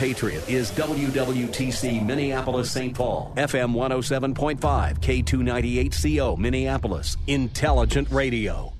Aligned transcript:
Patriot 0.00 0.48
is 0.48 0.70
WWTC 0.70 2.06
Minneapolis 2.06 2.70
St. 2.70 2.94
Paul, 2.94 3.34
FM 3.36 3.74
107.5, 3.74 4.58
K298CO 4.98 6.38
Minneapolis, 6.38 7.18
Intelligent 7.26 8.10
Radio. 8.10 8.72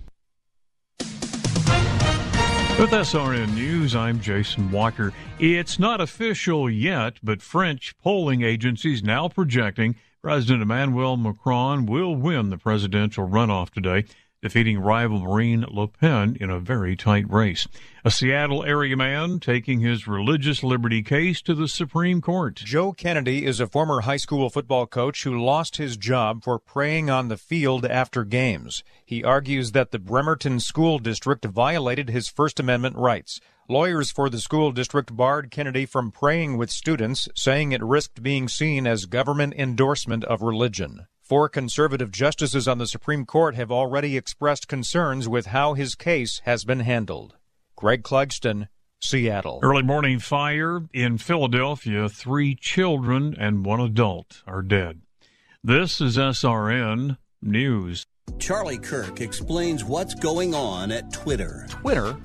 With 2.78 2.88
SRN 2.92 3.52
News, 3.54 3.94
I'm 3.94 4.18
Jason 4.18 4.70
Walker. 4.70 5.12
It's 5.38 5.78
not 5.78 6.00
official 6.00 6.70
yet, 6.70 7.18
but 7.22 7.42
French 7.42 7.94
polling 7.98 8.40
agencies 8.40 9.02
now 9.02 9.28
projecting 9.28 9.96
President 10.22 10.62
Emmanuel 10.62 11.18
Macron 11.18 11.84
will 11.84 12.16
win 12.16 12.48
the 12.48 12.56
presidential 12.56 13.28
runoff 13.28 13.68
today 13.68 14.06
defeating 14.42 14.78
rival 14.78 15.20
Marine 15.20 15.64
Le 15.68 15.86
Pen 15.86 16.36
in 16.40 16.48
a 16.48 16.58
very 16.58 16.96
tight 16.96 17.30
race. 17.30 17.68
A 18.04 18.10
Seattle 18.10 18.64
area 18.64 18.96
man 18.96 19.38
taking 19.38 19.80
his 19.80 20.06
religious 20.06 20.62
liberty 20.62 21.02
case 21.02 21.42
to 21.42 21.54
the 21.54 21.68
Supreme 21.68 22.20
Court. 22.20 22.54
Joe 22.56 22.92
Kennedy 22.92 23.44
is 23.44 23.60
a 23.60 23.66
former 23.66 24.00
high 24.00 24.16
school 24.16 24.48
football 24.48 24.86
coach 24.86 25.24
who 25.24 25.38
lost 25.38 25.76
his 25.76 25.96
job 25.96 26.42
for 26.42 26.58
praying 26.58 27.10
on 27.10 27.28
the 27.28 27.36
field 27.36 27.84
after 27.84 28.24
games. 28.24 28.82
He 29.04 29.22
argues 29.22 29.72
that 29.72 29.90
the 29.90 29.98
Bremerton 29.98 30.60
School 30.60 30.98
District 30.98 31.44
violated 31.44 32.08
his 32.08 32.28
First 32.28 32.58
Amendment 32.58 32.96
rights. 32.96 33.40
Lawyers 33.68 34.10
for 34.10 34.28
the 34.28 34.40
school 34.40 34.72
district 34.72 35.14
barred 35.14 35.52
Kennedy 35.52 35.86
from 35.86 36.10
praying 36.10 36.56
with 36.56 36.70
students, 36.70 37.28
saying 37.36 37.70
it 37.70 37.80
risked 37.80 38.20
being 38.20 38.48
seen 38.48 38.84
as 38.84 39.06
government 39.06 39.54
endorsement 39.56 40.24
of 40.24 40.42
religion. 40.42 41.06
Four 41.30 41.48
conservative 41.48 42.10
justices 42.10 42.66
on 42.66 42.78
the 42.78 42.88
Supreme 42.88 43.24
Court 43.24 43.54
have 43.54 43.70
already 43.70 44.16
expressed 44.16 44.66
concerns 44.66 45.28
with 45.28 45.46
how 45.46 45.74
his 45.74 45.94
case 45.94 46.40
has 46.44 46.64
been 46.64 46.80
handled. 46.80 47.36
Greg 47.76 48.02
Clugston, 48.02 48.66
Seattle. 49.00 49.60
Early 49.62 49.84
morning 49.84 50.18
fire 50.18 50.88
in 50.92 51.18
Philadelphia. 51.18 52.08
Three 52.08 52.56
children 52.56 53.36
and 53.38 53.64
one 53.64 53.78
adult 53.78 54.42
are 54.44 54.60
dead. 54.60 55.02
This 55.62 56.00
is 56.00 56.16
SRN 56.16 57.16
News. 57.40 58.06
Charlie 58.40 58.78
Kirk 58.78 59.20
explains 59.20 59.84
what's 59.84 60.16
going 60.16 60.52
on 60.52 60.90
at 60.90 61.12
Twitter. 61.12 61.64
Twitter 61.68 62.16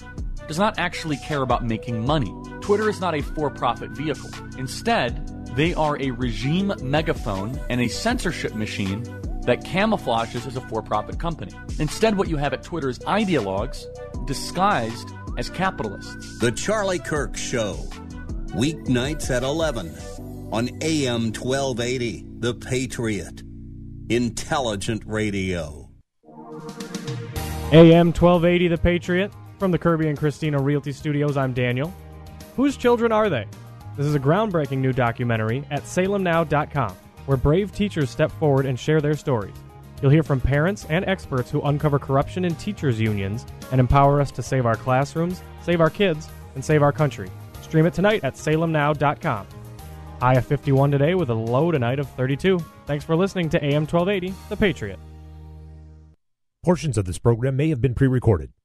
does 0.48 0.60
not 0.60 0.78
actually 0.78 1.18
care 1.18 1.42
about 1.42 1.66
making 1.66 2.06
money. 2.06 2.34
Twitter 2.62 2.90
is 2.90 3.00
not 3.00 3.16
a 3.16 3.22
for 3.22 3.50
profit 3.50 3.92
vehicle. 3.92 4.30
Instead, 4.58 5.28
they 5.56 5.74
are 5.74 6.00
a 6.02 6.12
regime 6.12 6.74
megaphone 6.82 7.60
and 7.70 7.82
a 7.82 7.88
censorship 7.88 8.54
machine 8.56 9.04
that 9.44 9.64
camouflages 9.64 10.46
as 10.46 10.56
a 10.56 10.62
for 10.62 10.82
profit 10.82 11.20
company. 11.20 11.52
Instead, 11.80 12.18
what 12.18 12.28
you 12.28 12.38
have 12.38 12.54
at 12.54 12.64
Twitter 12.64 12.90
is 12.90 13.00
ideologues 13.00 13.86
disguised 14.26 15.10
as 15.38 15.50
capitalists. 15.50 16.40
The 16.40 16.52
Charlie 16.52 17.00
Kirk 17.00 17.38
Show, 17.38 17.76
weeknights 18.50 19.30
at 19.30 19.44
11 19.44 19.96
on 20.52 20.70
AM 20.82 21.32
1280, 21.32 22.26
The 22.40 22.54
Patriot. 22.54 23.44
Intelligent 24.10 25.02
Radio. 25.06 25.90
AM 27.72 28.08
1280, 28.08 28.67
The 28.67 28.78
Patriot. 28.78 29.32
From 29.60 29.71
the 29.71 29.77
Kirby 29.77 30.10
and 30.10 30.17
Christina 30.17 30.60
Realty 30.60 30.92
Studios, 30.92 31.38
I'm 31.38 31.54
Daniel. 31.54 31.93
Whose 32.55 32.76
children 32.76 33.11
are 33.11 33.30
they? 33.30 33.45
This 33.95 34.05
is 34.05 34.16
a 34.16 34.20
groundbreaking 34.20 34.80
new 34.80 34.92
documentary 34.92 35.64
at 35.71 35.83
salemnow.com 35.83 36.95
where 37.26 37.38
brave 37.38 37.73
teachers 37.73 38.10
step 38.10 38.32
forward 38.33 38.66
and 38.66 38.77
share 38.77 38.99
their 38.99 39.16
stories. 39.16 39.55
You'll 40.02 40.11
hear 40.11 40.23
from 40.23 40.42
parents 40.42 40.86
and 40.89 41.05
experts 41.05 41.49
who 41.49 41.61
uncover 41.61 41.98
corruption 41.98 42.43
in 42.43 42.54
teachers' 42.55 42.99
unions 42.99 43.45
and 43.71 43.80
empower 43.80 44.20
us 44.20 44.30
to 44.32 44.43
save 44.43 44.66
our 44.66 44.76
classrooms, 44.76 45.42
save 45.64 45.80
our 45.80 45.89
kids, 45.89 46.27
and 46.55 46.64
save 46.64 46.83
our 46.83 46.92
country. 46.92 47.30
Stream 47.61 47.86
it 47.86 47.93
tonight 47.93 48.23
at 48.23 48.36
salemnow.com. 48.36 49.48
High 50.20 50.36
of 50.36 50.45
51 50.45 50.92
today 50.92 51.16
with 51.16 51.30
a 51.30 51.33
low 51.33 51.72
tonight 51.72 51.99
of 51.99 52.10
32. 52.11 52.60
Thanks 52.86 53.05
for 53.05 53.16
listening 53.16 53.49
to 53.49 53.64
AM 53.64 53.87
1280, 53.87 54.33
The 54.49 54.58
Patriot. 54.58 54.99
Portions 56.64 56.98
of 56.98 57.05
this 57.05 57.20
program 57.20 57.55
may 57.55 57.70
have 57.70 57.82
been 57.82 57.95
pre 57.95 58.08
recorded. 58.08 58.52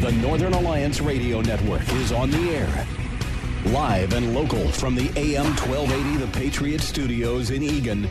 The 0.00 0.12
Northern 0.12 0.52
Alliance 0.52 1.00
Radio 1.00 1.40
Network 1.40 1.82
is 1.94 2.12
on 2.12 2.30
the 2.30 2.50
air. 2.50 2.86
Live 3.66 4.12
and 4.12 4.32
local 4.32 4.68
from 4.68 4.94
the 4.94 5.10
AM 5.16 5.46
1280 5.56 6.24
The 6.24 6.38
Patriot 6.38 6.80
Studios 6.80 7.50
in 7.50 7.64
Eagan, 7.64 8.08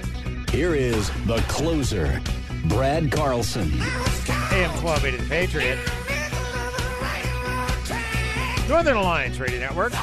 here 0.51 0.75
is 0.75 1.09
the 1.25 1.37
closer, 1.47 2.21
Brad 2.65 3.09
Carlson. 3.09 3.71
AM 4.51 4.69
1280 4.83 5.17
The 5.17 5.29
Patriot. 5.29 5.79
Northern 8.67 8.97
Alliance 8.97 9.39
Radio 9.39 9.61
Network. 9.61 9.93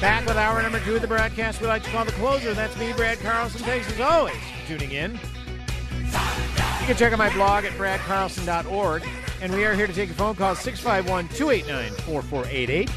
Back 0.00 0.24
with 0.26 0.38
hour 0.38 0.62
number 0.62 0.80
two 0.80 0.96
of 0.96 1.02
the 1.02 1.06
broadcast 1.06 1.60
we 1.60 1.66
like 1.66 1.82
to 1.84 1.90
call 1.90 2.06
the 2.06 2.12
closer. 2.12 2.54
That's 2.54 2.76
me, 2.78 2.94
Brad 2.94 3.18
Carlson. 3.20 3.60
Thanks 3.60 3.92
as 3.92 4.00
always 4.00 4.34
for 4.62 4.68
tuning 4.68 4.92
in. 4.92 5.12
You 5.12 6.86
can 6.86 6.96
check 6.96 7.12
out 7.12 7.18
my 7.18 7.30
blog 7.34 7.66
at 7.66 7.72
bradcarlson.org. 7.72 9.02
And 9.40 9.52
we 9.52 9.64
are 9.64 9.74
here 9.74 9.86
to 9.86 9.92
take 9.92 10.08
your 10.08 10.16
phone 10.16 10.34
call 10.34 10.56
651 10.56 11.28
289 11.28 11.92
4488. 12.04 12.90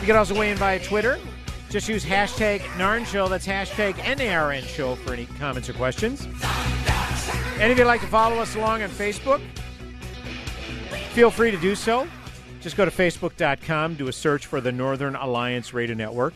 You 0.00 0.06
can 0.06 0.16
also 0.16 0.38
weigh 0.38 0.50
in 0.50 0.56
via 0.56 0.78
Twitter. 0.78 1.18
Just 1.68 1.86
use 1.86 2.02
hashtag 2.02 2.60
NARN 2.78 3.04
Show. 3.04 3.28
That's 3.28 3.46
hashtag 3.46 3.94
NARN 3.96 4.62
Show 4.62 4.94
for 4.94 5.12
any 5.12 5.26
comments 5.26 5.68
or 5.68 5.74
questions. 5.74 6.26
And 7.60 7.70
if 7.70 7.76
you'd 7.76 7.84
like 7.84 8.00
to 8.00 8.06
follow 8.06 8.38
us 8.38 8.54
along 8.54 8.82
on 8.82 8.88
Facebook, 8.88 9.42
feel 11.12 11.30
free 11.30 11.50
to 11.50 11.58
do 11.58 11.74
so. 11.74 12.08
Just 12.62 12.76
go 12.76 12.86
to 12.86 12.90
facebook.com, 12.90 13.96
do 13.96 14.08
a 14.08 14.12
search 14.12 14.46
for 14.46 14.62
the 14.62 14.72
Northern 14.72 15.14
Alliance 15.14 15.74
Radio 15.74 15.94
Network, 15.94 16.34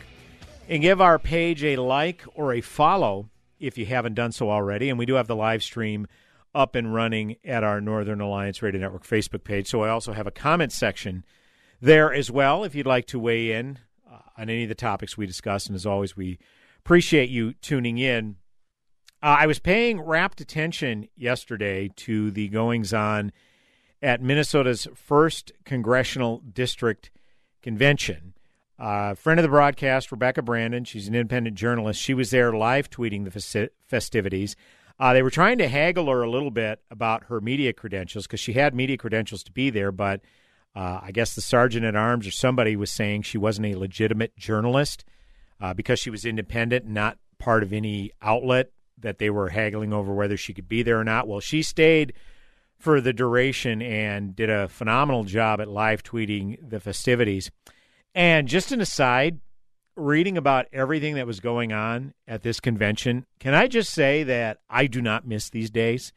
and 0.69 0.83
give 0.83 1.01
our 1.01 1.17
page 1.17 1.63
a 1.63 1.77
like 1.77 2.23
or 2.35 2.53
a 2.53 2.61
follow 2.61 3.29
if 3.59 3.77
you 3.77 3.87
haven't 3.87 4.13
done 4.13 4.31
so 4.31 4.51
already. 4.51 4.89
And 4.89 4.99
we 4.99 5.07
do 5.07 5.15
have 5.15 5.27
the 5.27 5.35
live 5.35 5.63
stream 5.63 6.07
up 6.53 6.75
and 6.75 6.93
running 6.93 7.37
at 7.43 7.63
our 7.63 7.81
Northern 7.81 8.21
Alliance 8.21 8.61
Radio 8.61 8.81
Network 8.81 9.05
Facebook 9.05 9.43
page. 9.43 9.67
So 9.67 9.83
I 9.83 9.89
also 9.89 10.13
have 10.13 10.27
a 10.27 10.31
comment 10.31 10.71
section 10.71 11.25
there 11.81 12.13
as 12.13 12.29
well 12.31 12.63
if 12.63 12.75
you'd 12.75 12.85
like 12.85 13.07
to 13.07 13.19
weigh 13.19 13.51
in 13.51 13.79
uh, 14.09 14.19
on 14.37 14.49
any 14.49 14.63
of 14.63 14.69
the 14.69 14.75
topics 14.75 15.17
we 15.17 15.25
discuss. 15.25 15.67
And 15.67 15.75
as 15.75 15.85
always, 15.85 16.15
we 16.15 16.39
appreciate 16.79 17.29
you 17.29 17.53
tuning 17.53 17.97
in. 17.97 18.37
Uh, 19.21 19.37
I 19.39 19.47
was 19.47 19.59
paying 19.59 20.01
rapt 20.01 20.41
attention 20.41 21.07
yesterday 21.15 21.89
to 21.97 22.29
the 22.31 22.49
goings 22.49 22.93
on 22.93 23.31
at 24.01 24.21
Minnesota's 24.21 24.87
first 24.93 25.53
congressional 25.63 26.39
district 26.39 27.09
convention. 27.61 28.33
Uh, 28.77 29.13
friend 29.13 29.39
of 29.39 29.43
the 29.43 29.49
broadcast, 29.49 30.11
Rebecca 30.11 30.41
Brandon, 30.41 30.83
she's 30.83 31.07
an 31.07 31.15
independent 31.15 31.55
journalist. 31.55 32.01
She 32.01 32.13
was 32.13 32.31
there 32.31 32.51
live 32.51 32.89
tweeting 32.89 33.23
the 33.23 33.69
festivities. 33.87 34.57
Uh, 34.99 35.13
they 35.13 35.23
were 35.23 35.29
trying 35.29 35.57
to 35.57 35.67
haggle 35.67 36.07
her 36.07 36.21
a 36.21 36.29
little 36.29 36.51
bit 36.51 36.79
about 36.91 37.25
her 37.25 37.41
media 37.41 37.73
credentials 37.73 38.27
because 38.27 38.39
she 38.39 38.53
had 38.53 38.75
media 38.75 38.97
credentials 38.97 39.43
to 39.43 39.51
be 39.51 39.69
there, 39.69 39.91
but 39.91 40.21
uh, 40.75 40.99
I 41.01 41.11
guess 41.11 41.35
the 41.35 41.41
sergeant 41.41 41.85
at 41.85 41.95
arms 41.95 42.27
or 42.27 42.31
somebody 42.31 42.75
was 42.75 42.91
saying 42.91 43.23
she 43.23 43.37
wasn't 43.37 43.67
a 43.67 43.77
legitimate 43.77 44.35
journalist 44.37 45.03
uh, 45.61 45.73
because 45.73 45.99
she 45.99 46.09
was 46.09 46.25
independent, 46.25 46.85
not 46.85 47.17
part 47.37 47.63
of 47.63 47.73
any 47.73 48.11
outlet 48.21 48.71
that 48.99 49.19
they 49.19 49.29
were 49.29 49.49
haggling 49.49 49.93
over 49.93 50.13
whether 50.13 50.37
she 50.37 50.53
could 50.53 50.67
be 50.67 50.81
there 50.81 50.99
or 50.99 51.03
not. 51.03 51.27
Well, 51.27 51.39
she 51.39 51.61
stayed 51.61 52.13
for 52.79 53.01
the 53.01 53.13
duration 53.13 53.81
and 53.81 54.35
did 54.35 54.49
a 54.49 54.67
phenomenal 54.67 55.23
job 55.23 55.61
at 55.61 55.67
live 55.67 56.03
tweeting 56.03 56.57
the 56.67 56.79
festivities. 56.79 57.51
And 58.15 58.47
just 58.47 58.71
an 58.71 58.81
aside, 58.81 59.39
reading 59.95 60.37
about 60.37 60.67
everything 60.73 61.15
that 61.15 61.27
was 61.27 61.39
going 61.39 61.71
on 61.71 62.13
at 62.27 62.43
this 62.43 62.59
convention, 62.59 63.25
can 63.39 63.53
I 63.53 63.67
just 63.67 63.93
say 63.93 64.23
that 64.23 64.59
I 64.69 64.87
do 64.87 65.01
not 65.01 65.27
miss 65.27 65.49
these 65.49 65.69
days? 65.69 66.13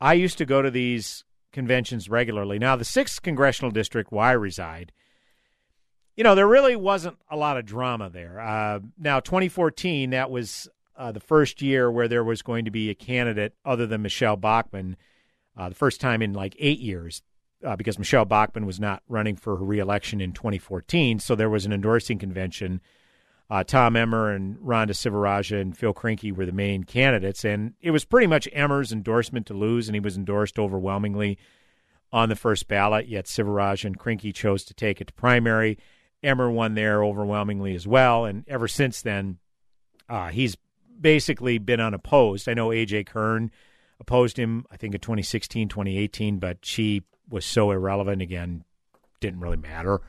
I 0.00 0.14
used 0.14 0.38
to 0.38 0.46
go 0.46 0.62
to 0.62 0.70
these 0.70 1.24
conventions 1.52 2.08
regularly. 2.08 2.58
Now, 2.58 2.76
the 2.76 2.84
6th 2.84 3.22
Congressional 3.22 3.70
District, 3.70 4.10
where 4.10 4.24
I 4.24 4.32
reside, 4.32 4.92
you 6.16 6.24
know, 6.24 6.34
there 6.34 6.48
really 6.48 6.76
wasn't 6.76 7.18
a 7.30 7.36
lot 7.36 7.56
of 7.56 7.66
drama 7.66 8.10
there. 8.10 8.40
Uh, 8.40 8.80
now, 8.98 9.20
2014, 9.20 10.10
that 10.10 10.30
was 10.30 10.68
uh, 10.96 11.12
the 11.12 11.20
first 11.20 11.62
year 11.62 11.90
where 11.90 12.08
there 12.08 12.24
was 12.24 12.42
going 12.42 12.64
to 12.64 12.70
be 12.70 12.90
a 12.90 12.94
candidate 12.94 13.54
other 13.64 13.86
than 13.86 14.02
Michelle 14.02 14.36
Bachmann, 14.36 14.96
uh, 15.56 15.68
the 15.68 15.74
first 15.74 16.00
time 16.00 16.22
in 16.22 16.32
like 16.32 16.54
eight 16.58 16.80
years 16.80 17.22
uh, 17.64 17.76
because 17.76 17.98
Michelle 17.98 18.24
Bachmann 18.24 18.66
was 18.66 18.80
not 18.80 19.02
running 19.08 19.36
for 19.36 19.56
her 19.56 19.64
reelection 19.64 20.20
in 20.20 20.32
2014. 20.32 21.18
So 21.18 21.34
there 21.34 21.50
was 21.50 21.66
an 21.66 21.72
endorsing 21.72 22.18
convention. 22.18 22.80
Uh, 23.52 23.62
Tom 23.62 23.96
Emmer 23.96 24.30
and 24.30 24.56
Rhonda 24.60 24.92
Sivarajah 24.92 25.60
and 25.60 25.76
Phil 25.76 25.92
Krinkie 25.92 26.34
were 26.34 26.46
the 26.46 26.52
main 26.52 26.84
candidates, 26.84 27.44
and 27.44 27.74
it 27.82 27.90
was 27.90 28.06
pretty 28.06 28.26
much 28.26 28.48
Emmer's 28.50 28.92
endorsement 28.92 29.44
to 29.44 29.52
lose, 29.52 29.90
and 29.90 29.94
he 29.94 30.00
was 30.00 30.16
endorsed 30.16 30.58
overwhelmingly 30.58 31.36
on 32.14 32.30
the 32.30 32.34
first 32.34 32.66
ballot. 32.66 33.08
Yet 33.08 33.26
Sivarajah 33.26 33.84
and 33.84 33.98
Krinkie 33.98 34.34
chose 34.34 34.64
to 34.64 34.72
take 34.72 35.02
it 35.02 35.08
to 35.08 35.12
primary. 35.12 35.76
Emmer 36.22 36.50
won 36.50 36.72
there 36.72 37.04
overwhelmingly 37.04 37.74
as 37.74 37.86
well, 37.86 38.24
and 38.24 38.42
ever 38.48 38.66
since 38.66 39.02
then, 39.02 39.36
uh, 40.08 40.28
he's 40.28 40.56
basically 40.98 41.58
been 41.58 41.78
unopposed. 41.78 42.48
I 42.48 42.54
know 42.54 42.68
AJ 42.68 43.04
Kern 43.04 43.50
opposed 44.00 44.38
him, 44.38 44.64
I 44.70 44.78
think 44.78 44.94
in 44.94 45.00
2016, 45.02 45.68
2018, 45.68 46.38
but 46.38 46.64
she 46.64 47.02
was 47.28 47.44
so 47.44 47.70
irrelevant 47.70 48.22
again, 48.22 48.64
didn't 49.20 49.40
really 49.40 49.58
matter. 49.58 50.00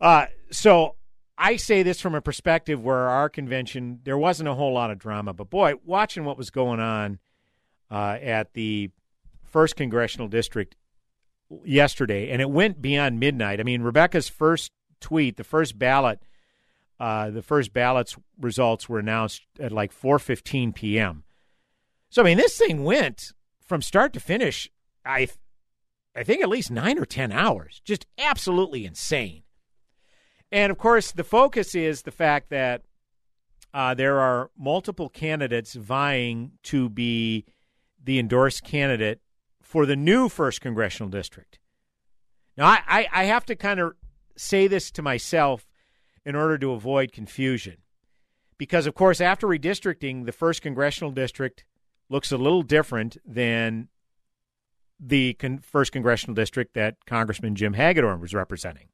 Uh, 0.00 0.26
so 0.52 0.95
I 1.38 1.56
say 1.56 1.82
this 1.82 2.00
from 2.00 2.14
a 2.14 2.22
perspective 2.22 2.82
where 2.82 3.08
our 3.08 3.28
convention 3.28 4.00
there 4.04 4.16
wasn't 4.16 4.48
a 4.48 4.54
whole 4.54 4.72
lot 4.72 4.90
of 4.90 4.98
drama, 4.98 5.32
but 5.32 5.50
boy, 5.50 5.74
watching 5.84 6.24
what 6.24 6.38
was 6.38 6.50
going 6.50 6.80
on 6.80 7.18
uh, 7.90 8.18
at 8.22 8.54
the 8.54 8.90
first 9.44 9.76
congressional 9.76 10.28
district 10.28 10.76
yesterday, 11.64 12.30
and 12.30 12.40
it 12.40 12.50
went 12.50 12.80
beyond 12.80 13.20
midnight. 13.20 13.60
I 13.60 13.64
mean, 13.64 13.82
Rebecca's 13.82 14.28
first 14.28 14.72
tweet, 15.00 15.36
the 15.36 15.44
first 15.44 15.78
ballot, 15.78 16.20
uh, 16.98 17.30
the 17.30 17.42
first 17.42 17.72
ballots 17.72 18.16
results 18.40 18.88
were 18.88 18.98
announced 18.98 19.42
at 19.60 19.72
like 19.72 19.92
4:15 19.92 20.74
p.m. 20.74 21.24
So 22.08 22.22
I 22.22 22.24
mean, 22.24 22.38
this 22.38 22.56
thing 22.56 22.84
went 22.84 23.32
from 23.60 23.82
start 23.82 24.12
to 24.14 24.20
finish. 24.20 24.70
I 25.04 25.28
I 26.14 26.22
think 26.22 26.42
at 26.42 26.48
least 26.48 26.70
nine 26.70 26.98
or 26.98 27.04
10 27.04 27.30
hours. 27.30 27.82
Just 27.84 28.06
absolutely 28.16 28.86
insane. 28.86 29.42
And 30.56 30.70
of 30.70 30.78
course, 30.78 31.12
the 31.12 31.22
focus 31.22 31.74
is 31.74 32.00
the 32.00 32.10
fact 32.10 32.48
that 32.48 32.80
uh, 33.74 33.92
there 33.92 34.18
are 34.18 34.50
multiple 34.58 35.10
candidates 35.10 35.74
vying 35.74 36.52
to 36.62 36.88
be 36.88 37.44
the 38.02 38.18
endorsed 38.18 38.64
candidate 38.64 39.20
for 39.60 39.84
the 39.84 39.96
new 39.96 40.30
first 40.30 40.62
congressional 40.62 41.10
district. 41.10 41.58
Now, 42.56 42.68
I, 42.68 42.80
I, 42.88 43.08
I 43.12 43.24
have 43.24 43.44
to 43.44 43.54
kind 43.54 43.80
of 43.80 43.96
say 44.34 44.66
this 44.66 44.90
to 44.92 45.02
myself 45.02 45.66
in 46.24 46.34
order 46.34 46.56
to 46.56 46.72
avoid 46.72 47.12
confusion. 47.12 47.76
Because, 48.56 48.86
of 48.86 48.94
course, 48.94 49.20
after 49.20 49.46
redistricting, 49.46 50.24
the 50.24 50.32
first 50.32 50.62
congressional 50.62 51.10
district 51.10 51.66
looks 52.08 52.32
a 52.32 52.38
little 52.38 52.62
different 52.62 53.18
than 53.26 53.88
the 54.98 55.34
con- 55.34 55.58
first 55.58 55.92
congressional 55.92 56.34
district 56.34 56.72
that 56.72 57.04
Congressman 57.04 57.56
Jim 57.56 57.74
Hagedorn 57.74 58.22
was 58.22 58.32
representing. 58.32 58.88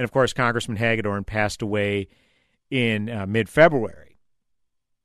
And 0.00 0.04
of 0.06 0.12
course, 0.12 0.32
Congressman 0.32 0.78
Hagedorn 0.78 1.24
passed 1.24 1.60
away 1.60 2.08
in 2.70 3.10
uh, 3.10 3.26
mid 3.26 3.50
February. 3.50 4.16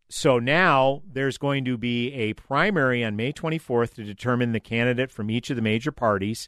So 0.07 0.39
now 0.39 1.01
there's 1.06 1.38
going 1.38 1.65
to 1.65 1.77
be 1.77 2.13
a 2.13 2.31
primary 2.31 3.03
on 3.03 3.18
May 3.18 3.33
24th 3.33 3.95
to 3.95 4.06
determine 4.06 4.53
the 4.53 4.62
candidate 4.62 5.12
from 5.12 5.30
each 5.30 5.50
of 5.50 5.57
the 5.57 5.62
major 5.62 5.92
parties, 5.92 6.47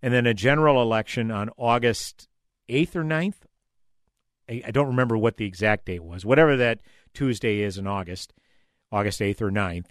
and 0.00 0.14
then 0.14 0.24
a 0.24 0.32
general 0.32 0.80
election 0.80 1.32
on 1.32 1.50
August 1.56 2.28
8th 2.68 2.94
or 2.94 3.02
9th. 3.02 3.42
I, 4.48 4.62
I 4.66 4.70
don't 4.70 4.86
remember 4.86 5.18
what 5.18 5.36
the 5.36 5.46
exact 5.46 5.86
date 5.86 6.04
was, 6.04 6.24
whatever 6.24 6.56
that 6.58 6.82
Tuesday 7.12 7.58
is 7.58 7.76
in 7.76 7.88
August, 7.88 8.32
August 8.92 9.18
8th 9.18 9.40
or 9.40 9.50
9th 9.50 9.86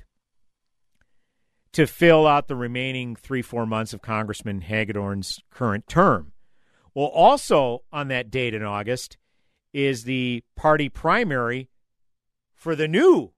to 1.73 1.85
fill 1.85 2.25
out 2.25 2.47
the 2.47 2.55
remaining 2.55 3.17
three, 3.17 3.41
four 3.41 3.65
months 3.65 3.91
of 3.91 4.01
Congressman 4.01 4.61
Hagedorn's 4.61 5.41
current 5.51 5.85
term. 5.85 6.31
Well, 6.93 7.07
also 7.07 7.83
on 7.91 8.07
that 8.09 8.31
date 8.31 8.53
in 8.53 8.63
August 8.63 9.17
is 9.73 10.03
the 10.03 10.43
party 10.55 10.89
primary 10.89 11.69
for 12.53 12.75
the 12.75 12.87
new 12.87 13.31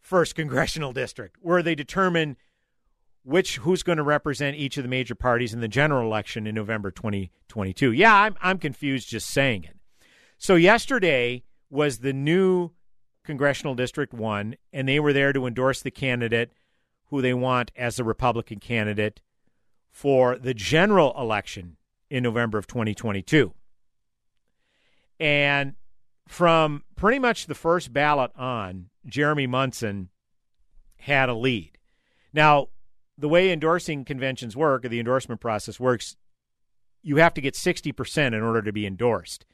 first 0.00 0.34
congressional 0.34 0.92
district, 0.92 1.36
where 1.40 1.62
they 1.62 1.74
determine 1.74 2.36
which 3.24 3.56
who's 3.58 3.82
going 3.82 3.98
to 3.98 4.02
represent 4.02 4.56
each 4.56 4.76
of 4.76 4.82
the 4.82 4.88
major 4.88 5.14
parties 5.14 5.52
in 5.52 5.60
the 5.60 5.68
general 5.68 6.06
election 6.06 6.46
in 6.46 6.54
November 6.54 6.90
2022. 6.90 7.92
Yeah, 7.92 8.14
I'm 8.14 8.36
I'm 8.40 8.58
confused 8.58 9.08
just 9.08 9.28
saying 9.28 9.64
it. 9.64 9.76
So 10.38 10.54
yesterday 10.54 11.42
was 11.68 11.98
the 11.98 12.12
new 12.12 12.70
congressional 13.24 13.74
district 13.74 14.14
1 14.14 14.54
and 14.72 14.88
they 14.88 15.00
were 15.00 15.12
there 15.12 15.32
to 15.34 15.46
endorse 15.46 15.82
the 15.82 15.90
candidate 15.90 16.52
who 17.10 17.20
they 17.20 17.34
want 17.34 17.70
as 17.76 17.96
the 17.96 18.04
Republican 18.04 18.60
candidate 18.60 19.20
for 19.90 20.38
the 20.38 20.54
general 20.54 21.12
election 21.18 21.76
in 22.10 22.22
November 22.22 22.58
of 22.58 22.66
2022. 22.66 23.52
And 25.20 25.74
from 26.28 26.84
pretty 26.96 27.18
much 27.18 27.46
the 27.46 27.54
first 27.54 27.92
ballot 27.92 28.30
on, 28.36 28.90
Jeremy 29.06 29.46
Munson 29.46 30.10
had 30.98 31.28
a 31.28 31.34
lead. 31.34 31.78
Now, 32.32 32.68
the 33.16 33.28
way 33.28 33.50
endorsing 33.50 34.04
conventions 34.04 34.56
work, 34.56 34.84
or 34.84 34.88
the 34.88 35.00
endorsement 35.00 35.40
process 35.40 35.80
works, 35.80 36.16
you 37.02 37.16
have 37.16 37.34
to 37.34 37.40
get 37.40 37.54
60% 37.54 38.26
in 38.28 38.42
order 38.42 38.62
to 38.62 38.72
be 38.72 38.86
endorsed. 38.86 39.44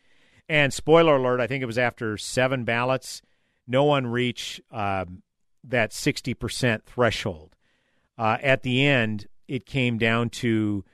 And 0.48 0.72
spoiler 0.72 1.16
alert, 1.16 1.40
I 1.40 1.46
think 1.46 1.62
it 1.62 1.66
was 1.66 1.78
after 1.78 2.18
seven 2.18 2.64
ballots, 2.64 3.22
no 3.66 3.84
one 3.84 4.06
reached 4.06 4.60
um, 4.70 5.22
that 5.62 5.90
60% 5.90 6.82
threshold. 6.82 7.56
Uh, 8.18 8.36
at 8.42 8.62
the 8.62 8.86
end, 8.86 9.26
it 9.48 9.64
came 9.64 9.96
down 9.98 10.30
to 10.30 10.84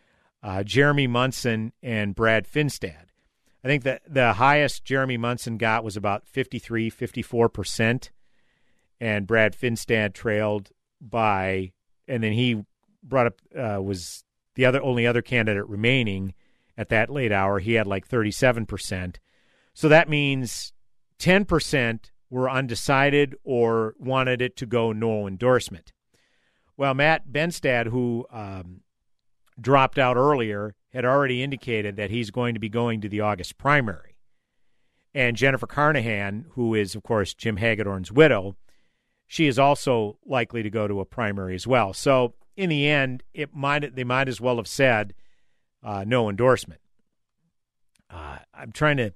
uh, 0.43 0.63
Jeremy 0.63 1.07
Munson 1.07 1.73
and 1.83 2.15
Brad 2.15 2.47
Finstad. 2.47 3.07
I 3.63 3.69
think 3.69 3.83
that 3.85 4.03
the 4.09 4.35
highest 4.35 4.85
Jeremy 4.85 5.17
Munson 5.17 5.59
got 5.59 5.85
was 5.85 5.97
about 5.97 6.27
53, 6.27 6.91
54%, 6.91 8.11
and 9.01 9.27
Brad 9.27 9.55
Finstad 9.55 10.15
trailed 10.15 10.70
by, 11.01 11.73
and 12.09 12.23
then 12.23 12.32
he 12.32 12.65
brought 13.03 13.27
up, 13.27 13.41
uh, 13.56 13.82
was 13.82 14.25
the 14.55 14.65
other 14.65 14.82
only 14.82 15.06
other 15.06 15.23
candidate 15.23 15.69
remaining 15.69 16.35
at 16.77 16.89
that 16.89 17.11
late 17.11 17.32
hour. 17.32 17.59
He 17.59 17.75
had 17.75 17.87
like 17.87 18.09
37%. 18.09 19.17
So 19.75 19.89
that 19.89 20.09
means 20.09 20.73
10% 21.19 22.11
were 22.31 22.51
undecided 22.51 23.37
or 23.44 23.94
wanted 23.99 24.41
it 24.41 24.56
to 24.56 24.67
go 24.67 24.93
no 24.93 25.27
endorsement. 25.27 25.93
Well, 26.77 26.94
Matt 26.94 27.29
Benstad, 27.29 27.87
who 27.89 28.27
um, 28.31 28.81
dropped 29.60 29.98
out 29.98 30.17
earlier, 30.17 30.74
had 30.93 31.05
already 31.05 31.43
indicated 31.43 31.96
that 31.96 32.10
he's 32.10 32.31
going 32.31 32.55
to 32.55 32.60
be 32.60 32.69
going 32.69 33.00
to 33.00 33.08
the 33.08 33.20
August 33.20 33.58
primary. 33.58 34.17
And 35.14 35.36
Jennifer 35.36 35.67
Carnahan, 35.67 36.46
who 36.50 36.74
is, 36.74 36.94
of 36.94 37.02
course, 37.02 37.34
Jim 37.34 37.56
Hagedorn's 37.56 38.12
widow, 38.12 38.56
she 39.26 39.46
is 39.46 39.58
also 39.58 40.19
likely 40.24 40.62
to 40.62 40.70
go 40.70 40.88
to 40.88 41.00
a 41.00 41.05
primary 41.05 41.55
as 41.55 41.67
well. 41.67 41.93
So 41.93 42.34
in 42.56 42.69
the 42.69 42.88
end, 42.88 43.22
it 43.32 43.55
might 43.55 43.94
they 43.94 44.05
might 44.05 44.29
as 44.29 44.40
well 44.40 44.56
have 44.56 44.69
said 44.69 45.14
uh, 45.82 46.05
no 46.06 46.29
endorsement. 46.29 46.81
Uh, 48.08 48.38
I'm 48.52 48.72
trying 48.72 48.96
to 48.98 49.12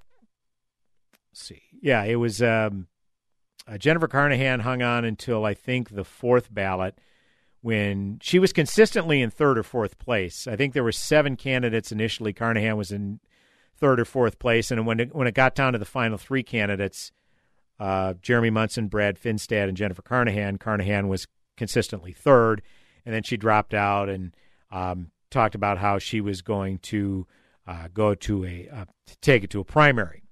see. 1.32 1.62
Yeah, 1.82 2.04
it 2.04 2.16
was 2.16 2.40
um, 2.42 2.86
uh, 3.66 3.76
Jennifer 3.76 4.08
Carnahan 4.08 4.60
hung 4.60 4.82
on 4.82 5.04
until 5.04 5.44
I 5.44 5.54
think 5.54 5.90
the 5.90 6.04
fourth 6.04 6.52
ballot 6.52 6.98
when 7.64 8.18
she 8.20 8.38
was 8.38 8.52
consistently 8.52 9.22
in 9.22 9.30
third 9.30 9.56
or 9.56 9.62
fourth 9.62 9.98
place. 9.98 10.46
I 10.46 10.54
think 10.54 10.74
there 10.74 10.84
were 10.84 10.92
seven 10.92 11.34
candidates 11.34 11.90
initially. 11.90 12.34
Carnahan 12.34 12.76
was 12.76 12.92
in 12.92 13.20
third 13.74 13.98
or 13.98 14.04
fourth 14.04 14.38
place, 14.38 14.70
and 14.70 14.84
when 14.84 15.00
it, 15.00 15.14
when 15.14 15.26
it 15.26 15.32
got 15.32 15.54
down 15.54 15.72
to 15.72 15.78
the 15.78 15.86
final 15.86 16.18
three 16.18 16.42
candidates, 16.42 17.10
uh, 17.80 18.12
Jeremy 18.20 18.50
Munson, 18.50 18.88
Brad 18.88 19.18
Finstad, 19.18 19.66
and 19.66 19.78
Jennifer 19.78 20.02
Carnahan, 20.02 20.58
Carnahan 20.58 21.08
was 21.08 21.26
consistently 21.56 22.12
third, 22.12 22.60
and 23.06 23.14
then 23.14 23.22
she 23.22 23.38
dropped 23.38 23.72
out 23.72 24.10
and 24.10 24.36
um, 24.70 25.10
talked 25.30 25.54
about 25.54 25.78
how 25.78 25.98
she 25.98 26.20
was 26.20 26.42
going 26.42 26.76
to 26.80 27.26
uh, 27.66 27.88
go 27.94 28.14
to 28.14 28.44
a 28.44 28.68
uh, 28.70 28.84
to 29.06 29.16
take 29.22 29.42
it 29.42 29.48
to 29.48 29.60
a 29.60 29.64
primary. 29.64 30.22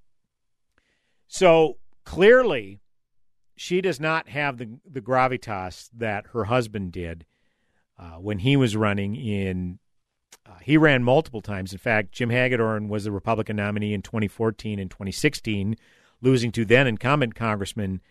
So 1.25 1.77
clearly, 2.05 2.82
she 3.55 3.81
does 3.81 3.99
not 3.99 4.29
have 4.29 4.57
the 4.57 4.69
the 4.89 5.01
gravitas 5.01 5.89
that 5.95 6.27
her 6.33 6.45
husband 6.45 6.91
did 6.91 7.25
uh, 7.97 8.15
when 8.17 8.39
he 8.39 8.55
was 8.55 8.75
running 8.75 9.15
in. 9.15 9.79
Uh, 10.45 10.57
he 10.61 10.75
ran 10.75 11.03
multiple 11.03 11.41
times. 11.41 11.71
In 11.71 11.79
fact, 11.79 12.11
Jim 12.11 12.29
Hagedorn 12.29 12.89
was 12.89 13.05
the 13.05 13.11
Republican 13.11 13.55
nominee 13.55 13.93
in 13.93 14.01
2014 14.01 14.77
and 14.77 14.91
2016, 14.91 15.77
losing 16.21 16.51
to 16.51 16.65
then 16.65 16.85
incumbent 16.85 17.35
Congressman 17.35 18.01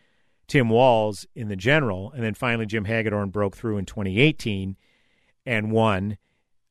Tim 0.47 0.69
Walz 0.69 1.27
in 1.35 1.49
the 1.49 1.57
general, 1.57 2.11
and 2.13 2.23
then 2.23 2.35
finally 2.35 2.67
Jim 2.67 2.85
Hagedorn 2.85 3.31
broke 3.31 3.57
through 3.57 3.79
in 3.79 3.85
2018 3.85 4.77
and 5.45 5.73
won 5.73 6.17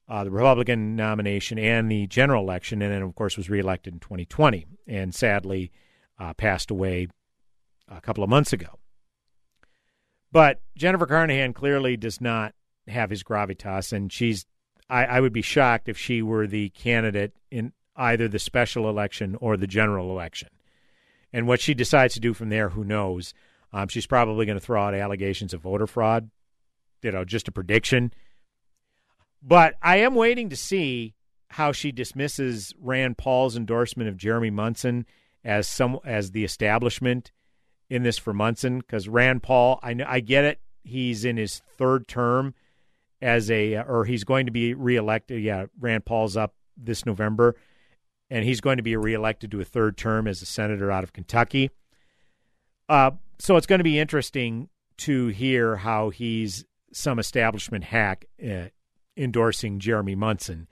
uh, 0.07 0.23
the 0.23 0.31
Republican 0.31 0.95
nomination 0.95 1.59
and 1.59 1.91
the 1.91 2.07
general 2.07 2.43
election, 2.43 2.81
and 2.81 2.91
then 2.91 3.01
of 3.01 3.15
course 3.15 3.37
was 3.37 3.49
reelected 3.49 3.93
in 3.93 3.99
2020, 3.99 4.65
and 4.87 5.13
sadly 5.13 5.71
uh, 6.19 6.33
passed 6.33 6.71
away 6.71 7.07
a 7.91 8.01
couple 8.01 8.23
of 8.23 8.29
months 8.29 8.53
ago. 8.53 8.79
But 10.31 10.61
Jennifer 10.77 11.05
Carnahan 11.05 11.53
clearly 11.53 11.97
does 11.97 12.21
not 12.21 12.53
have 12.87 13.09
his 13.09 13.23
gravitas, 13.23 13.91
and 13.91 14.11
she's. 14.11 14.45
I, 14.89 15.05
I 15.05 15.19
would 15.21 15.33
be 15.33 15.41
shocked 15.41 15.87
if 15.87 15.97
she 15.97 16.21
were 16.21 16.47
the 16.47 16.69
candidate 16.69 17.33
in 17.49 17.73
either 17.95 18.27
the 18.27 18.39
special 18.39 18.89
election 18.89 19.37
or 19.39 19.55
the 19.55 19.67
general 19.67 20.09
election. 20.09 20.49
And 21.31 21.47
what 21.47 21.61
she 21.61 21.73
decides 21.73 22.13
to 22.15 22.19
do 22.19 22.33
from 22.33 22.49
there, 22.49 22.69
who 22.69 22.83
knows? 22.83 23.33
Um, 23.71 23.87
she's 23.87 24.05
probably 24.05 24.45
going 24.45 24.59
to 24.59 24.65
throw 24.65 24.81
out 24.81 24.93
allegations 24.93 25.53
of 25.53 25.61
voter 25.61 25.87
fraud. 25.87 26.29
You 27.01 27.11
know, 27.11 27.23
just 27.23 27.47
a 27.47 27.51
prediction. 27.51 28.13
But 29.41 29.75
I 29.81 29.97
am 29.97 30.13
waiting 30.13 30.49
to 30.49 30.57
see 30.57 31.15
how 31.49 31.71
she 31.71 31.91
dismisses 31.91 32.73
Rand 32.79 33.17
Paul's 33.17 33.57
endorsement 33.57 34.09
of 34.09 34.17
Jeremy 34.17 34.49
Munson 34.49 35.05
as 35.43 35.67
some 35.67 35.99
as 36.05 36.31
the 36.31 36.43
establishment 36.43 37.31
in 37.91 38.03
this 38.03 38.17
for 38.17 38.33
Munson 38.33 38.79
because 38.79 39.09
Rand 39.09 39.43
Paul, 39.43 39.77
I 39.83 39.93
know, 39.93 40.05
I 40.07 40.21
get 40.21 40.45
it, 40.45 40.61
he's 40.81 41.25
in 41.25 41.35
his 41.35 41.61
third 41.77 42.07
term 42.07 42.55
as 43.21 43.51
a 43.51 43.75
or 43.75 44.05
he's 44.05 44.23
going 44.23 44.45
to 44.45 44.51
be 44.51 44.73
reelected. 44.73 45.43
Yeah, 45.43 45.65
Rand 45.77 46.05
Paul's 46.05 46.37
up 46.37 46.55
this 46.77 47.05
November, 47.05 47.57
and 48.29 48.45
he's 48.45 48.61
going 48.61 48.77
to 48.77 48.83
be 48.83 48.95
reelected 48.95 49.51
to 49.51 49.59
a 49.59 49.65
third 49.65 49.97
term 49.97 50.25
as 50.25 50.41
a 50.41 50.45
senator 50.45 50.89
out 50.89 51.03
of 51.03 51.11
Kentucky. 51.11 51.69
Uh, 52.87 53.11
so 53.39 53.57
it's 53.57 53.67
going 53.67 53.79
to 53.79 53.83
be 53.83 53.99
interesting 53.99 54.69
to 54.99 55.27
hear 55.27 55.75
how 55.75 56.11
he's 56.11 56.63
some 56.93 57.19
establishment 57.19 57.83
hack 57.83 58.23
uh, 58.41 58.67
endorsing 59.17 59.79
Jeremy 59.79 60.15
Munson 60.15 60.69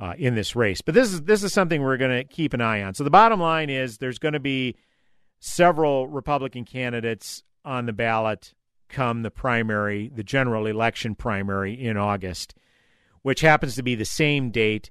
uh, 0.00 0.14
in 0.18 0.34
this 0.34 0.56
race. 0.56 0.80
But 0.80 0.96
this 0.96 1.12
is 1.12 1.22
this 1.22 1.44
is 1.44 1.52
something 1.52 1.82
we're 1.82 1.98
going 1.98 2.18
to 2.18 2.24
keep 2.24 2.52
an 2.52 2.60
eye 2.60 2.82
on. 2.82 2.94
So 2.94 3.04
the 3.04 3.10
bottom 3.10 3.38
line 3.38 3.70
is 3.70 3.98
there's 3.98 4.18
going 4.18 4.34
to 4.34 4.40
be 4.40 4.74
several 5.40 6.08
Republican 6.08 6.64
candidates 6.64 7.42
on 7.64 7.86
the 7.86 7.92
ballot 7.92 8.54
come 8.88 9.22
the 9.22 9.30
primary, 9.30 10.10
the 10.14 10.22
general 10.22 10.66
election 10.66 11.14
primary 11.14 11.74
in 11.74 11.96
August, 11.96 12.54
which 13.22 13.40
happens 13.40 13.74
to 13.74 13.82
be 13.82 13.94
the 13.94 14.04
same 14.04 14.50
date 14.50 14.90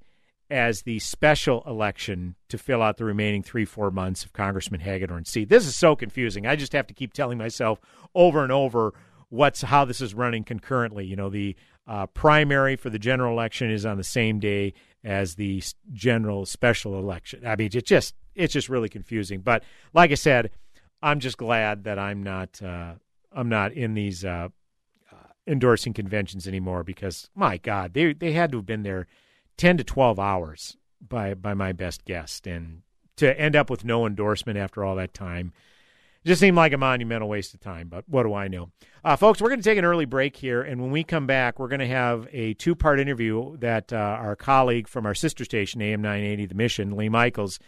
as 0.50 0.84
the 0.84 1.00
special 1.00 1.64
election 1.68 2.36
to 2.48 2.58
fill 2.58 2.82
out 2.82 2.98
the 2.98 3.04
remaining 3.04 3.44
three, 3.44 3.66
four 3.66 3.92
months 3.92 4.24
of 4.24 4.32
Congressman 4.32 4.80
Hagedorn's 4.80 5.30
seat. 5.30 5.50
This 5.50 5.66
is 5.66 5.76
so 5.76 5.96
confusing. 5.96 6.48
I 6.48 6.56
just 6.56 6.74
have 6.74 6.88
to 6.88 6.94
keep 6.94 7.14
telling 7.14 7.38
myself 7.38 7.82
over 8.16 8.44
and 8.44 8.52
over 8.52 8.94
what's 9.30 9.62
how 9.62 9.86
this 9.86 10.02
is 10.02 10.14
running 10.14 10.44
concurrently. 10.44 11.06
You 11.06 11.16
know, 11.16 11.30
the 11.30 11.56
uh, 11.88 12.08
primary 12.08 12.76
for 12.76 12.90
the 12.90 13.00
general 13.00 13.34
election 13.34 13.72
is 13.72 13.86
on 13.86 13.98
the 13.98 14.04
same 14.04 14.40
day 14.40 14.74
as 15.04 15.36
the 15.36 15.64
general 15.94 16.46
special 16.46 17.00
election. 17.00 17.46
I 17.46 17.56
mean, 17.56 17.70
it's 17.74 17.90
just 17.90 18.16
it's 18.36 18.54
just 18.54 18.70
really 18.70 18.90
confusing. 18.90 19.42
But 19.42 19.64
like 19.94 20.12
I 20.12 20.16
said, 20.16 20.52
I'm 21.02 21.20
just 21.20 21.38
glad 21.38 21.86
that 21.86 21.98
I'm 21.98 22.24
not 22.24 22.62
uh, 22.62 22.96
I'm 23.32 23.50
not 23.50 23.74
in 23.74 23.94
these 23.94 24.26
uh, 24.26 24.50
uh 25.12 25.16
endorsing 25.46 25.94
conventions 25.94 26.48
anymore 26.48 26.84
because 26.84 27.30
my 27.36 27.58
God, 27.58 27.94
they 27.94 28.14
they 28.14 28.34
had 28.34 28.52
to 28.52 28.58
have 28.58 28.66
been 28.66 28.84
there 28.84 29.08
10 29.58 29.78
to 29.78 29.84
12 29.84 30.20
hours 30.20 30.78
by 31.08 31.34
by 31.34 31.54
my 31.54 31.72
best 31.72 32.06
guess 32.06 32.42
and 32.46 32.82
to 33.18 33.40
end 33.40 33.56
up 33.56 33.70
with 33.70 33.84
no 33.84 34.06
endorsement 34.06 34.58
after 34.58 34.84
all 34.84 34.96
that 34.96 35.14
time 35.14 35.52
just 36.28 36.40
seemed 36.40 36.58
like 36.58 36.74
a 36.74 36.78
monumental 36.78 37.28
waste 37.28 37.54
of 37.54 37.60
time 37.60 37.88
but 37.88 38.04
what 38.08 38.24
do 38.24 38.34
i 38.34 38.48
know? 38.48 38.70
Uh, 39.04 39.16
folks 39.16 39.42
we're 39.42 39.50
going 39.50 39.60
to 39.60 39.70
take 39.70 39.78
an 39.78 39.86
early 39.86 40.06
break 40.06 40.36
here 40.36 40.62
and 40.62 40.82
when 40.82 40.92
we 40.92 41.04
come 41.04 41.26
back 41.26 41.60
we're 41.60 41.68
going 41.68 41.80
to 41.80 41.88
have 41.88 42.28
a 42.32 42.54
two 42.56 42.76
part 42.76 43.00
interview 43.00 43.58
that 43.58 43.92
uh, 43.92 43.96
our 43.96 44.36
colleague 44.36 44.88
from 44.88 45.06
our 45.06 45.16
sister 45.16 45.44
station 45.46 45.82
am 45.82 46.02
980 46.02 46.46
the 46.46 46.56
mission 46.56 46.96
lee 46.96 47.10
michaels 47.10 47.60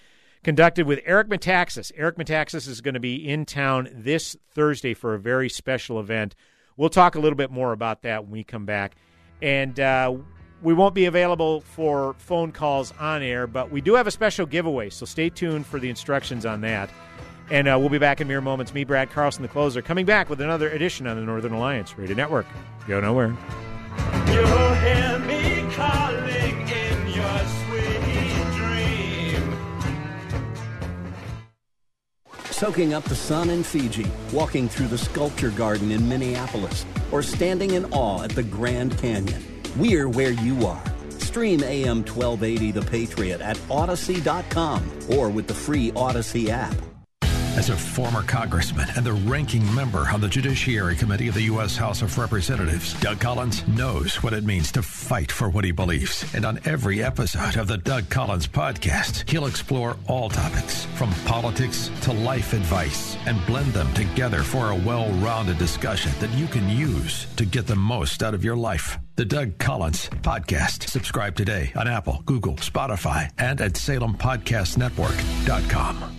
conducted 0.44 0.86
with 0.86 1.00
eric 1.06 1.28
metaxas. 1.28 1.92
Eric 1.96 2.18
metaxas 2.18 2.68
is 2.68 2.82
going 2.82 2.94
to 2.94 3.00
be 3.00 3.28
in 3.28 3.46
town 3.46 3.90
this 3.94 4.36
thursday 4.52 4.94
for 4.94 5.14
a 5.14 5.20
very 5.20 5.50
special 5.50 6.00
event. 6.00 6.36
We'll 6.78 6.90
talk 6.90 7.16
a 7.16 7.20
little 7.20 7.36
bit 7.36 7.52
more 7.52 7.74
about 7.74 8.04
that 8.04 8.24
when 8.24 8.32
we 8.32 8.44
come 8.44 8.66
back. 8.66 8.96
And 9.42 9.80
uh, 9.80 10.16
we 10.62 10.74
won't 10.74 10.96
be 10.96 11.06
available 11.06 11.62
for 11.62 12.16
phone 12.18 12.52
calls 12.52 12.94
on 13.00 13.22
air, 13.22 13.48
but 13.48 13.72
we 13.72 13.82
do 13.82 13.96
have 13.96 14.08
a 14.08 14.12
special 14.12 14.46
giveaway, 14.46 14.90
so 14.90 15.06
stay 15.06 15.30
tuned 15.30 15.66
for 15.66 15.80
the 15.80 15.90
instructions 15.90 16.46
on 16.46 16.62
that. 16.62 16.90
And 17.52 17.68
uh, 17.68 17.78
we'll 17.80 17.90
be 17.90 17.98
back 17.98 18.22
in 18.22 18.28
mere 18.28 18.42
moments. 18.42 18.74
Me, 18.74 18.84
Brad 18.84 19.10
Carlson, 19.10 19.42
the 19.42 19.48
closer, 19.48 19.82
coming 19.82 20.06
back 20.06 20.30
with 20.30 20.40
another 20.42 20.70
edition 20.70 21.08
on 21.08 21.16
the 21.18 21.24
Northern 21.24 21.54
Alliance 21.54 21.98
Radio 21.98 22.16
Network. 22.16 22.46
Go 22.88 23.00
nowhere. 23.00 23.36
You'll 24.28 24.74
hear 24.76 25.20
me 25.20 25.74
calling 25.74 26.30
in 26.30 27.08
your 27.08 27.40
sweet 27.66 28.02
dream. 28.56 29.58
Soaking 32.46 32.94
up 32.94 33.04
the 33.06 33.16
sun 33.16 33.50
in 33.50 33.64
Fiji, 33.64 34.06
walking 34.32 34.70
through 34.70 34.88
the 34.88 34.98
sculpture 34.98 35.50
garden 35.52 35.92
in 35.92 36.08
Minneapolis, 36.08 36.86
or 37.12 37.24
standing 37.24 37.72
in 37.72 37.86
awe 37.92 38.24
at 38.24 38.32
the 38.32 38.44
Grand 38.44 38.98
Canyon. 39.00 39.44
We're 39.78 40.08
where 40.08 40.32
you 40.32 40.68
are. 40.68 40.84
Stream 41.18 41.64
AM 41.64 41.98
1280 42.00 42.72
The 42.72 42.82
Patriot 42.82 43.42
at 43.42 43.58
Audacy.com 43.70 44.90
or 45.10 45.30
with 45.30 45.48
the 45.48 45.54
free 45.54 45.92
Audacy 45.92 46.50
app. 46.50 46.76
As 47.60 47.70
a 47.70 47.76
former 47.76 48.24
congressman 48.24 48.88
and 48.96 49.06
the 49.06 49.12
ranking 49.12 49.76
member 49.76 50.08
on 50.14 50.22
the 50.22 50.30
Judiciary 50.30 50.96
Committee 50.96 51.28
of 51.28 51.34
the 51.34 51.42
U.S. 51.42 51.76
House 51.76 52.02
of 52.02 52.18
Representatives, 52.18 52.94
Doug 53.02 53.20
Collins 53.20 53.68
knows 53.68 54.24
what 54.24 54.32
it 54.32 54.46
means 54.46 54.72
to 54.72 54.82
fight 54.82 55.30
for 55.30 55.50
what 55.50 55.66
he 55.66 55.74
believes. 55.74 56.24
And 56.34 56.46
on 56.46 56.62
every 56.64 57.04
episode 57.04 57.58
of 57.58 57.68
the 57.68 57.78
Doug 57.78 58.10
Collins 58.10 58.48
podcast, 58.48 59.30
he'll 59.30 59.46
explore 59.46 59.98
all 60.08 60.30
topics 60.30 60.86
from 60.96 61.12
politics 61.26 61.92
to 62.04 62.14
life 62.14 62.54
advice 62.54 63.18
and 63.26 63.46
blend 63.46 63.74
them 63.74 63.94
together 63.94 64.42
for 64.42 64.70
a 64.70 64.76
well 64.76 65.12
rounded 65.16 65.58
discussion 65.58 66.14
that 66.22 66.32
you 66.38 66.48
can 66.48 66.70
use 66.70 67.28
to 67.36 67.44
get 67.44 67.68
the 67.68 67.76
most 67.76 68.24
out 68.24 68.34
of 68.34 68.46
your 68.46 68.56
life. 68.56 68.98
The 69.18 69.26
Doug 69.26 69.58
Collins 69.58 70.08
Podcast. 70.22 70.88
Subscribe 70.88 71.36
today 71.36 71.74
on 71.76 71.90
Apple, 71.90 72.24
Google, 72.26 72.56
Spotify, 72.56 73.30
and 73.38 73.60
at 73.60 73.74
SalemPodcastNetwork.com. 73.74 76.19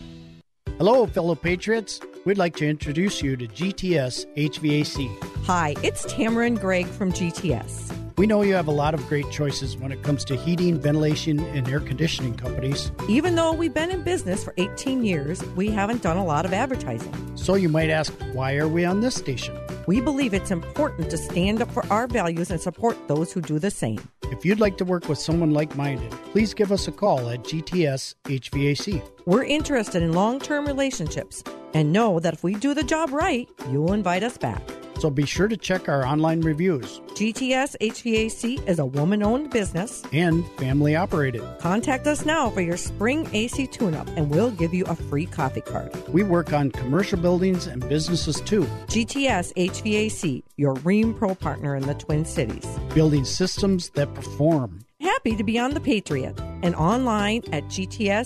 Hello, 0.81 1.05
fellow 1.05 1.35
patriots. 1.35 2.01
We'd 2.25 2.39
like 2.39 2.57
to 2.57 2.67
introduce 2.67 3.21
you 3.21 3.37
to 3.37 3.47
GTS 3.47 4.25
HVAC. 4.35 5.45
Hi, 5.45 5.75
it's 5.83 6.11
Tamara 6.11 6.49
Gregg 6.49 6.87
from 6.87 7.13
GTS. 7.13 8.00
We 8.21 8.27
know 8.27 8.43
you 8.43 8.53
have 8.53 8.69
a 8.69 8.71
lot 8.71 8.93
of 8.93 9.09
great 9.09 9.31
choices 9.31 9.79
when 9.79 9.93
it 9.93 10.03
comes 10.03 10.27
to 10.27 10.37
heating, 10.37 10.79
ventilation, 10.79 11.41
and 11.41 11.67
air 11.67 11.81
conditioning 11.81 12.35
companies. 12.35 12.93
Even 13.09 13.35
though 13.35 13.55
we've 13.55 13.73
been 13.73 13.91
in 13.91 14.03
business 14.03 14.45
for 14.45 14.53
18 14.59 15.03
years, 15.03 15.43
we 15.57 15.71
haven't 15.71 16.03
done 16.03 16.19
a 16.19 16.25
lot 16.27 16.45
of 16.45 16.53
advertising. 16.53 17.15
So 17.35 17.55
you 17.55 17.71
might 17.71 17.89
ask, 17.89 18.13
why 18.35 18.59
are 18.59 18.69
we 18.69 18.85
on 18.85 19.01
this 19.01 19.15
station? 19.15 19.59
We 19.87 20.03
believe 20.03 20.35
it's 20.35 20.51
important 20.51 21.09
to 21.09 21.17
stand 21.17 21.63
up 21.63 21.73
for 21.73 21.83
our 21.91 22.07
values 22.07 22.51
and 22.51 22.61
support 22.61 23.09
those 23.09 23.33
who 23.33 23.41
do 23.41 23.59
the 23.59 23.71
same. 23.71 24.07
If 24.25 24.45
you'd 24.45 24.61
like 24.61 24.77
to 24.77 24.85
work 24.85 25.09
with 25.09 25.19
someone 25.19 25.55
like 25.55 25.75
minded, 25.75 26.11
please 26.33 26.53
give 26.53 26.73
us 26.73 26.89
a 26.89 26.93
call 26.93 27.31
at 27.31 27.43
GTS 27.45 28.17
HVAC. 28.25 29.03
We're 29.25 29.45
interested 29.45 30.03
in 30.03 30.13
long 30.13 30.41
term 30.41 30.67
relationships 30.67 31.43
and 31.73 31.91
know 31.91 32.21
that 32.21 32.35
if 32.35 32.45
we 32.45 32.53
do 32.53 32.75
the 32.75 32.83
job 32.83 33.13
right, 33.13 33.49
you'll 33.71 33.95
invite 33.95 34.23
us 34.23 34.37
back. 34.37 34.61
So 35.01 35.09
be 35.09 35.25
sure 35.25 35.49
to 35.49 35.57
check 35.57 35.89
our 35.89 36.05
online 36.05 36.43
reviews. 36.43 37.01
GTS 37.15 37.75
HVAC 37.81 38.69
is 38.69 38.79
a 38.79 38.85
woman 38.85 39.23
owned 39.23 39.51
business 39.51 40.03
and 40.13 40.47
family 40.59 40.95
operated. 40.95 41.43
Contact 41.59 42.07
us 42.07 42.27
now 42.27 42.51
for 42.51 42.61
your 42.61 42.77
spring 42.77 43.27
AC 43.33 43.67
tune 43.69 43.95
up 43.95 44.07
and 44.09 44.31
we'll 44.31 44.51
give 44.51 44.75
you 44.75 44.85
a 44.85 44.95
free 44.95 45.25
coffee 45.25 45.63
card. 45.63 45.91
We 46.09 46.23
work 46.23 46.53
on 46.53 46.71
commercial 46.71 47.19
buildings 47.19 47.67
and 47.67 47.89
businesses 47.89 48.43
too. 48.43 48.65
GTS 48.89 49.55
HVAC, 49.55 50.43
your 50.59 50.75
Rheem 50.77 51.17
Pro 51.17 51.35
partner 51.35 51.75
in 51.77 51.87
the 51.87 51.95
Twin 51.95 52.27
Cities. 52.27 52.67
Building 52.93 53.25
systems 53.25 53.89
that 53.91 54.13
perform. 54.13 54.81
Happy 55.01 55.35
to 55.35 55.43
be 55.43 55.59
on 55.59 55.73
The 55.73 55.81
Patriot 55.81 56.39
and 56.63 56.75
online 56.75 57.43
at 57.53 57.65
gtshvac.com. 57.65 58.21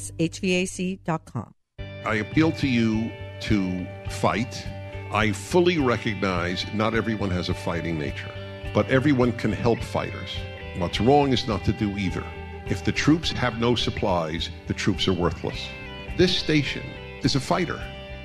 I 2.04 2.14
appeal 2.16 2.50
to 2.50 2.66
you 2.66 3.12
to 3.42 3.86
fight 4.10 4.66
I 5.14 5.30
fully 5.30 5.78
recognize 5.78 6.66
not 6.74 6.92
everyone 6.92 7.30
has 7.30 7.48
a 7.48 7.54
fighting 7.54 7.96
nature, 7.96 8.32
but 8.74 8.90
everyone 8.90 9.30
can 9.30 9.52
help 9.52 9.78
fighters. 9.78 10.30
What's 10.76 11.00
wrong 11.00 11.32
is 11.32 11.46
not 11.46 11.64
to 11.66 11.72
do 11.72 11.96
either. 11.96 12.24
If 12.66 12.84
the 12.84 12.90
troops 12.90 13.30
have 13.30 13.60
no 13.60 13.76
supplies, 13.76 14.50
the 14.66 14.74
troops 14.74 15.06
are 15.06 15.12
worthless. 15.12 15.68
This 16.16 16.36
station 16.36 16.82
is 17.22 17.36
a 17.36 17.40
fighter. 17.40 17.80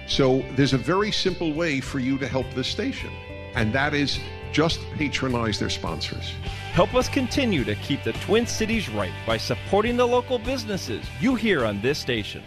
So 0.07 0.43
there's 0.55 0.73
a 0.73 0.79
very 0.79 1.11
simple 1.11 1.53
way 1.53 1.79
for 1.79 1.99
you 1.99 2.17
to 2.17 2.27
help 2.27 2.51
this 2.55 2.67
station, 2.67 3.11
and 3.53 3.71
that 3.71 3.93
is 3.93 4.19
just 4.51 4.79
patronize 4.95 5.59
their 5.59 5.69
sponsors. 5.69 6.33
Help 6.71 6.95
us 6.95 7.07
continue 7.07 7.63
to 7.65 7.75
keep 7.75 8.03
the 8.03 8.13
Twin 8.13 8.47
Cities 8.47 8.89
right 8.89 9.13
by 9.27 9.37
supporting 9.37 9.95
the 9.95 10.07
local 10.07 10.39
businesses 10.39 11.05
you 11.21 11.35
hear 11.35 11.65
on 11.65 11.81
this 11.81 11.99
station. 11.99 12.41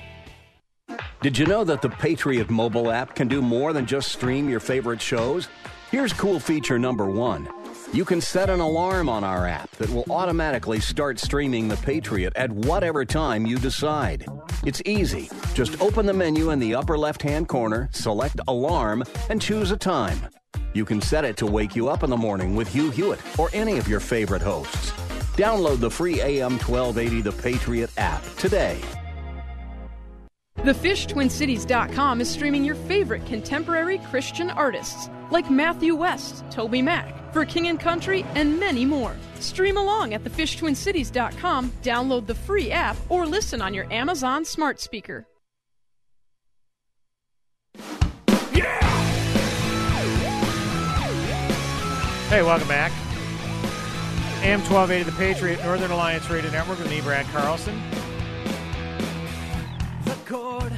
Did 1.20 1.38
you 1.38 1.46
know 1.46 1.64
that 1.64 1.82
the 1.82 1.88
Patriot 1.88 2.50
mobile 2.50 2.90
app 2.90 3.14
can 3.14 3.28
do 3.28 3.40
more 3.40 3.72
than 3.72 3.87
just 3.87 4.11
stream 4.11 4.49
your 4.49 4.61
favorite 4.61 5.00
shows? 5.00 5.49
Here's 5.90 6.12
cool 6.12 6.40
feature 6.40 6.78
number 6.78 7.06
one. 7.06 7.49
You 7.92 8.04
can 8.04 8.20
set 8.20 8.49
an 8.49 8.61
alarm 8.61 9.08
on 9.08 9.22
our 9.22 9.46
app 9.46 9.70
that 9.72 9.90
will 9.90 10.06
automatically 10.11 10.80
start 10.80 11.18
streaming 11.18 11.68
The 11.68 11.76
Patriot 11.76 12.32
at 12.37 12.50
whatever 12.50 13.04
time 13.04 13.44
you 13.44 13.58
decide. 13.58 14.26
It's 14.64 14.80
easy. 14.87 15.28
Just 15.52 15.80
open 15.82 16.06
the 16.06 16.14
menu 16.14 16.50
in 16.50 16.58
the 16.58 16.75
upper 16.75 16.96
left 16.96 17.20
hand 17.20 17.49
corner, 17.49 17.90
select 17.92 18.40
Alarm, 18.49 19.04
and 19.28 19.42
choose 19.42 19.70
a 19.70 19.76
time. 19.76 20.18
You 20.72 20.87
can 20.87 21.02
set 21.02 21.26
it 21.26 21.37
to 21.37 21.46
wake 21.46 21.76
you 21.76 21.88
up 21.88 22.02
in 22.02 22.08
the 22.08 22.16
morning 22.16 22.56
with 22.56 22.72
Hugh 22.72 22.90
Hewitt 22.90 23.20
or 23.38 23.50
any 23.52 23.76
of 23.76 23.87
your 23.87 24.00
favorite 24.00 24.42
hosts. 24.42 24.92
Download 25.37 25.78
the 25.78 25.90
free 25.90 26.20
AM 26.22 26.52
1280 26.52 27.20
The 27.20 27.32
Patriot 27.32 27.90
app 27.99 28.25
today. 28.37 28.80
TheFishTwinCities.com 30.62 32.21
is 32.21 32.31
streaming 32.31 32.64
your 32.64 32.76
favorite 32.76 33.26
contemporary 33.26 33.99
Christian 33.99 34.49
artists 34.49 35.11
like 35.33 35.50
Matthew 35.50 35.97
West, 35.97 36.45
Toby 36.52 36.81
Mac, 36.81 37.33
For 37.33 37.45
King 37.45 37.66
and 37.66 37.81
Country, 37.81 38.25
and 38.37 38.61
many 38.61 38.85
more. 38.85 39.16
Stream 39.40 39.76
along 39.76 40.14
at 40.14 40.23
TheFishTwinCities.com, 40.23 41.73
download 41.83 42.28
the 42.28 42.37
free 42.37 42.71
app, 42.71 42.97
or 43.09 43.26
listen 43.26 43.61
on 43.61 43.75
your 43.75 43.92
Amazon 43.92 44.45
smart 44.45 44.78
speaker. 44.78 45.26
Yeah! 48.52 48.81
Hey, 52.28 52.42
welcome 52.42 52.69
back. 52.69 52.92
AM 54.45 54.61
1280 54.61 55.11
The 55.11 55.16
Patriot, 55.16 55.64
Northern 55.64 55.90
Alliance 55.90 56.31
Radio 56.31 56.52
Network 56.52 56.78
with 56.78 56.88
me, 56.88 57.00
Brad 57.00 57.26
Carlson. 57.26 57.83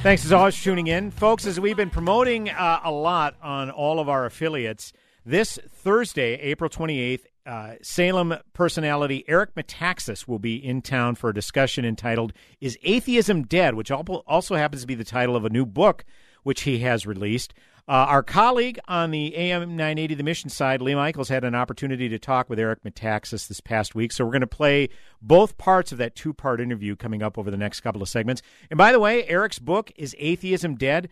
Thanks 0.05 0.23
as 0.23 0.31
always 0.31 0.55
for 0.55 0.65
tuning 0.65 0.85
in. 0.85 1.09
Folks, 1.09 1.47
as 1.47 1.59
we've 1.59 1.75
been 1.75 1.89
promoting 1.89 2.51
uh, 2.51 2.79
a 2.83 2.91
lot 2.91 3.33
on 3.41 3.71
all 3.71 3.99
of 3.99 4.07
our 4.07 4.27
affiliates, 4.27 4.93
this 5.25 5.57
Thursday, 5.67 6.35
April 6.41 6.69
28th, 6.69 7.21
uh, 7.47 7.73
Salem 7.81 8.35
personality 8.53 9.25
Eric 9.27 9.55
Metaxas 9.55 10.27
will 10.27 10.37
be 10.37 10.63
in 10.63 10.83
town 10.83 11.15
for 11.15 11.31
a 11.31 11.33
discussion 11.33 11.85
entitled 11.85 12.33
Is 12.61 12.77
Atheism 12.83 13.47
Dead? 13.47 13.73
which 13.73 13.89
also 13.89 14.55
happens 14.55 14.83
to 14.83 14.87
be 14.87 14.93
the 14.93 15.03
title 15.03 15.35
of 15.35 15.43
a 15.43 15.49
new 15.49 15.65
book 15.65 16.05
which 16.43 16.61
he 16.61 16.77
has 16.81 17.07
released. 17.07 17.55
Uh, 17.87 18.09
our 18.09 18.23
colleague 18.23 18.79
on 18.87 19.11
the 19.11 19.35
AM 19.35 19.75
980 19.75 20.15
The 20.15 20.23
Mission 20.23 20.49
side, 20.49 20.81
Lee 20.81 20.95
Michaels, 20.95 21.29
had 21.29 21.43
an 21.43 21.53
opportunity 21.53 22.09
to 22.09 22.17
talk 22.17 22.49
with 22.49 22.57
Eric 22.57 22.83
Metaxas 22.83 23.47
this 23.47 23.61
past 23.61 23.93
week. 23.93 24.11
So 24.11 24.25
we're 24.25 24.31
going 24.31 24.41
to 24.41 24.47
play 24.47 24.89
both 25.21 25.59
parts 25.59 25.91
of 25.91 25.99
that 25.99 26.15
two 26.15 26.33
part 26.33 26.59
interview 26.59 26.95
coming 26.95 27.21
up 27.21 27.37
over 27.37 27.51
the 27.51 27.57
next 27.57 27.81
couple 27.81 28.01
of 28.01 28.09
segments. 28.09 28.41
And 28.71 28.77
by 28.79 28.91
the 28.91 28.99
way, 28.99 29.27
Eric's 29.27 29.59
book 29.59 29.91
is 29.97 30.15
Atheism 30.17 30.75
Dead. 30.75 31.09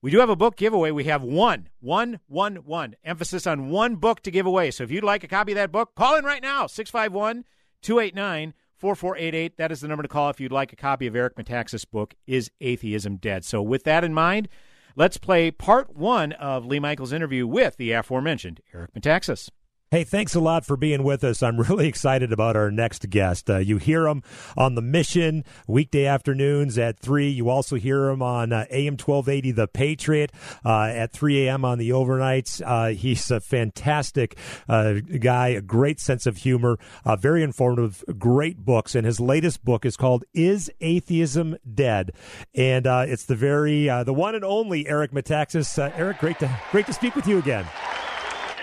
We 0.00 0.10
do 0.10 0.18
have 0.20 0.30
a 0.30 0.36
book 0.36 0.56
giveaway. 0.56 0.92
We 0.92 1.04
have 1.04 1.22
one, 1.22 1.68
one, 1.80 2.20
one, 2.26 2.56
one. 2.56 2.96
Emphasis 3.04 3.46
on 3.46 3.68
one 3.68 3.96
book 3.96 4.22
to 4.22 4.30
give 4.30 4.46
away. 4.46 4.70
So 4.70 4.82
if 4.82 4.90
you'd 4.90 5.04
like 5.04 5.24
a 5.24 5.28
copy 5.28 5.52
of 5.52 5.56
that 5.56 5.72
book, 5.72 5.94
call 5.94 6.16
in 6.16 6.24
right 6.24 6.42
now 6.42 6.66
651 6.66 7.44
289 7.82 8.54
4488. 8.78 9.58
That 9.58 9.72
is 9.72 9.82
the 9.82 9.88
number 9.88 10.02
to 10.02 10.08
call 10.08 10.30
if 10.30 10.40
you'd 10.40 10.52
like 10.52 10.72
a 10.72 10.76
copy 10.76 11.06
of 11.06 11.14
Eric 11.14 11.36
Metaxas' 11.36 11.84
book, 11.90 12.14
Is 12.26 12.50
Atheism 12.62 13.16
Dead? 13.16 13.44
So 13.44 13.60
with 13.60 13.84
that 13.84 14.04
in 14.04 14.14
mind, 14.14 14.48
Let's 14.96 15.16
play 15.16 15.50
part 15.50 15.96
one 15.96 16.32
of 16.32 16.66
Lee 16.66 16.78
Michaels' 16.78 17.12
interview 17.12 17.48
with 17.48 17.76
the 17.76 17.90
aforementioned 17.92 18.60
Eric 18.72 18.94
Metaxas. 18.94 19.50
Hey, 19.94 20.02
thanks 20.02 20.34
a 20.34 20.40
lot 20.40 20.66
for 20.66 20.76
being 20.76 21.04
with 21.04 21.22
us. 21.22 21.40
I'm 21.40 21.56
really 21.60 21.86
excited 21.86 22.32
about 22.32 22.56
our 22.56 22.68
next 22.72 23.08
guest. 23.10 23.48
Uh, 23.48 23.58
you 23.58 23.78
hear 23.78 24.08
him 24.08 24.24
on 24.56 24.74
the 24.74 24.82
mission 24.82 25.44
weekday 25.68 26.04
afternoons 26.06 26.76
at 26.78 26.98
3. 26.98 27.28
You 27.28 27.48
also 27.48 27.76
hear 27.76 28.08
him 28.08 28.20
on 28.20 28.52
uh, 28.52 28.66
AM 28.72 28.94
1280 28.94 29.52
The 29.52 29.68
Patriot 29.68 30.32
uh, 30.64 30.86
at 30.86 31.12
3 31.12 31.46
a.m. 31.46 31.64
on 31.64 31.78
the 31.78 31.90
overnights. 31.90 32.60
Uh, 32.66 32.88
he's 32.88 33.30
a 33.30 33.38
fantastic 33.38 34.36
uh, 34.68 34.94
guy, 34.94 35.50
a 35.50 35.60
great 35.60 36.00
sense 36.00 36.26
of 36.26 36.38
humor, 36.38 36.76
uh, 37.04 37.14
very 37.14 37.44
informative, 37.44 38.02
great 38.18 38.64
books. 38.64 38.96
And 38.96 39.06
his 39.06 39.20
latest 39.20 39.64
book 39.64 39.86
is 39.86 39.96
called 39.96 40.24
Is 40.34 40.72
Atheism 40.80 41.56
Dead? 41.72 42.10
And 42.52 42.86
it's 42.86 43.26
the 43.26 43.36
very, 43.36 43.84
the 44.02 44.12
one 44.12 44.34
and 44.34 44.44
only 44.44 44.88
Eric 44.88 45.12
Metaxas. 45.12 45.78
Eric, 45.96 46.18
great 46.18 46.40
to, 46.40 46.50
great 46.72 46.86
to 46.86 46.92
speak 46.92 47.14
with 47.14 47.28
you 47.28 47.38
again. 47.38 47.64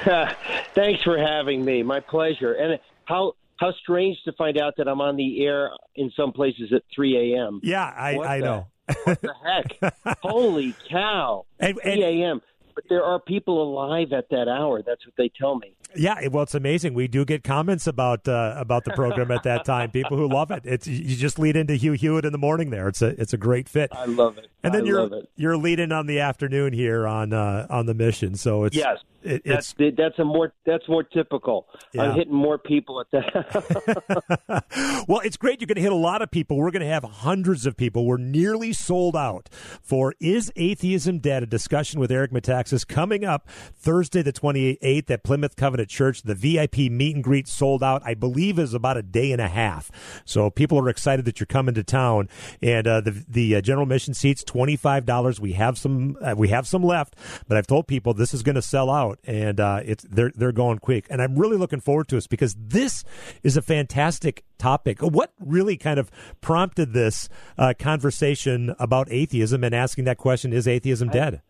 Thanks 0.75 1.03
for 1.03 1.17
having 1.17 1.63
me. 1.63 1.83
My 1.83 1.99
pleasure. 1.99 2.53
And 2.53 2.79
how 3.05 3.33
how 3.57 3.71
strange 3.73 4.17
to 4.25 4.31
find 4.33 4.57
out 4.57 4.73
that 4.77 4.87
I'm 4.87 5.01
on 5.01 5.15
the 5.15 5.45
air 5.45 5.71
in 5.95 6.11
some 6.17 6.31
places 6.31 6.73
at 6.73 6.81
3 6.95 7.35
a.m. 7.35 7.59
Yeah, 7.61 7.83
I, 7.83 8.17
I 8.17 8.39
the, 8.39 8.45
know. 8.45 8.67
what 9.03 9.21
the 9.21 9.33
heck? 9.45 10.17
Holy 10.23 10.73
cow! 10.89 11.45
And, 11.59 11.79
3 11.79 12.03
a.m. 12.03 12.41
But 12.73 12.85
there 12.89 13.03
are 13.03 13.19
people 13.19 13.61
alive 13.61 14.13
at 14.13 14.29
that 14.29 14.47
hour. 14.47 14.81
That's 14.81 15.05
what 15.05 15.15
they 15.17 15.29
tell 15.29 15.55
me. 15.55 15.75
Yeah, 15.95 16.27
well, 16.27 16.43
it's 16.43 16.55
amazing. 16.55 16.93
We 16.93 17.07
do 17.07 17.25
get 17.25 17.43
comments 17.43 17.87
about 17.87 18.27
uh, 18.27 18.55
about 18.57 18.85
the 18.85 18.91
program 18.91 19.31
at 19.31 19.43
that 19.43 19.65
time. 19.65 19.91
People 19.91 20.17
who 20.17 20.27
love 20.27 20.51
it. 20.51 20.63
It's 20.65 20.87
you 20.87 21.15
just 21.15 21.39
lead 21.39 21.55
into 21.55 21.75
Hugh 21.75 21.93
Hewitt 21.93 22.25
in 22.25 22.31
the 22.31 22.37
morning. 22.37 22.69
There, 22.69 22.87
it's 22.87 23.01
a 23.01 23.19
it's 23.21 23.33
a 23.33 23.37
great 23.37 23.67
fit. 23.67 23.89
I 23.91 24.05
love 24.05 24.37
it. 24.37 24.47
And 24.63 24.73
then 24.73 24.83
I 24.83 24.87
you're 24.87 25.21
you're 25.35 25.57
leading 25.57 25.91
on 25.91 26.07
the 26.07 26.19
afternoon 26.19 26.73
here 26.73 27.07
on 27.07 27.33
uh, 27.33 27.67
on 27.69 27.85
the 27.85 27.93
mission. 27.93 28.35
So 28.35 28.65
it's 28.65 28.75
yes, 28.75 28.99
it, 29.23 29.43
that's 29.45 29.73
that's 29.77 30.17
a 30.19 30.23
more 30.23 30.53
that's 30.65 30.87
more 30.87 31.03
typical. 31.03 31.67
Yeah. 31.93 32.03
I'm 32.03 32.15
hitting 32.15 32.33
more 32.33 32.57
people 32.57 33.01
at 33.01 33.11
that. 33.11 35.05
well, 35.07 35.19
it's 35.19 35.37
great. 35.37 35.61
You're 35.61 35.67
going 35.67 35.75
to 35.75 35.81
hit 35.81 35.91
a 35.91 35.95
lot 35.95 36.21
of 36.21 36.31
people. 36.31 36.57
We're 36.57 36.71
going 36.71 36.81
to 36.81 36.87
have 36.87 37.03
hundreds 37.03 37.65
of 37.65 37.77
people. 37.77 38.05
We're 38.05 38.17
nearly 38.17 38.73
sold 38.73 39.15
out 39.15 39.49
for 39.81 40.15
"Is 40.19 40.51
Atheism 40.55 41.19
Dead?" 41.19 41.43
A 41.43 41.45
discussion 41.45 41.99
with 41.99 42.11
Eric 42.11 42.31
Metaxas 42.31 42.87
coming 42.87 43.23
up 43.25 43.47
Thursday, 43.49 44.21
the 44.21 44.33
28th 44.33 45.11
at 45.11 45.23
Plymouth 45.23 45.55
Covenant 45.55 45.80
Church. 45.85 46.21
The 46.23 46.35
VIP 46.35 46.91
meet 46.91 47.15
and 47.15 47.23
greet 47.23 47.47
sold 47.47 47.83
out. 47.83 48.01
I 48.05 48.13
believe 48.13 48.59
is 48.59 48.73
about 48.73 48.97
a 48.97 49.01
day 49.01 49.31
and 49.31 49.41
a 49.41 49.47
half. 49.47 49.91
So 50.25 50.49
people 50.49 50.79
are 50.79 50.89
excited 50.89 51.25
that 51.25 51.39
you're 51.39 51.47
coming 51.47 51.75
to 51.75 51.83
town. 51.83 52.29
And 52.61 52.87
uh, 52.87 53.01
the 53.01 53.23
the 53.27 53.55
uh, 53.55 53.61
general 53.61 53.85
mission 53.85 54.13
seats 54.13 54.43
twenty 54.43 54.75
five 54.75 55.05
dollars. 55.05 55.39
We 55.39 55.53
have 55.53 55.77
some 55.77 56.17
uh, 56.21 56.35
we 56.37 56.49
have 56.49 56.67
some 56.67 56.83
left, 56.83 57.15
but 57.47 57.57
I've 57.57 57.67
told 57.67 57.87
people 57.87 58.13
this 58.13 58.33
is 58.33 58.43
going 58.43 58.55
to 58.55 58.61
sell 58.61 58.89
out, 58.89 59.19
and 59.23 59.59
uh, 59.59 59.81
it's 59.83 60.05
they're 60.09 60.31
they're 60.35 60.51
going 60.51 60.79
quick. 60.79 61.07
And 61.09 61.21
I'm 61.21 61.37
really 61.37 61.57
looking 61.57 61.79
forward 61.79 62.07
to 62.09 62.15
this 62.15 62.27
because 62.27 62.55
this 62.57 63.03
is 63.43 63.57
a 63.57 63.61
fantastic 63.61 64.43
topic. 64.57 65.01
What 65.01 65.33
really 65.39 65.77
kind 65.77 65.99
of 65.99 66.11
prompted 66.41 66.93
this 66.93 67.29
uh, 67.57 67.73
conversation 67.77 68.75
about 68.79 69.07
atheism 69.11 69.63
and 69.63 69.73
asking 69.75 70.05
that 70.05 70.17
question: 70.17 70.53
Is 70.53 70.67
atheism 70.67 71.09
dead? 71.09 71.41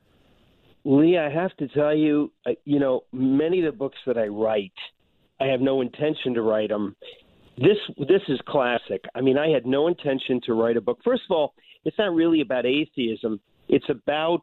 Lee, 0.84 1.18
I 1.18 1.30
have 1.30 1.56
to 1.58 1.68
tell 1.70 1.96
you, 1.96 2.32
uh, 2.46 2.52
you 2.66 2.80
know, 2.80 3.02
many 3.12 3.60
of 3.60 3.72
the 3.72 3.78
books 3.78 3.98
that 4.08 4.18
I 4.18 4.28
write, 4.28 4.74
I 5.40 5.46
have 5.46 5.62
no 5.62 5.82
intention 5.82 6.34
to 6.34 6.42
write 6.42 6.70
them. 6.70 6.96
This 7.58 7.78
this 7.98 8.22
is 8.28 8.40
classic. 8.48 9.04
I 9.14 9.22
mean, 9.22 9.38
I 9.38 9.50
had 9.50 9.66
no 9.66 9.88
intention 9.88 10.42
to 10.46 10.54
write 10.54 10.78
a 10.78 10.82
book. 10.82 11.00
First 11.04 11.24
of 11.30 11.36
all, 11.36 11.54
it's 11.86 11.98
not 11.98 12.14
really 12.14 12.42
about 12.42 12.66
atheism. 12.66 13.40
It's 13.68 13.90
about 13.90 14.42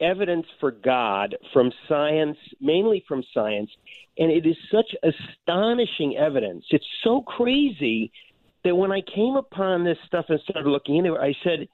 evidence 0.00 0.46
for 0.58 0.70
God 0.70 1.36
from 1.52 1.72
science, 1.88 2.36
mainly 2.60 3.04
from 3.06 3.22
science, 3.32 3.70
and 4.18 4.30
it 4.30 4.46
is 4.46 4.56
such 4.72 4.94
astonishing 5.02 6.16
evidence. 6.16 6.64
It's 6.70 6.84
so 7.04 7.22
crazy 7.22 8.10
that 8.64 8.74
when 8.74 8.92
I 8.92 9.00
came 9.14 9.36
upon 9.36 9.84
this 9.84 9.98
stuff 10.06 10.26
and 10.28 10.40
started 10.40 10.68
looking 10.68 10.96
into 10.96 11.14
it, 11.14 11.20
I 11.20 11.34
said, 11.44 11.68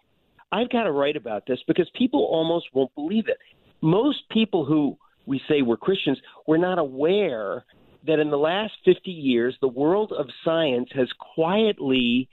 I've 0.52 0.70
got 0.70 0.84
to 0.84 0.92
write 0.92 1.16
about 1.16 1.44
this 1.46 1.58
because 1.66 1.90
people 1.94 2.24
almost 2.30 2.66
won't 2.72 2.94
believe 2.94 3.28
it. 3.28 3.38
Most 3.80 4.28
people 4.30 4.64
who 4.64 4.96
we 5.26 5.40
say 5.48 5.62
were 5.62 5.76
Christians 5.76 6.18
were 6.46 6.58
not 6.58 6.78
aware 6.78 7.64
that 8.06 8.20
in 8.20 8.30
the 8.30 8.38
last 8.38 8.72
50 8.84 9.10
years, 9.10 9.56
the 9.60 9.68
world 9.68 10.12
of 10.16 10.26
science 10.44 10.88
has 10.94 11.08
quietly 11.34 12.28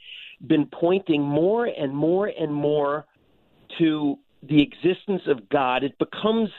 been 0.45 0.67
pointing 0.67 1.21
more 1.21 1.65
and 1.65 1.95
more 1.95 2.28
and 2.28 2.54
more 2.54 3.06
to 3.80 4.17
the 4.43 4.62
existence 4.62 5.23
of 5.28 5.49
God. 5.49 5.84
It 5.84 5.97
becomes 5.97 6.49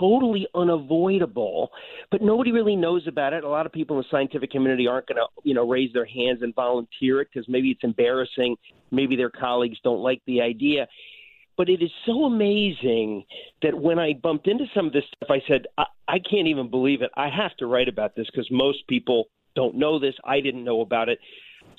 totally 0.00 0.46
unavoidable, 0.54 1.70
but 2.10 2.22
nobody 2.22 2.50
really 2.50 2.74
knows 2.74 3.06
about 3.06 3.32
it. 3.32 3.44
A 3.44 3.48
lot 3.48 3.66
of 3.66 3.72
people 3.72 3.96
in 3.98 4.02
the 4.02 4.08
scientific 4.10 4.50
community 4.50 4.86
aren't 4.86 5.06
going 5.06 5.16
to, 5.16 5.26
you 5.44 5.54
know, 5.54 5.68
raise 5.68 5.92
their 5.92 6.06
hands 6.06 6.40
and 6.42 6.54
volunteer 6.54 7.20
it 7.20 7.28
because 7.32 7.48
maybe 7.48 7.70
it's 7.70 7.84
embarrassing, 7.84 8.56
maybe 8.90 9.14
their 9.14 9.30
colleagues 9.30 9.78
don't 9.84 10.00
like 10.00 10.22
the 10.26 10.40
idea. 10.40 10.88
But 11.56 11.68
it 11.68 11.82
is 11.82 11.90
so 12.06 12.24
amazing 12.24 13.24
that 13.62 13.74
when 13.78 13.98
I 13.98 14.14
bumped 14.14 14.48
into 14.48 14.64
some 14.74 14.86
of 14.86 14.94
this 14.94 15.04
stuff, 15.14 15.30
I 15.30 15.42
said, 15.46 15.66
I, 15.76 15.84
I 16.08 16.18
can't 16.18 16.48
even 16.48 16.70
believe 16.70 17.02
it. 17.02 17.10
I 17.16 17.28
have 17.28 17.54
to 17.58 17.66
write 17.66 17.88
about 17.88 18.16
this 18.16 18.26
because 18.32 18.48
most 18.50 18.78
people 18.88 19.24
don't 19.54 19.74
know 19.74 19.98
this. 19.98 20.14
I 20.24 20.40
didn't 20.40 20.64
know 20.64 20.80
about 20.80 21.10
it. 21.10 21.18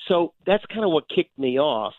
So 0.06 0.34
that's 0.46 0.64
kind 0.66 0.84
of 0.84 0.92
what 0.92 1.04
kicked 1.12 1.36
me 1.36 1.58
off. 1.58 1.94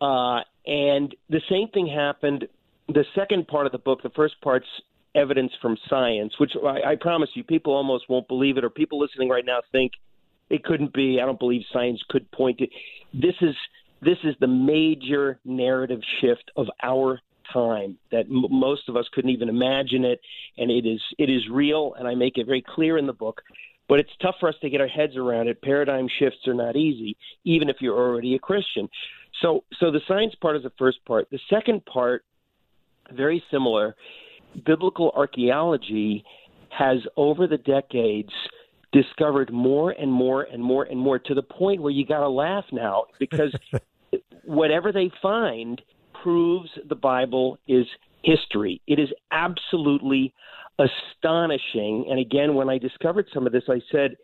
Uh, 0.00 0.40
and 0.66 1.14
the 1.28 1.42
same 1.50 1.68
thing 1.68 1.86
happened. 1.86 2.48
The 2.88 3.04
second 3.14 3.48
part 3.48 3.66
of 3.66 3.72
the 3.72 3.78
book, 3.78 4.02
the 4.02 4.10
first 4.10 4.40
part's 4.40 4.66
evidence 5.14 5.52
from 5.60 5.76
science, 5.88 6.34
which 6.38 6.52
I, 6.64 6.92
I 6.92 6.96
promise 6.96 7.30
you, 7.34 7.44
people 7.44 7.72
almost 7.72 8.08
won't 8.08 8.28
believe 8.28 8.56
it, 8.56 8.64
or 8.64 8.70
people 8.70 8.98
listening 8.98 9.28
right 9.28 9.44
now 9.44 9.60
think 9.72 9.92
it 10.48 10.64
couldn't 10.64 10.92
be. 10.92 11.20
I 11.20 11.26
don't 11.26 11.38
believe 11.38 11.62
science 11.72 12.00
could 12.08 12.30
point 12.30 12.58
to. 12.58 12.66
This 13.12 13.34
is 13.40 13.54
this 14.02 14.18
is 14.24 14.34
the 14.40 14.46
major 14.46 15.38
narrative 15.44 16.00
shift 16.20 16.50
of 16.56 16.66
our 16.82 17.20
time 17.52 17.98
that 18.12 18.26
m- 18.26 18.46
most 18.50 18.88
of 18.88 18.96
us 18.96 19.06
couldn't 19.12 19.30
even 19.30 19.48
imagine 19.48 20.04
it, 20.04 20.20
and 20.58 20.70
it 20.70 20.86
is 20.86 21.00
it 21.18 21.30
is 21.30 21.42
real, 21.50 21.94
and 21.98 22.06
I 22.06 22.14
make 22.14 22.38
it 22.38 22.46
very 22.46 22.62
clear 22.62 22.98
in 22.98 23.06
the 23.06 23.12
book. 23.12 23.42
But 23.88 23.98
it's 23.98 24.10
tough 24.22 24.36
for 24.38 24.48
us 24.48 24.54
to 24.60 24.70
get 24.70 24.80
our 24.80 24.86
heads 24.86 25.16
around 25.16 25.48
it. 25.48 25.60
Paradigm 25.62 26.06
shifts 26.20 26.46
are 26.46 26.54
not 26.54 26.76
easy, 26.76 27.16
even 27.44 27.68
if 27.68 27.76
you're 27.80 27.98
already 27.98 28.36
a 28.36 28.38
Christian. 28.38 28.88
So, 29.42 29.64
so 29.80 29.90
the 29.90 30.00
science 30.06 30.32
part 30.40 30.56
is 30.56 30.62
the 30.62 30.72
first 30.78 31.04
part. 31.04 31.28
The 31.30 31.40
second 31.50 31.84
part, 31.86 32.24
very 33.12 33.42
similar. 33.50 33.96
Biblical 34.64 35.12
archaeology 35.14 36.24
has, 36.70 36.98
over 37.16 37.46
the 37.46 37.58
decades, 37.58 38.32
discovered 38.92 39.52
more 39.52 39.92
and 39.92 40.10
more 40.10 40.42
and 40.42 40.62
more 40.62 40.84
and 40.84 40.98
more 40.98 41.18
to 41.18 41.34
the 41.34 41.42
point 41.42 41.80
where 41.80 41.92
you 41.92 42.04
got 42.04 42.20
to 42.20 42.28
laugh 42.28 42.64
now 42.72 43.04
because 43.18 43.54
whatever 44.44 44.92
they 44.92 45.10
find 45.22 45.80
proves 46.22 46.68
the 46.88 46.94
Bible 46.94 47.58
is 47.68 47.86
history. 48.22 48.80
It 48.86 48.98
is 48.98 49.08
absolutely 49.30 50.34
astonishing. 50.78 52.06
And 52.10 52.18
again, 52.18 52.54
when 52.54 52.68
I 52.68 52.78
discovered 52.78 53.26
some 53.32 53.46
of 53.46 53.52
this, 53.52 53.64
I 53.68 53.80
said, 53.92 54.16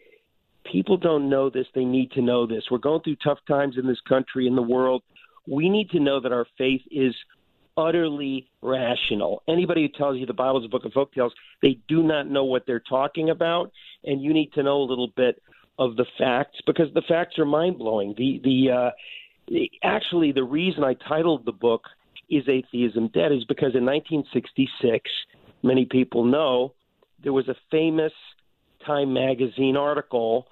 people 0.70 0.96
don't 0.96 1.28
know 1.28 1.50
this. 1.50 1.66
They 1.74 1.84
need 1.84 2.10
to 2.12 2.22
know 2.22 2.46
this. 2.46 2.64
We're 2.70 2.78
going 2.78 3.02
through 3.02 3.16
tough 3.16 3.38
times 3.46 3.76
in 3.78 3.86
this 3.86 4.00
country, 4.08 4.46
in 4.46 4.56
the 4.56 4.62
world. 4.62 5.02
We 5.46 5.68
need 5.68 5.90
to 5.90 6.00
know 6.00 6.20
that 6.20 6.32
our 6.32 6.46
faith 6.58 6.82
is 6.90 7.14
utterly 7.76 8.48
rational. 8.62 9.42
Anybody 9.48 9.82
who 9.82 9.88
tells 9.88 10.18
you 10.18 10.26
the 10.26 10.32
Bible 10.32 10.60
is 10.60 10.64
a 10.64 10.68
book 10.68 10.84
of 10.84 10.92
folk 10.92 11.12
tales, 11.12 11.32
they 11.62 11.78
do 11.88 12.02
not 12.02 12.28
know 12.28 12.44
what 12.44 12.64
they're 12.66 12.80
talking 12.80 13.30
about, 13.30 13.72
and 14.04 14.22
you 14.22 14.32
need 14.32 14.52
to 14.54 14.62
know 14.62 14.78
a 14.78 14.84
little 14.84 15.08
bit 15.16 15.42
of 15.78 15.96
the 15.96 16.06
facts 16.18 16.58
because 16.66 16.92
the 16.94 17.02
facts 17.02 17.38
are 17.38 17.44
mind 17.44 17.78
blowing. 17.78 18.14
The 18.16 18.40
the 18.42 18.70
uh, 18.70 18.90
the- 19.48 19.70
actually 19.82 20.32
the 20.32 20.44
reason 20.44 20.84
I 20.84 20.94
titled 20.94 21.44
the 21.44 21.52
book 21.52 21.82
is 22.30 22.48
atheism 22.48 23.08
dead 23.08 23.30
is 23.32 23.44
because 23.44 23.74
in 23.74 23.84
1966, 23.84 25.10
many 25.62 25.84
people 25.84 26.24
know 26.24 26.72
there 27.22 27.32
was 27.32 27.48
a 27.48 27.54
famous 27.70 28.12
Time 28.84 29.12
magazine 29.12 29.76
article, 29.76 30.46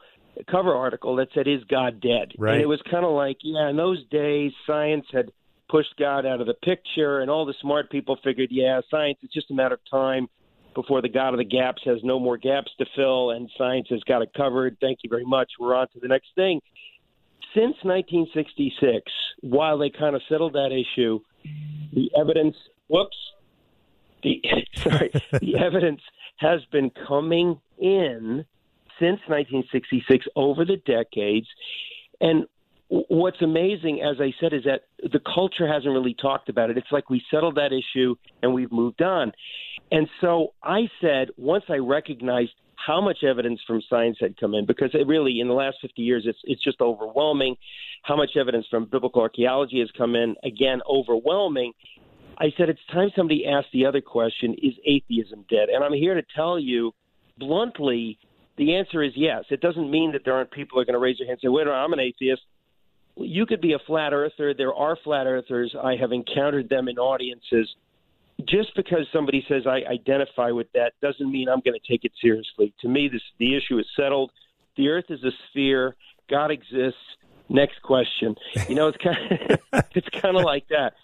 cover 0.51 0.75
article 0.75 1.15
that 1.17 1.29
said, 1.35 1.47
"Is 1.47 1.63
God 1.65 2.01
dead?" 2.01 2.33
Right. 2.37 2.55
And 2.55 2.63
it 2.63 2.67
was 2.67 2.83
kind 2.91 3.05
of 3.05 3.13
like, 3.13 3.37
yeah, 3.43 3.69
in 3.69 3.77
those 3.77 4.05
days, 4.11 4.51
science 4.67 5.07
had 5.13 5.31
pushed 5.69 5.95
God 5.99 6.27
out 6.27 6.41
of 6.41 6.47
the 6.47 6.55
picture, 6.55 7.21
and 7.21 7.31
all 7.31 7.47
the 7.47 7.55
smart 7.61 7.91
people 7.91 8.19
figured, 8.23 8.49
yeah, 8.51 8.81
science 8.91 9.19
is 9.23 9.31
just 9.33 9.51
a 9.51 9.55
matter 9.55 9.75
of 9.75 9.81
time 9.91 10.29
before 10.75 11.01
the 11.01 11.09
God 11.09 11.35
of 11.35 11.39
the 11.39 11.45
gaps 11.45 11.83
has 11.85 11.99
no 12.03 12.19
more 12.19 12.37
gaps 12.37 12.71
to 12.79 12.87
fill, 12.97 13.31
and 13.31 13.49
science 13.57 13.87
has 13.91 14.01
got 14.05 14.23
it 14.23 14.31
covered. 14.37 14.77
Thank 14.81 15.01
you 15.03 15.11
very 15.11 15.25
much. 15.25 15.53
We're 15.59 15.75
on 15.75 15.89
to 15.89 16.01
the 16.01 16.09
next 16.09 16.29
thing. 16.35 16.61
Since 17.55 17.77
1966, 17.83 19.13
while 19.43 19.79
they 19.79 19.91
kind 19.91 20.17
of 20.17 20.23
settled 20.29 20.55
that 20.55 20.71
issue, 20.73 21.21
the 21.93 22.11
evidence. 22.19 22.57
Whoops. 22.89 23.17
The 24.23 24.43
sorry, 24.77 25.13
the 25.41 25.57
evidence 25.65 26.01
has 26.39 26.61
been 26.73 26.91
coming 27.07 27.61
in 27.79 28.45
since 28.99 29.21
1966 29.27 30.27
over 30.37 30.65
the 30.65 30.77
decades, 30.77 31.47
and 32.21 32.47
what's 32.89 33.41
amazing, 33.41 34.03
as 34.03 34.21
I 34.21 34.33
said, 34.41 34.53
is 34.53 34.65
that 34.65 34.83
the 35.03 35.21
culture 35.21 35.67
hasn't 35.67 35.93
really 35.93 36.15
talked 36.15 36.49
about 36.49 36.71
it. 36.71 36.79
It's 36.79 36.93
like 36.93 37.11
we 37.11 37.23
settled 37.31 37.57
that 37.57 37.73
issue 37.73 38.15
and 38.43 38.53
we've 38.53 38.73
moved 38.73 39.03
on. 39.03 39.33
And 39.91 40.09
so 40.21 40.55
I 40.63 40.89
said, 41.01 41.29
once 41.37 41.65
I 41.69 41.77
recognized 41.77 42.53
how 42.77 43.01
much 43.01 43.19
evidence 43.23 43.61
from 43.67 43.81
science 43.89 44.19
had 44.21 44.39
come 44.39 44.55
in, 44.55 44.67
because 44.67 44.91
it 44.93 45.07
really, 45.07 45.41
in 45.41 45.49
the 45.49 45.55
last 45.55 45.79
50 45.81 46.03
years, 46.03 46.25
it's, 46.27 46.39
it's 46.45 46.63
just 46.63 46.81
overwhelming. 46.81 47.57
How 48.03 48.17
much 48.17 48.31
evidence 48.39 48.67
from 48.71 48.87
biblical 48.87 49.23
archaeology 49.23 49.81
has 49.81 49.91
come 49.97 50.15
in, 50.15 50.35
again, 50.45 50.81
overwhelming. 50.89 51.73
I 52.39 52.53
said, 52.57 52.69
it's 52.69 52.81
time 52.93 53.11
somebody 53.17 53.47
asked 53.47 53.69
the 53.73 53.87
other 53.87 54.01
question 54.01 54.55
is 54.63 54.75
atheism 54.85 55.45
dead? 55.49 55.69
And 55.73 55.85
I'm 55.85 55.95
here 55.95 56.15
to 56.15 56.23
tell 56.35 56.59
you 56.59 56.93
bluntly, 57.39 58.19
the 58.57 58.75
answer 58.77 59.03
is 59.03 59.13
yes. 59.17 59.45
It 59.51 59.61
doesn't 59.61 59.91
mean 59.91 60.13
that 60.13 60.23
there 60.25 60.35
aren't 60.35 60.51
people 60.51 60.77
who 60.77 60.83
are 60.83 60.85
going 60.85 60.95
to 60.95 61.01
raise 61.01 61.19
their 61.19 61.27
hand 61.27 61.39
and 61.43 61.49
say, 61.49 61.53
wait 61.53 61.63
a 61.63 61.67
minute, 61.67 61.79
I'm 61.79 61.93
an 61.93 62.01
atheist. 62.01 62.43
You 63.17 63.47
could 63.47 63.61
be 63.61 63.75
a 63.75 63.79
flat 63.79 64.13
earther. 64.13 64.55
There 64.55 64.75
are 64.75 64.97
flat 64.97 65.27
earthers. 65.27 65.75
I 65.81 65.97
have 65.97 66.13
encountered 66.13 66.69
them 66.69 66.89
in 66.89 66.99
audiences. 66.99 67.73
Just 68.45 68.75
because 68.75 69.07
somebody 69.13 69.45
says 69.49 69.63
I 69.67 69.83
identify 69.89 70.51
with 70.51 70.67
that 70.73 70.95
doesn't 71.01 71.31
mean 71.31 71.49
I'm 71.49 71.61
going 71.61 71.79
to 71.79 71.93
take 71.93 72.05
it 72.05 72.13
seriously. 72.21 72.75
To 72.81 72.89
me, 72.89 73.09
this 73.09 73.23
the 73.39 73.57
issue 73.57 73.79
is 73.79 73.87
settled. 73.97 74.33
The 74.77 74.89
Earth 74.89 75.07
is 75.09 75.23
a 75.23 75.31
sphere. 75.51 75.95
God 76.29 76.51
exists. 76.51 76.99
Next 77.49 77.81
question. 77.83 78.35
You 78.69 78.75
know, 78.75 78.89
it's 78.89 78.99
kind 78.99 79.19
of, 79.73 79.85
it's 79.95 80.09
kind 80.09 80.37
of 80.37 80.43
like 80.45 80.67
that. 80.69 80.95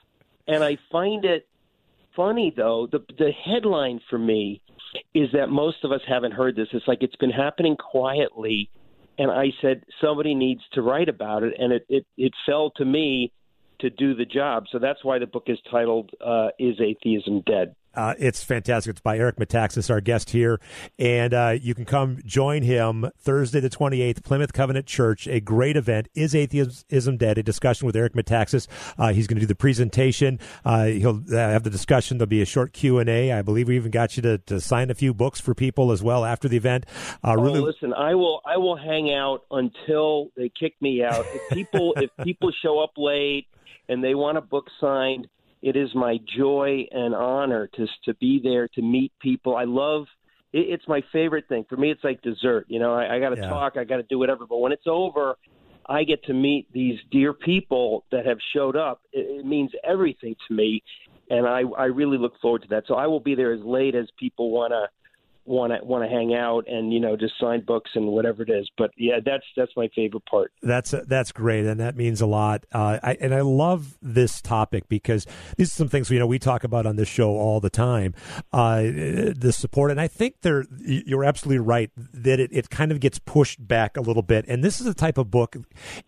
And 0.49 0.65
I 0.65 0.79
find 0.91 1.25
it 1.25 1.47
funny 2.17 2.53
though. 2.57 2.89
The 2.91 3.05
the 3.19 3.31
headline 3.31 4.01
for 4.11 4.19
me 4.19 4.61
is 5.15 5.31
that 5.33 5.49
most 5.49 5.85
of 5.85 5.93
us 5.93 6.01
haven't 6.07 6.33
heard 6.33 6.57
this. 6.57 6.69
It's 6.73 6.89
like 6.89 7.03
it's 7.03 7.17
been 7.17 7.31
happening 7.31 7.77
quietly, 7.77 8.71
and 9.19 9.31
I 9.31 9.53
said 9.61 9.85
somebody 10.01 10.35
needs 10.35 10.63
to 10.73 10.83
write 10.83 11.09
about 11.09 11.43
it, 11.43 11.55
and 11.59 11.73
it 11.73 11.87
it, 11.89 12.07
it 12.17 12.33
fell 12.47 12.71
to 12.77 12.85
me 12.85 13.33
to 13.81 13.91
do 13.91 14.15
the 14.15 14.25
job. 14.25 14.65
So 14.71 14.79
that's 14.79 15.05
why 15.05 15.19
the 15.19 15.27
book 15.27 15.45
is 15.47 15.59
titled 15.71 16.11
uh, 16.25 16.49
"Is 16.59 16.81
Atheism 16.81 17.43
Dead." 17.43 17.75
Uh, 18.01 18.15
it's 18.19 18.43
fantastic. 18.43 18.93
It's 18.93 19.01
by 19.03 19.19
Eric 19.19 19.37
Metaxas, 19.37 19.91
our 19.91 20.01
guest 20.01 20.31
here. 20.31 20.59
And 20.99 21.35
uh, 21.35 21.59
you 21.61 21.75
can 21.75 21.85
come 21.85 22.23
join 22.25 22.63
him 22.63 23.11
Thursday, 23.19 23.61
the 23.61 23.69
28th, 23.69 24.25
Plymouth 24.25 24.55
Covenant 24.55 24.87
Church, 24.87 25.29
a 25.29 25.39
great 25.39 25.77
event. 25.77 26.09
Is 26.15 26.35
Atheism 26.35 27.19
Dead? 27.19 27.37
A 27.37 27.43
discussion 27.43 27.85
with 27.85 27.95
Eric 27.95 28.15
Metaxas. 28.15 28.69
Uh, 28.99 29.13
he's 29.13 29.27
going 29.27 29.37
to 29.37 29.41
do 29.41 29.47
the 29.47 29.55
presentation. 29.55 30.39
Uh, 30.65 30.87
he'll 30.87 31.23
uh, 31.31 31.37
have 31.37 31.63
the 31.63 31.69
discussion. 31.69 32.17
There'll 32.17 32.27
be 32.27 32.41
a 32.41 32.47
short 32.47 32.73
Q&A. 32.73 33.33
I 33.33 33.43
believe 33.43 33.69
we 33.69 33.77
even 33.77 33.91
got 33.91 34.17
you 34.17 34.23
to, 34.23 34.39
to 34.39 34.63
sign 34.63 34.89
a 34.89 34.95
few 34.95 35.13
books 35.13 35.39
for 35.39 35.55
people 35.55 35.93
as 35.93 36.03
well 36.03 36.25
after 36.25 36.49
the 36.49 36.57
event. 36.57 36.87
Uh, 37.23 37.35
oh, 37.37 37.43
listen, 37.43 37.93
I 37.93 38.15
will 38.15 38.41
I 38.47 38.57
will 38.57 38.77
hang 38.77 39.13
out 39.13 39.45
until 39.51 40.31
they 40.39 40.49
kick 40.49 40.75
me 40.81 41.05
out. 41.05 41.27
If 41.35 41.51
people 41.51 41.93
if 41.99 42.11
people 42.25 42.51
show 42.63 42.79
up 42.79 42.93
late 42.97 43.47
and 43.91 44.03
they 44.03 44.15
want 44.15 44.39
a 44.39 44.41
book 44.41 44.69
signed, 44.81 45.27
it 45.63 45.77
is 45.77 45.95
my 45.95 46.19
joy 46.37 46.87
and 46.91 47.15
honor 47.15 47.69
to 47.75 47.87
to 48.05 48.15
be 48.15 48.41
there 48.43 48.69
to 48.75 48.83
meet 48.83 49.13
people. 49.21 49.57
I 49.57 49.65
love 49.65 50.07
it, 50.53 50.67
it's 50.69 50.89
my 50.89 51.03
favorite 51.13 51.47
thing. 51.49 51.65
For 51.69 51.77
me, 51.77 51.91
it's 51.91 52.05
like 52.05 52.23
dessert. 52.23 52.67
You 52.69 52.79
know, 52.79 52.95
I, 52.95 53.17
I 53.17 53.21
got 53.21 53.31
to 53.31 53.37
Yeah. 53.37 53.49
talk, 53.49 53.77
I 53.77 53.85
got 53.85 53.99
to 53.99 54.03
do 54.05 54.19
whatever. 54.19 54.47
But 54.47 54.59
when 54.59 54.73
it's 54.73 54.87
over, 54.87 55.37
I 55.87 56.05
get 56.05 56.23
to 56.25 56.35
meet 56.35 56.67
these 56.73 56.99
dear 57.11 57.33
people 57.33 58.05
that 58.13 58.27
have 58.27 58.39
showed 58.55 58.77
up. 58.77 59.01
It, 59.13 59.41
it 59.41 59.47
means 59.47 59.71
everything 59.85 60.35
to 60.49 60.55
me, 60.55 60.83
and 61.29 61.47
I 61.47 61.63
I 61.79 61.85
really 61.87 62.19
look 62.19 62.35
forward 62.41 62.63
to 62.63 62.69
that. 62.69 62.85
So 62.87 62.95
I 62.95 63.07
will 63.07 63.21
be 63.21 63.35
there 63.35 63.53
as 63.53 63.61
late 63.63 63.95
as 63.95 64.07
people 64.19 64.51
want 64.51 64.73
to 64.73 64.89
want 65.45 65.73
to 65.73 65.85
want 65.85 66.05
to 66.05 66.09
hang 66.09 66.35
out 66.35 66.69
and 66.69 66.93
you 66.93 67.01
know 67.01 67.17
just 67.17 67.35
sign 67.41 67.65
books 67.65 67.91
and 67.95 68.07
whatever 68.07 68.43
it 68.43 68.51
is. 68.51 68.69
But 68.77 68.91
yeah, 68.97 69.21
that's 69.25 69.45
that's 69.57 69.73
my 69.77 69.89
favorite 69.95 70.25
part. 70.27 70.53
That's 70.63 70.95
that's 71.07 71.33
great, 71.33 71.67
and 71.67 71.81
that 71.81 71.97
means 71.97 72.21
a 72.21 72.27
lot. 72.27 72.65
Uh, 72.73 72.99
I, 73.03 73.17
and 73.21 73.35
I 73.35 73.41
love 73.41 73.99
this 74.01 74.41
topic 74.41 74.89
because 74.89 75.27
these 75.57 75.69
are 75.69 75.77
some 75.77 75.89
things 75.89 76.11
you 76.11 76.19
know 76.19 76.27
we 76.27 76.39
talk 76.39 76.65
about 76.65 76.87
on 76.87 76.97
this 76.97 77.09
show 77.09 77.31
all 77.31 77.61
the 77.61 77.71
time. 77.71 78.15
Uh, 78.53 78.83
the 78.83 79.53
support, 79.53 79.91
and 79.91 80.01
I 80.01 80.09
think 80.09 80.43
there 80.43 80.65
you're 80.79 81.25
absolutely 81.25 81.59
right 81.59 81.91
that 81.97 82.41
it, 82.41 82.51
it 82.53 82.71
kind 82.71 82.93
of 82.93 83.01
gets 83.01 83.19
pushed 83.19 83.67
back 83.67 83.97
a 83.97 84.01
little 84.01 84.23
bit. 84.23 84.45
And 84.49 84.63
this 84.63 84.81
is 84.81 84.87
the 84.87 84.95
type 84.95 85.19
of 85.19 85.31
book 85.31 85.57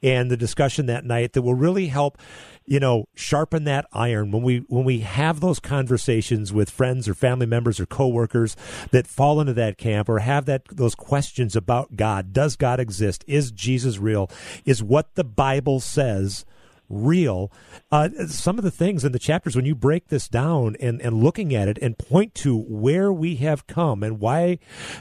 and 0.02 0.30
the 0.30 0.36
discussion 0.36 0.86
that 0.86 1.04
night 1.04 1.32
that 1.32 1.42
will 1.42 1.54
really 1.54 1.86
help 1.86 2.18
you 2.64 2.78
know 2.78 3.08
sharpen 3.14 3.64
that 3.64 3.86
iron 3.92 4.30
when 4.30 4.42
we 4.42 4.58
when 4.68 4.84
we 4.84 5.00
have 5.00 5.40
those 5.40 5.58
conversations 5.58 6.52
with 6.52 6.70
friends 6.70 7.08
or 7.08 7.14
family 7.14 7.46
members 7.46 7.80
or 7.80 7.86
coworkers 7.86 8.56
that 8.90 9.06
fall 9.22 9.40
into 9.40 9.52
that 9.52 9.78
camp 9.78 10.08
or 10.08 10.18
have 10.18 10.46
that 10.46 10.64
those 10.66 10.96
questions 10.96 11.54
about 11.54 11.94
God. 11.94 12.32
Does 12.32 12.56
God 12.56 12.80
exist? 12.80 13.24
Is 13.28 13.52
Jesus 13.52 13.98
real? 13.98 14.28
Is 14.64 14.82
what 14.82 15.14
the 15.14 15.22
bible 15.22 15.78
says 15.78 16.44
real? 16.88 17.52
Uh, 17.92 18.08
some 18.26 18.58
of 18.58 18.64
the 18.64 18.70
things 18.72 19.04
in 19.04 19.12
the 19.12 19.20
chapters 19.20 19.54
when 19.54 19.64
you 19.64 19.76
break 19.76 20.08
this 20.08 20.26
down 20.26 20.74
and, 20.80 21.00
and 21.00 21.22
looking 21.22 21.54
at 21.54 21.68
it 21.68 21.78
and 21.80 21.96
point 21.98 22.35
to 22.35 22.58
where 22.58 23.12
we 23.12 23.37
have 23.37 23.68
come 23.68 24.02
and 24.02 24.18
why 24.18 24.58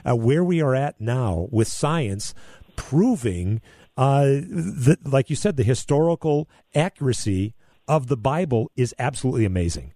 uh, 0.07 0.15
where 0.15 0.43
we 0.43 0.61
are 0.61 0.75
at 0.75 1.01
now 1.01 1.47
with 1.49 1.67
science 1.67 2.35
proving 2.75 3.59
uh, 3.97 4.25
that 4.25 4.99
like 5.03 5.31
you 5.31 5.35
said 5.35 5.57
the 5.57 5.63
historical 5.63 6.47
accuracy 6.75 7.55
of 7.87 8.05
the 8.05 8.17
bible 8.17 8.69
is 8.75 8.93
absolutely 8.99 9.45
amazing. 9.45 9.93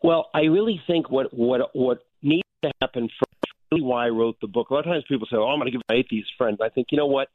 Well, 0.00 0.30
I 0.32 0.42
really 0.42 0.80
think 0.86 1.10
what 1.10 1.34
what 1.34 1.74
what 1.74 2.04
needs 2.22 2.48
to 2.62 2.70
happen 2.80 3.08
first, 3.08 3.52
really 3.70 3.82
why 3.82 4.06
I 4.06 4.10
wrote 4.10 4.36
the 4.40 4.48
book. 4.48 4.70
A 4.70 4.74
lot 4.74 4.80
of 4.80 4.86
times 4.86 5.04
people 5.08 5.26
say, 5.30 5.36
"Oh, 5.36 5.48
I'm 5.48 5.58
going 5.58 5.66
to 5.66 5.72
give 5.72 5.82
my 5.88 5.96
atheist 5.96 6.30
friends." 6.36 6.58
I 6.62 6.68
think 6.68 6.88
you 6.90 6.98
know 6.98 7.06
what? 7.06 7.28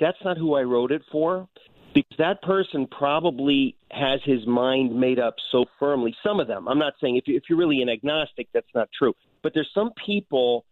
That's 0.00 0.18
not 0.24 0.36
who 0.36 0.54
I 0.54 0.62
wrote 0.62 0.90
it 0.90 1.02
for, 1.12 1.48
because 1.94 2.16
that 2.18 2.42
person 2.42 2.86
probably 2.86 3.76
has 3.90 4.20
his 4.24 4.46
mind 4.46 4.98
made 4.98 5.18
up 5.18 5.36
so 5.50 5.64
firmly. 5.78 6.14
Some 6.22 6.40
of 6.40 6.48
them. 6.48 6.68
I'm 6.68 6.78
not 6.78 6.94
saying 7.00 7.16
if 7.16 7.28
you, 7.28 7.36
if 7.36 7.44
you're 7.48 7.58
really 7.58 7.82
an 7.82 7.88
agnostic, 7.88 8.48
that's 8.52 8.74
not 8.74 8.88
true. 8.96 9.14
But 9.42 9.52
there's 9.54 9.70
some 9.74 9.90
people 10.06 10.64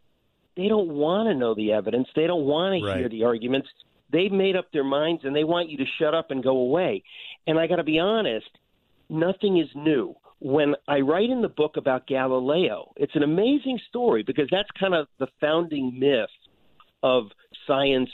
they 0.57 0.69
don't 0.69 0.89
want 0.89 1.29
to 1.29 1.35
know 1.35 1.55
the 1.55 1.73
evidence. 1.73 2.09
They 2.15 2.27
don't 2.27 2.45
want 2.45 2.83
to 2.83 2.95
hear 2.95 3.09
the 3.09 3.25
arguments. 3.25 3.69
They've 4.13 4.33
made 4.33 4.57
up 4.57 4.67
their 4.73 4.85
minds 4.85 5.23
and 5.25 5.35
they 5.35 5.45
want 5.45 5.71
you 5.71 5.79
to 5.79 5.85
shut 5.99 6.15
up 6.15 6.31
and 6.31 6.43
go 6.43 6.57
away. 6.57 7.03
And 7.47 7.59
I 7.59 7.67
got 7.67 7.77
to 7.77 7.85
be 7.85 7.99
honest, 7.99 8.49
nothing 9.09 9.59
is 9.59 9.69
new. 9.75 10.17
When 10.41 10.75
I 10.89 11.01
write 11.01 11.31
in 11.31 11.43
the 11.43 11.49
book 11.49 11.77
about 11.77 12.07
Galileo, 12.07 12.93
it's 12.97 13.15
an 13.15 13.23
amazing 13.23 13.79
story 13.89 14.23
because 14.23 14.49
that's 14.51 14.69
kind 14.79 14.95
of 14.95 15.07
the 15.19 15.29
founding 15.41 15.99
myth 15.99 16.31
of 17.03 17.27
science 17.67 18.11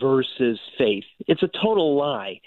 versus 0.00 0.58
faith. 0.76 1.04
It's 1.26 1.42
a 1.42 1.50
total 1.62 1.96
lie. 1.96 2.40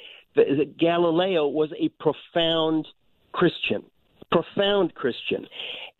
Galileo 0.79 1.47
was 1.47 1.69
a 1.79 1.89
profound 1.99 2.87
Christian, 3.31 3.83
profound 4.31 4.93
Christian, 4.95 5.45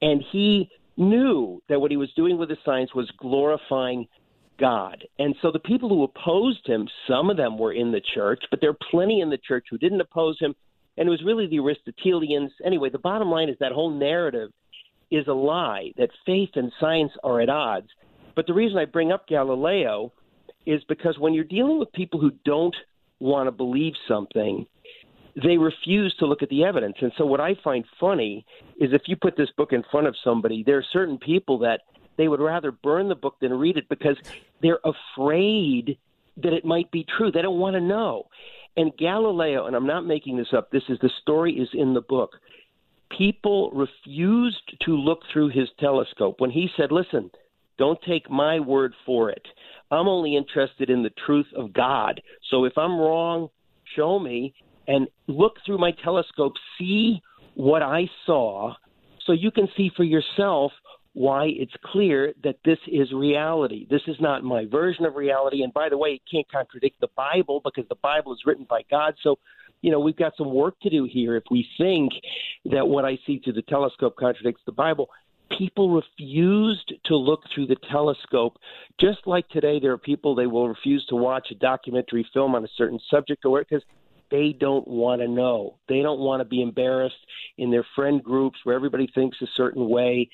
and 0.02 0.24
he 0.32 0.70
knew 0.98 1.62
that 1.70 1.80
what 1.80 1.92
he 1.92 1.98
was 1.98 2.12
doing 2.16 2.38
with 2.38 2.50
his 2.50 2.60
science 2.66 2.94
was 2.96 3.10
glorifying 3.18 4.08
God. 4.60 5.04
And 5.20 5.36
so 5.42 5.52
the 5.52 5.60
people 5.60 5.90
who 5.90 6.04
opposed 6.04 6.66
him, 6.68 6.88
some 7.08 7.30
of 7.30 7.38
them 7.38 7.58
were 7.58 7.74
in 7.74 7.92
the 7.92 8.02
church, 8.14 8.44
but 8.50 8.62
there 8.62 8.70
are 8.70 8.78
plenty 8.90 9.22
in 9.22 9.30
the 9.30 9.38
church 9.38 9.66
who 9.70 9.78
didn't 9.78 10.02
oppose 10.02 10.38
him. 10.40 10.56
And 10.98 11.08
it 11.08 11.12
was 11.12 11.24
really 11.24 11.48
the 11.48 11.60
Aristotelians. 11.60 12.52
Anyway, 12.66 12.90
the 12.90 13.00
bottom 13.00 13.30
line 13.30 13.50
is 13.50 13.58
that 13.60 13.72
whole 13.72 13.92
narrative 13.92 14.52
is 15.10 15.28
a 15.28 15.34
lie, 15.34 15.92
that 15.98 16.10
faith 16.26 16.50
and 16.56 16.72
science 16.80 17.12
are 17.24 17.42
at 17.42 17.50
odds. 17.50 17.88
But 18.36 18.48
the 18.48 18.54
reason 18.54 18.78
I 18.78 18.86
bring 18.86 19.12
up 19.12 19.28
Galileo 19.28 20.14
is 20.66 20.82
because 20.88 21.18
when 21.18 21.34
you're 21.34 21.44
dealing 21.44 21.80
with 21.80 21.92
people 21.92 22.20
who 22.20 22.32
don't 22.46 22.76
want 23.20 23.48
to 23.48 23.52
believe 23.52 23.94
something, 24.08 24.66
they 25.42 25.58
refuse 25.58 26.16
to 26.20 26.26
look 26.26 26.42
at 26.42 26.50
the 26.50 26.64
evidence. 26.64 26.96
And 27.02 27.12
so, 27.18 27.26
what 27.26 27.40
I 27.40 27.56
find 27.64 27.86
funny 28.00 28.46
is 28.80 28.92
if 28.94 29.04
you 29.06 29.16
put 29.16 29.38
this 29.38 29.50
book 29.58 29.74
in 29.74 29.84
front 29.92 30.08
of 30.08 30.16
somebody, 30.24 30.64
there 30.66 30.78
are 30.78 30.86
certain 30.92 31.18
people 31.18 31.60
that 31.60 31.82
they 32.18 32.28
would 32.28 32.42
rather 32.42 32.72
burn 32.72 33.08
the 33.08 33.16
book 33.16 33.36
than 33.42 33.54
read 33.54 33.78
it 33.78 33.88
because 33.90 34.18
they're 34.62 34.80
afraid 34.84 35.98
that 36.38 36.54
it 36.54 36.66
might 36.66 36.92
be 36.92 37.06
true. 37.18 37.32
They 37.32 37.42
don't 37.42 37.60
want 37.60 37.76
to 37.76 37.82
know. 37.82 38.28
And 38.78 38.96
Galileo, 38.98 39.66
and 39.66 39.76
I'm 39.76 39.88
not 39.88 40.06
making 40.06 40.38
this 40.38 40.54
up, 40.56 40.72
this 40.72 40.84
is 40.90 40.98
the 41.02 41.10
story 41.22 41.54
is 41.54 41.70
in 41.74 41.94
the 41.94 42.02
book. 42.02 42.32
People 43.18 43.72
refused 43.72 44.78
to 44.86 44.92
look 44.92 45.20
through 45.32 45.50
his 45.50 45.68
telescope 45.80 46.40
when 46.40 46.52
he 46.52 46.70
said, 46.78 46.92
Listen, 46.92 47.30
don't 47.78 48.00
take 48.08 48.30
my 48.30 48.60
word 48.60 48.94
for 49.06 49.30
it. 49.30 49.46
I'm 49.90 50.08
only 50.08 50.38
interested 50.38 50.90
in 50.90 51.04
the 51.04 51.12
truth 51.26 51.48
of 51.56 51.74
God. 51.74 52.22
So 52.50 52.64
if 52.64 52.78
I'm 52.78 52.98
wrong, 52.98 53.50
show 53.96 54.20
me 54.20 54.54
and 54.88 55.08
look 55.28 55.54
through 55.66 55.78
my 55.78 55.92
telescope, 56.04 56.54
see 56.78 57.22
what 57.56 57.82
I 57.82 58.10
saw, 58.26 58.74
so 59.26 59.34
you 59.34 59.52
can 59.52 59.68
see 59.76 59.92
for 59.96 60.04
yourself 60.04 60.72
why 61.14 61.46
it's 61.48 61.74
clear 61.86 62.34
that 62.44 62.58
this 62.64 62.78
is 62.88 63.12
reality. 63.12 63.86
This 63.90 64.02
is 64.08 64.16
not 64.20 64.44
my 64.44 64.66
version 64.66 65.06
of 65.06 65.16
reality. 65.16 65.64
And 65.64 65.74
by 65.74 65.90
the 65.90 65.98
way, 65.98 66.12
it 66.12 66.22
can't 66.30 66.50
contradict 66.50 67.02
the 67.02 67.10
Bible 67.16 67.62
because 67.64 67.86
the 67.90 67.96
Bible 67.96 68.34
is 68.34 68.40
written 68.46 68.66
by 68.70 68.84
God. 68.90 69.16
So, 69.22 69.38
you 69.82 69.92
know, 69.92 70.00
we've 70.00 70.16
got 70.16 70.34
some 70.38 70.54
work 70.54 70.80
to 70.82 70.90
do 70.90 71.08
here 71.12 71.36
if 71.36 71.44
we 71.52 71.68
think 71.78 72.14
that 72.66 72.88
what 72.88 73.04
I 73.04 73.18
see 73.28 73.40
through 73.40 73.54
the 73.54 73.62
telescope 73.64 74.16
contradicts 74.18 74.62
the 74.66 74.72
Bible 74.72 75.10
people 75.58 75.90
refused 75.90 76.94
to 77.06 77.16
look 77.16 77.42
through 77.54 77.68
the 77.68 77.76
telescope. 77.92 78.58
Just 79.00 79.20
like 79.26 79.48
today, 79.50 79.80
there 79.80 79.92
are 79.92 79.98
people 79.98 80.34
they 80.34 80.48
will 80.48 80.70
refuse 80.70 81.06
to 81.08 81.16
watch 81.16 81.48
a 81.52 81.56
documentary 81.56 82.26
film 82.34 82.56
on 82.56 82.64
a 82.64 82.70
certain 82.78 83.00
subject 83.10 83.46
or 83.46 83.60
because 83.60 83.84
they 84.32 84.56
don't 84.58 84.88
want 84.88 85.22
to 85.22 85.28
know. 85.28 85.78
They 85.88 86.02
don't 86.02 86.20
want 86.20 86.40
to 86.40 86.46
be 86.46 86.62
embarrassed 86.62 87.16
in 87.58 87.70
their 87.70 87.86
friend 87.96 88.24
groups 88.24 88.58
where 88.64 88.76
everybody 88.76 89.08
thinks 89.14 89.38
a 89.42 89.48
certain 89.56 89.90
way. 89.90 90.30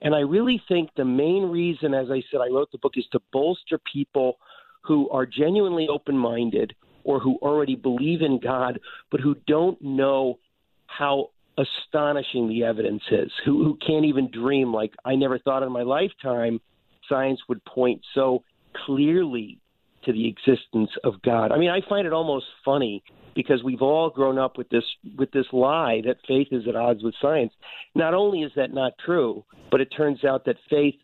And 0.00 0.14
I 0.14 0.20
really 0.20 0.60
think 0.68 0.90
the 0.96 1.04
main 1.04 1.44
reason, 1.44 1.94
as 1.94 2.08
I 2.10 2.22
said, 2.30 2.40
I 2.40 2.48
wrote 2.52 2.72
the 2.72 2.78
book 2.78 2.94
is 2.96 3.04
to 3.12 3.20
bolster 3.32 3.78
people 3.92 4.38
who 4.80 5.08
are 5.10 5.26
genuinely 5.26 5.86
open 5.88 6.18
minded 6.18 6.74
or 7.04 7.20
who 7.20 7.36
already 7.42 7.76
believe 7.76 8.22
in 8.22 8.40
God, 8.40 8.80
but 9.10 9.20
who 9.20 9.36
don't 9.46 9.80
know 9.80 10.38
how 10.86 11.30
astonishing 11.58 12.48
the 12.48 12.64
evidence 12.64 13.02
is, 13.10 13.30
who, 13.44 13.62
who 13.62 13.78
can't 13.86 14.04
even 14.04 14.30
dream, 14.30 14.72
like, 14.72 14.92
I 15.04 15.14
never 15.14 15.38
thought 15.38 15.62
in 15.62 15.70
my 15.70 15.82
lifetime 15.82 16.60
science 17.08 17.40
would 17.48 17.64
point 17.64 18.00
so 18.14 18.42
clearly 18.86 19.58
to 20.04 20.12
the 20.12 20.26
existence 20.26 20.90
of 21.04 21.20
God. 21.22 21.52
I 21.52 21.58
mean, 21.58 21.70
I 21.70 21.80
find 21.88 22.06
it 22.06 22.12
almost 22.12 22.46
funny 22.64 23.02
because 23.34 23.62
we've 23.62 23.82
all 23.82 24.10
grown 24.10 24.38
up 24.38 24.58
with 24.58 24.68
this 24.68 24.84
with 25.16 25.30
this 25.32 25.46
lie 25.52 26.02
that 26.04 26.18
faith 26.26 26.48
is 26.50 26.66
at 26.68 26.76
odds 26.76 27.02
with 27.02 27.14
science. 27.20 27.52
Not 27.94 28.14
only 28.14 28.42
is 28.42 28.52
that 28.56 28.72
not 28.72 28.92
true, 29.04 29.44
but 29.70 29.80
it 29.80 29.86
turns 29.86 30.24
out 30.24 30.44
that 30.46 30.56
faith 30.68 30.96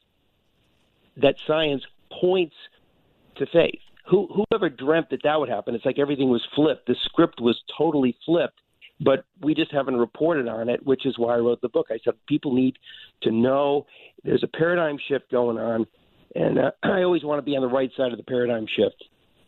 that 1.17 1.37
science 1.47 1.83
points 2.21 2.55
to 3.37 3.47
faith. 3.47 3.81
Who 4.11 4.29
whoever 4.51 4.69
dreamt 4.69 5.11
that 5.11 5.23
that 5.25 5.39
would 5.39 5.49
happen? 5.49 5.75
It's 5.75 5.85
like 5.85 5.99
everything 5.99 6.31
was 6.31 6.47
flipped. 6.55 6.87
The 6.87 6.97
script 7.05 7.41
was 7.41 7.61
totally 7.77 8.17
flipped 8.25 8.61
but 9.01 9.25
we 9.41 9.55
just 9.55 9.73
haven't 9.73 9.97
reported 9.97 10.49
on 10.49 10.69
it, 10.69 10.85
which 10.85 11.07
is 11.07 11.19
why 11.19 11.35
I 11.35 11.39
wrote 11.39 11.61
the 11.61 11.69
book. 11.69 11.87
I 11.91 11.99
said 12.05 12.15
people 12.27 12.55
need 12.55 12.79
to 13.23 13.31
know 13.31 13.87
there's 14.25 14.43
a 14.43 14.49
paradigm 14.49 14.99
shift 15.09 15.31
going 15.31 15.59
on, 15.59 15.87
and 16.35 16.59
uh, 16.59 16.71
I 16.83 17.03
always 17.03 17.25
want 17.25 17.39
to 17.39 17.43
be 17.49 17.57
on 17.57 17.63
the 17.63 17.69
right 17.69 17.91
side 17.97 18.13
of 18.13 18.19
the 18.19 18.25
paradigm 18.25 18.67
shift. 18.67 19.05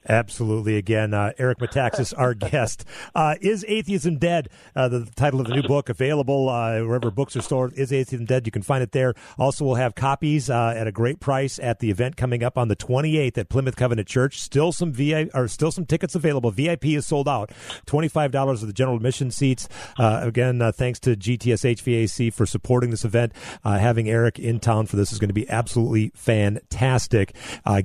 Absolutely. 0.08 0.76
Again, 0.76 1.12
uh, 1.12 1.32
Eric 1.38 1.58
Metaxas, 1.58 2.14
our 2.16 2.32
guest. 2.50 2.84
Uh, 3.14 3.34
is 3.40 3.64
Atheism 3.68 4.16
Dead? 4.18 4.48
Uh, 4.74 4.88
the 4.88 5.04
title 5.16 5.40
of 5.40 5.46
the 5.46 5.54
new 5.54 5.62
book 5.62 5.88
available 5.88 6.48
uh, 6.48 6.80
wherever 6.80 7.10
books 7.10 7.36
are 7.36 7.42
stored. 7.42 7.74
Is 7.74 7.92
Atheism 7.92 8.24
Dead? 8.24 8.46
You 8.46 8.52
can 8.52 8.62
find 8.62 8.82
it 8.82 8.92
there. 8.92 9.14
Also, 9.38 9.64
we'll 9.64 9.74
have 9.74 9.94
copies 9.94 10.48
uh, 10.48 10.72
at 10.76 10.86
a 10.86 10.92
great 10.92 11.20
price 11.20 11.58
at 11.58 11.80
the 11.80 11.90
event 11.90 12.16
coming 12.16 12.42
up 12.42 12.56
on 12.56 12.68
the 12.68 12.76
28th 12.76 13.36
at 13.36 13.48
Plymouth 13.50 13.76
Covenant 13.76 14.08
Church. 14.08 14.40
Still 14.40 14.72
some 14.72 14.92
VI, 14.92 15.28
or 15.34 15.48
still 15.48 15.70
some 15.70 15.84
tickets 15.84 16.14
available. 16.14 16.50
VIP 16.50 16.86
is 16.86 17.06
sold 17.06 17.28
out. 17.28 17.50
Twenty-five 17.86 18.30
dollars 18.30 18.62
of 18.62 18.68
the 18.68 18.72
general 18.72 18.96
admission 18.96 19.30
seats. 19.30 19.68
Uh, 19.98 20.20
again, 20.22 20.60
thanks 20.72 20.98
to 21.00 21.14
GTS 21.14 21.76
HVAC 21.76 22.32
for 22.32 22.46
supporting 22.46 22.90
this 22.90 23.04
event. 23.04 23.32
having 23.64 24.08
Eric 24.08 24.38
in 24.38 24.60
town 24.60 24.86
for 24.86 24.96
this 24.96 25.12
is 25.12 25.18
going 25.18 25.28
to 25.28 25.34
be 25.34 25.48
absolutely 25.50 26.10
fantastic. 26.14 27.34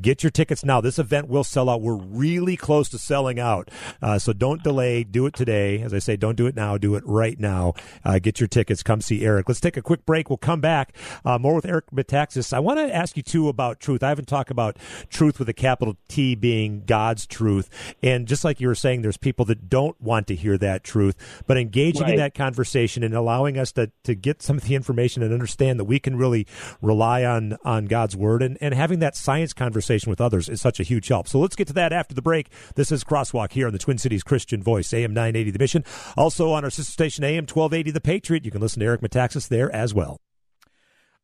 get 0.02 0.24
your 0.24 0.32
tickets 0.32 0.64
now. 0.64 0.80
This 0.82 0.98
event 1.00 1.28
will 1.28 1.44
sell 1.44 1.70
out. 1.70 1.82
We're 1.82 2.05
really 2.10 2.58
close 2.58 2.90
to 2.90 2.98
selling 2.98 3.40
out. 3.40 3.70
Uh, 4.02 4.20
so 4.20 4.34
don't 4.34 4.64
delay. 4.64 5.04
Do 5.04 5.26
it 5.26 5.34
today. 5.34 5.82
As 5.82 5.94
I 5.94 6.00
say, 6.00 6.16
don't 6.16 6.36
do 6.36 6.48
it 6.48 6.56
now. 6.56 6.78
Do 6.78 6.96
it 6.96 7.04
right 7.06 7.40
now. 7.40 7.74
Uh, 8.04 8.20
get 8.20 8.40
your 8.40 8.48
tickets. 8.48 8.84
Come 8.84 9.02
see 9.02 9.26
Eric. 9.26 9.48
Let's 9.48 9.60
take 9.60 9.78
a 9.78 9.82
quick 9.82 10.06
break. 10.06 10.30
We'll 10.30 10.38
come 10.38 10.62
back. 10.62 10.96
Uh, 11.24 11.38
more 11.38 11.56
with 11.56 11.66
Eric 11.66 11.92
Metaxas. 11.92 12.54
I 12.54 12.60
want 12.60 12.80
to 12.80 12.94
ask 12.94 13.18
you, 13.18 13.24
too, 13.24 13.50
about 13.50 13.80
truth. 13.80 14.04
I 14.04 14.10
haven't 14.10 14.28
talked 14.28 14.52
about 14.52 14.78
truth 15.10 15.40
with 15.40 15.50
a 15.50 15.54
capital 15.54 15.98
T 16.08 16.36
being 16.36 16.84
God's 16.86 17.26
truth. 17.26 17.70
And 18.02 18.28
just 18.28 18.44
like 18.44 18.60
you 18.60 18.68
were 18.68 18.76
saying, 18.76 19.02
there's 19.02 19.18
people 19.18 19.46
that 19.46 19.70
don't 19.70 20.00
want 20.02 20.28
to 20.28 20.36
hear 20.36 20.58
that 20.58 20.84
truth, 20.84 21.44
but 21.48 21.58
engaging 21.58 22.04
right. 22.04 22.12
in 22.12 22.18
that 22.18 22.34
conversation 22.34 23.04
and 23.04 23.14
allowing 23.14 23.58
us 23.58 23.72
to, 23.74 23.92
to 24.04 24.16
get 24.16 24.42
some 24.42 24.58
of 24.58 24.64
the 24.64 24.76
information 24.76 25.24
and 25.24 25.34
understand 25.34 25.80
that 25.80 25.86
we 25.86 26.00
can 26.00 26.18
really 26.18 26.48
rely 26.82 27.24
on, 27.24 27.58
on 27.64 27.86
God's 27.86 28.16
word 28.16 28.42
and, 28.42 28.58
and 28.62 28.74
having 28.74 29.00
that 29.00 29.16
science 29.16 29.54
conversation 29.54 30.10
with 30.10 30.22
others 30.22 30.50
is 30.50 30.62
such 30.62 30.80
a 30.80 30.84
huge 30.84 31.08
help. 31.08 31.28
So 31.28 31.40
let's 31.40 31.56
get 31.56 31.68
to 31.68 31.74
that 31.74 31.92
after 31.96 32.14
the 32.14 32.22
break. 32.22 32.50
This 32.76 32.92
is 32.92 33.04
Crosswalk 33.04 33.54
here 33.54 33.68
on 33.68 33.74
the 33.74 33.80
Twin 33.80 33.98
Cities 33.98 34.22
Christian 34.22 34.62
Voice, 34.62 34.94
AM 34.94 35.14
980 35.14 35.52
The 35.52 35.60
Mission. 35.60 35.84
Also 36.16 36.52
on 36.52 36.64
our 36.64 36.70
sister 36.70 36.92
station, 36.92 37.24
AM 37.24 37.44
1280 37.44 37.92
The 37.92 38.02
Patriot. 38.02 38.46
You 38.46 38.52
can 38.52 38.62
listen 38.62 38.82
to 38.82 38.86
Eric 38.86 39.02
Metaxas 39.02 39.48
there 39.48 39.74
as 39.74 39.94
well. 39.94 40.20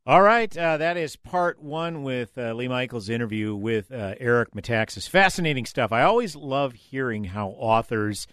All 0.03 0.23
right, 0.23 0.57
uh, 0.57 0.77
that 0.77 0.97
is 0.97 1.15
part 1.15 1.61
one 1.61 2.01
with 2.01 2.35
uh, 2.35 2.53
Lee 2.53 2.67
Michaels' 2.67 3.07
interview 3.07 3.53
with 3.53 3.91
uh, 3.91 4.15
Eric 4.19 4.55
Metaxas. 4.55 5.07
Fascinating 5.07 5.67
stuff. 5.67 5.91
I 5.91 6.01
always 6.01 6.35
love 6.35 6.73
hearing 6.73 7.25
how 7.25 7.49
authors 7.49 8.25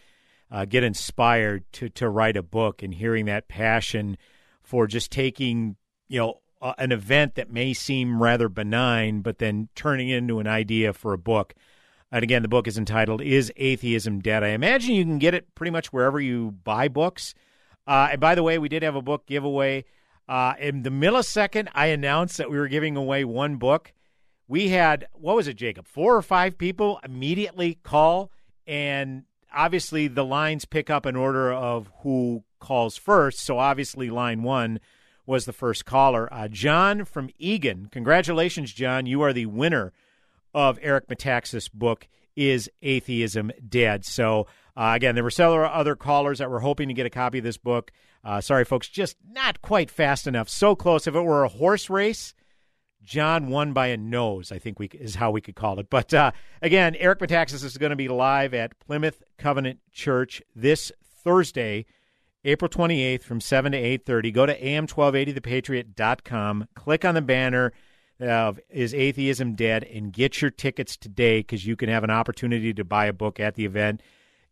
uh, 0.51 0.64
get 0.64 0.83
inspired 0.83 1.70
to 1.72 1.90
to 1.90 2.09
write 2.09 2.38
a 2.38 2.42
book 2.42 2.83
and 2.83 2.94
hearing 2.94 3.27
that 3.27 3.48
passion 3.48 4.16
for 4.62 4.87
just 4.87 5.12
taking 5.12 5.77
you 6.09 6.18
know 6.18 6.40
an 6.79 6.90
event 6.90 7.35
that 7.35 7.51
may 7.51 7.72
seem 7.72 8.22
rather 8.22 8.48
benign, 8.48 9.20
but 9.20 9.38
then 9.38 9.68
turning 9.74 10.09
it 10.09 10.16
into 10.16 10.40
an 10.40 10.46
idea 10.46 10.92
for 10.92 11.12
a 11.12 11.18
book. 11.18 11.55
And 12.11 12.23
again, 12.23 12.42
the 12.42 12.49
book 12.49 12.66
is 12.66 12.79
entitled 12.79 13.21
"Is 13.21 13.53
Atheism 13.57 14.21
Dead?" 14.21 14.42
I 14.42 14.49
imagine 14.49 14.94
you 14.94 15.05
can 15.05 15.18
get 15.18 15.35
it 15.35 15.55
pretty 15.55 15.71
much 15.71 15.92
wherever 15.92 16.21
you 16.21 16.53
buy 16.64 16.88
books. 16.88 17.35
Uh, 17.87 18.09
and 18.12 18.21
by 18.21 18.35
the 18.35 18.42
way, 18.42 18.59
we 18.59 18.68
did 18.68 18.83
have 18.83 18.94
a 18.94 19.03
book 19.03 19.27
giveaway. 19.27 19.85
Uh, 20.29 20.55
in 20.59 20.83
the 20.83 20.90
millisecond 20.90 21.68
I 21.75 21.87
announced 21.87 22.37
that 22.37 22.51
we 22.51 22.59
were 22.59 22.68
giving 22.68 22.97
away 22.97 23.25
one 23.25 23.57
book, 23.57 23.92
we 24.47 24.68
had 24.68 25.07
what 25.12 25.37
was 25.37 25.49
it, 25.49 25.55
Jacob? 25.55 25.87
Four 25.87 26.16
or 26.16 26.23
five 26.23 26.57
people 26.59 27.01
immediately 27.05 27.79
call, 27.83 28.31
and 28.66 29.25
obviously 29.55 30.09
the 30.09 30.25
lines 30.25 30.64
pick 30.64 30.90
up 30.90 31.05
in 31.07 31.16
order 31.16 31.53
of 31.53 31.90
who 32.01 32.44
calls 32.59 32.97
first. 32.97 33.40
So 33.40 33.59
obviously, 33.59 34.09
line 34.11 34.42
one 34.42 34.81
was 35.27 35.44
the 35.44 35.53
first 35.53 35.85
caller. 35.85 36.33
Uh, 36.33 36.49
John 36.49 37.05
from 37.05 37.29
Eagan. 37.38 37.88
Congratulations, 37.90 38.73
John. 38.73 39.05
You 39.05 39.21
are 39.21 39.35
the 39.35 39.47
winner 39.47 39.92
of 40.55 40.79
Eric 40.83 41.09
Metaxas' 41.09 41.71
book, 41.73 42.09
Is 42.37 42.71
Atheism 42.83 43.51
Dead? 43.69 44.05
So, 44.05 44.47
uh, 44.77 44.93
again, 44.95 45.15
there 45.15 45.25
were 45.25 45.31
several 45.31 45.71
other 45.71 45.97
callers 45.97 46.39
that 46.39 46.51
were 46.51 46.61
hoping 46.61 46.89
to 46.89 46.95
get 46.95 47.07
a 47.07 47.11
copy 47.11 47.39
of 47.39 47.45
this 47.45 47.57
book. 47.57 47.91
Uh, 48.25 48.41
sorry, 48.41 48.65
folks, 48.65 48.89
just 48.89 49.17
not 49.31 49.63
quite 49.63 49.91
fast 49.91 50.27
enough. 50.27 50.49
So 50.49 50.75
close. 50.75 51.07
If 51.07 51.15
it 51.15 51.23
were 51.23 51.45
a 51.45 51.49
horse 51.49 51.89
race, 51.89 52.35
John 53.03 53.49
won 53.49 53.73
by 53.73 53.89
a 53.89 53.97
nose, 53.97 54.53
I 54.53 54.59
think 54.59 54.79
we 54.79 54.89
is 54.89 55.15
how 55.15 55.31
we 55.31 55.41
could 55.41 55.57
call 55.57 55.79
it. 55.79 55.89
But 55.89 56.13
uh, 56.13 56.33
again, 56.61 56.95
Eric 56.97 57.21
Metaxas 57.21 57.65
is 57.65 57.79
going 57.79 57.91
to 57.91 57.97
be 57.97 58.09
live 58.09 58.55
at 58.55 58.79
Plymouth 58.81 59.23
Covenant 59.39 59.79
Church 59.93 60.43
this 60.55 60.93
Thursday 61.25 61.87
April 62.45 62.69
28th 62.69 63.23
from 63.23 63.41
7 63.41 63.73
to 63.73 63.79
8.30. 63.79 64.33
Go 64.33 64.47
to 64.47 64.57
am1280thepatriot.com. 64.61 66.69
Click 66.75 67.05
on 67.05 67.15
the 67.15 67.23
banner 67.23 67.73
of 68.20 68.59
Is 68.70 68.94
Atheism 68.94 69.54
Dead? 69.54 69.85
and 69.85 70.12
get 70.12 70.40
your 70.42 70.50
tickets 70.50 70.96
today 70.96 71.40
because 71.40 71.66
you 71.66 71.76
can 71.76 71.88
have 71.88 72.04
an 72.04 72.11
opportunity 72.11 72.72
to 72.74 72.85
buy 72.85 73.07
a 73.07 73.12
book 73.12 73.38
at 73.40 73.54
the 73.54 73.64
event. 73.64 74.02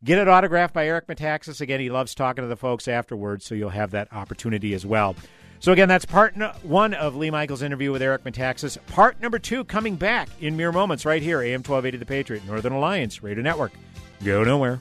Get 0.04 0.18
it 0.18 0.28
autographed 0.28 0.74
by 0.74 0.86
Eric 0.86 1.06
Metaxas. 1.06 1.60
Again, 1.60 1.80
he 1.80 1.90
loves 1.90 2.14
talking 2.14 2.42
to 2.42 2.48
the 2.48 2.56
folks 2.56 2.86
afterwards, 2.86 3.44
so 3.44 3.54
you'll 3.54 3.70
have 3.70 3.92
that 3.92 4.12
opportunity 4.12 4.74
as 4.74 4.84
well. 4.84 5.16
So, 5.58 5.72
again, 5.72 5.88
that's 5.88 6.04
part 6.04 6.36
no- 6.36 6.52
one 6.62 6.92
of 6.92 7.16
Lee 7.16 7.30
Michaels' 7.30 7.62
interview 7.62 7.90
with 7.90 8.02
Eric 8.02 8.24
Metaxas. 8.24 8.76
Part 8.88 9.20
number 9.22 9.38
two 9.38 9.64
coming 9.64 9.96
back 9.96 10.28
in 10.40 10.54
mere 10.56 10.70
moments 10.70 11.06
right 11.06 11.22
here, 11.22 11.40
AM 11.40 11.62
1280 11.62 11.96
The 11.96 12.04
Patriot, 12.04 12.44
Northern 12.46 12.74
Alliance 12.74 13.22
Radio 13.22 13.42
Network. 13.42 13.72
Go 14.22 14.44
nowhere. 14.44 14.80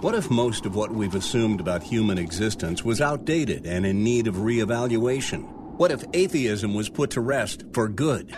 What 0.00 0.14
if 0.14 0.30
most 0.30 0.66
of 0.66 0.74
what 0.74 0.92
we've 0.92 1.14
assumed 1.14 1.60
about 1.60 1.82
human 1.82 2.18
existence 2.18 2.84
was 2.84 3.00
outdated 3.00 3.64
and 3.64 3.86
in 3.86 4.04
need 4.04 4.26
of 4.26 4.36
reevaluation? 4.36 5.50
What 5.78 5.90
if 5.90 6.04
atheism 6.12 6.74
was 6.74 6.90
put 6.90 7.10
to 7.12 7.20
rest 7.20 7.64
for 7.72 7.88
good? 7.88 8.34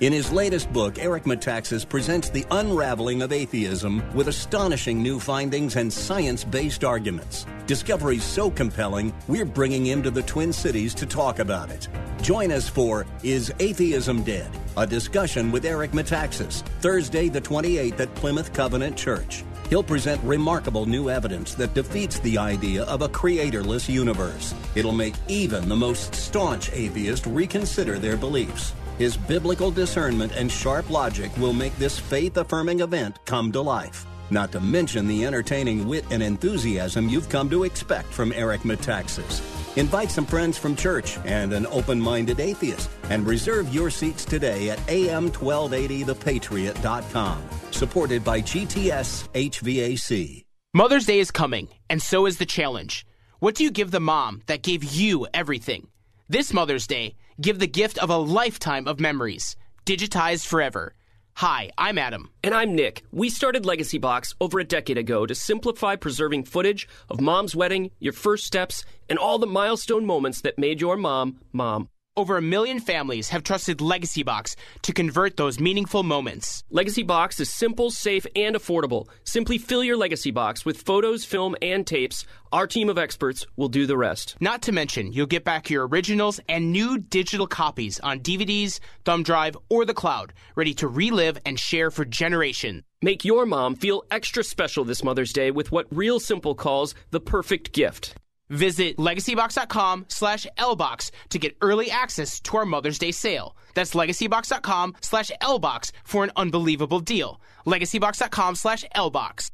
In 0.00 0.12
his 0.12 0.32
latest 0.32 0.72
book, 0.72 0.98
Eric 0.98 1.24
Metaxas 1.24 1.88
presents 1.88 2.30
the 2.30 2.44
unraveling 2.50 3.22
of 3.22 3.32
atheism 3.32 4.02
with 4.14 4.28
astonishing 4.28 5.02
new 5.02 5.18
findings 5.18 5.76
and 5.76 5.92
science 5.92 6.44
based 6.44 6.84
arguments. 6.84 7.46
Discoveries 7.66 8.24
so 8.24 8.50
compelling, 8.50 9.14
we're 9.28 9.44
bringing 9.44 9.84
him 9.84 10.02
to 10.02 10.10
the 10.10 10.22
Twin 10.22 10.52
Cities 10.52 10.94
to 10.94 11.06
talk 11.06 11.38
about 11.38 11.70
it. 11.70 11.88
Join 12.22 12.50
us 12.50 12.68
for 12.68 13.06
Is 13.22 13.52
Atheism 13.58 14.22
Dead? 14.22 14.50
A 14.76 14.86
discussion 14.86 15.50
with 15.52 15.64
Eric 15.64 15.92
Metaxas, 15.92 16.62
Thursday 16.80 17.28
the 17.28 17.40
28th 17.40 18.00
at 18.00 18.14
Plymouth 18.14 18.52
Covenant 18.52 18.96
Church. 18.96 19.44
He'll 19.70 19.84
present 19.84 20.20
remarkable 20.24 20.84
new 20.84 21.10
evidence 21.10 21.54
that 21.54 21.74
defeats 21.74 22.18
the 22.18 22.36
idea 22.36 22.82
of 22.86 23.02
a 23.02 23.08
creatorless 23.08 23.88
universe. 23.88 24.52
It'll 24.74 24.90
make 24.90 25.14
even 25.28 25.68
the 25.68 25.76
most 25.76 26.12
staunch 26.12 26.72
atheist 26.72 27.24
reconsider 27.26 27.96
their 27.96 28.16
beliefs. 28.16 28.74
His 28.98 29.16
biblical 29.16 29.70
discernment 29.70 30.32
and 30.34 30.50
sharp 30.50 30.90
logic 30.90 31.30
will 31.36 31.52
make 31.52 31.76
this 31.78 32.00
faith 32.00 32.36
affirming 32.36 32.80
event 32.80 33.24
come 33.26 33.52
to 33.52 33.60
life. 33.60 34.04
Not 34.30 34.52
to 34.52 34.60
mention 34.60 35.08
the 35.08 35.26
entertaining 35.26 35.86
wit 35.86 36.06
and 36.10 36.22
enthusiasm 36.22 37.08
you've 37.08 37.28
come 37.28 37.50
to 37.50 37.64
expect 37.64 38.12
from 38.12 38.32
Eric 38.32 38.60
Metaxas. 38.62 39.42
Invite 39.76 40.10
some 40.10 40.26
friends 40.26 40.56
from 40.58 40.74
church 40.76 41.18
and 41.24 41.52
an 41.52 41.66
open 41.66 42.00
minded 42.00 42.40
atheist 42.40 42.90
and 43.08 43.26
reserve 43.26 43.74
your 43.74 43.90
seats 43.90 44.24
today 44.24 44.70
at 44.70 44.78
am1280thepatriot.com. 44.86 47.42
Supported 47.70 48.24
by 48.24 48.40
GTS 48.40 49.28
HVAC. 49.30 50.44
Mother's 50.72 51.06
Day 51.06 51.18
is 51.18 51.32
coming, 51.32 51.66
and 51.88 52.00
so 52.00 52.26
is 52.26 52.38
the 52.38 52.46
challenge. 52.46 53.04
What 53.40 53.56
do 53.56 53.64
you 53.64 53.72
give 53.72 53.90
the 53.90 53.98
mom 54.00 54.42
that 54.46 54.62
gave 54.62 54.84
you 54.84 55.26
everything? 55.34 55.88
This 56.28 56.52
Mother's 56.52 56.86
Day, 56.86 57.16
give 57.40 57.58
the 57.58 57.66
gift 57.66 57.98
of 57.98 58.10
a 58.10 58.16
lifetime 58.16 58.86
of 58.86 59.00
memories, 59.00 59.56
digitized 59.84 60.46
forever. 60.46 60.94
Hi, 61.34 61.70
I'm 61.78 61.96
Adam. 61.96 62.30
And 62.42 62.54
I'm 62.54 62.74
Nick. 62.74 63.02
We 63.12 63.30
started 63.30 63.64
Legacy 63.64 63.98
Box 63.98 64.34
over 64.40 64.58
a 64.58 64.64
decade 64.64 64.98
ago 64.98 65.24
to 65.24 65.34
simplify 65.34 65.96
preserving 65.96 66.44
footage 66.44 66.86
of 67.08 67.20
mom's 67.20 67.56
wedding, 67.56 67.90
your 67.98 68.12
first 68.12 68.44
steps, 68.44 68.84
and 69.08 69.18
all 69.18 69.38
the 69.38 69.46
milestone 69.46 70.04
moments 70.04 70.42
that 70.42 70.58
made 70.58 70.80
your 70.80 70.96
mom, 70.98 71.40
mom. 71.52 71.88
Over 72.20 72.36
a 72.36 72.42
million 72.42 72.80
families 72.80 73.30
have 73.30 73.42
trusted 73.42 73.80
Legacy 73.80 74.22
Box 74.22 74.54
to 74.82 74.92
convert 74.92 75.38
those 75.38 75.58
meaningful 75.58 76.02
moments. 76.02 76.62
Legacy 76.68 77.02
Box 77.02 77.40
is 77.40 77.48
simple, 77.48 77.90
safe, 77.90 78.26
and 78.36 78.54
affordable. 78.54 79.08
Simply 79.24 79.56
fill 79.56 79.82
your 79.82 79.96
Legacy 79.96 80.30
Box 80.30 80.62
with 80.66 80.82
photos, 80.82 81.24
film, 81.24 81.56
and 81.62 81.86
tapes. 81.86 82.26
Our 82.52 82.66
team 82.66 82.90
of 82.90 82.98
experts 82.98 83.46
will 83.56 83.70
do 83.70 83.86
the 83.86 83.96
rest. 83.96 84.36
Not 84.38 84.60
to 84.64 84.72
mention, 84.72 85.14
you'll 85.14 85.34
get 85.34 85.44
back 85.44 85.70
your 85.70 85.88
originals 85.88 86.40
and 86.46 86.72
new 86.72 86.98
digital 86.98 87.46
copies 87.46 87.98
on 88.00 88.20
DVDs, 88.20 88.80
thumb 89.06 89.22
drive, 89.22 89.56
or 89.70 89.86
the 89.86 89.94
cloud, 89.94 90.34
ready 90.56 90.74
to 90.74 90.88
relive 90.88 91.38
and 91.46 91.58
share 91.58 91.90
for 91.90 92.04
generations. 92.04 92.82
Make 93.00 93.24
your 93.24 93.46
mom 93.46 93.76
feel 93.76 94.04
extra 94.10 94.44
special 94.44 94.84
this 94.84 95.02
Mother's 95.02 95.32
Day 95.32 95.50
with 95.50 95.72
what 95.72 95.86
Real 95.90 96.20
Simple 96.20 96.54
calls 96.54 96.94
the 97.12 97.20
perfect 97.20 97.72
gift. 97.72 98.14
Visit 98.50 98.96
legacybox.com 98.98 100.06
slash 100.08 100.46
lbox 100.58 101.10
to 101.30 101.38
get 101.38 101.56
early 101.62 101.90
access 101.90 102.40
to 102.40 102.56
our 102.58 102.66
Mother's 102.66 102.98
Day 102.98 103.12
sale. 103.12 103.56
That's 103.74 103.94
legacybox.com 103.94 104.96
slash 105.00 105.30
lbox 105.40 105.92
for 106.04 106.24
an 106.24 106.32
unbelievable 106.36 107.00
deal. 107.00 107.40
legacybox.com 107.64 108.56
slash 108.56 108.84
lbox. 108.94 109.50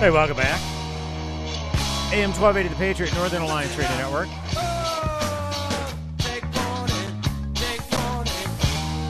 Hey, 0.00 0.08
welcome 0.08 0.38
back. 0.38 0.58
AM 2.10 2.30
1280 2.32 2.68
The 2.70 2.74
Patriot, 2.76 3.14
Northern 3.14 3.42
Alliance 3.42 3.76
Radio 3.76 3.96
Network. 3.98 4.28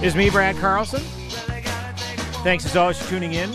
Is 0.02 0.16
me, 0.16 0.30
Brad 0.30 0.56
Carlson. 0.56 1.02
Thanks 2.42 2.64
as 2.64 2.74
always 2.74 2.98
for 2.98 3.06
tuning 3.10 3.34
in. 3.34 3.54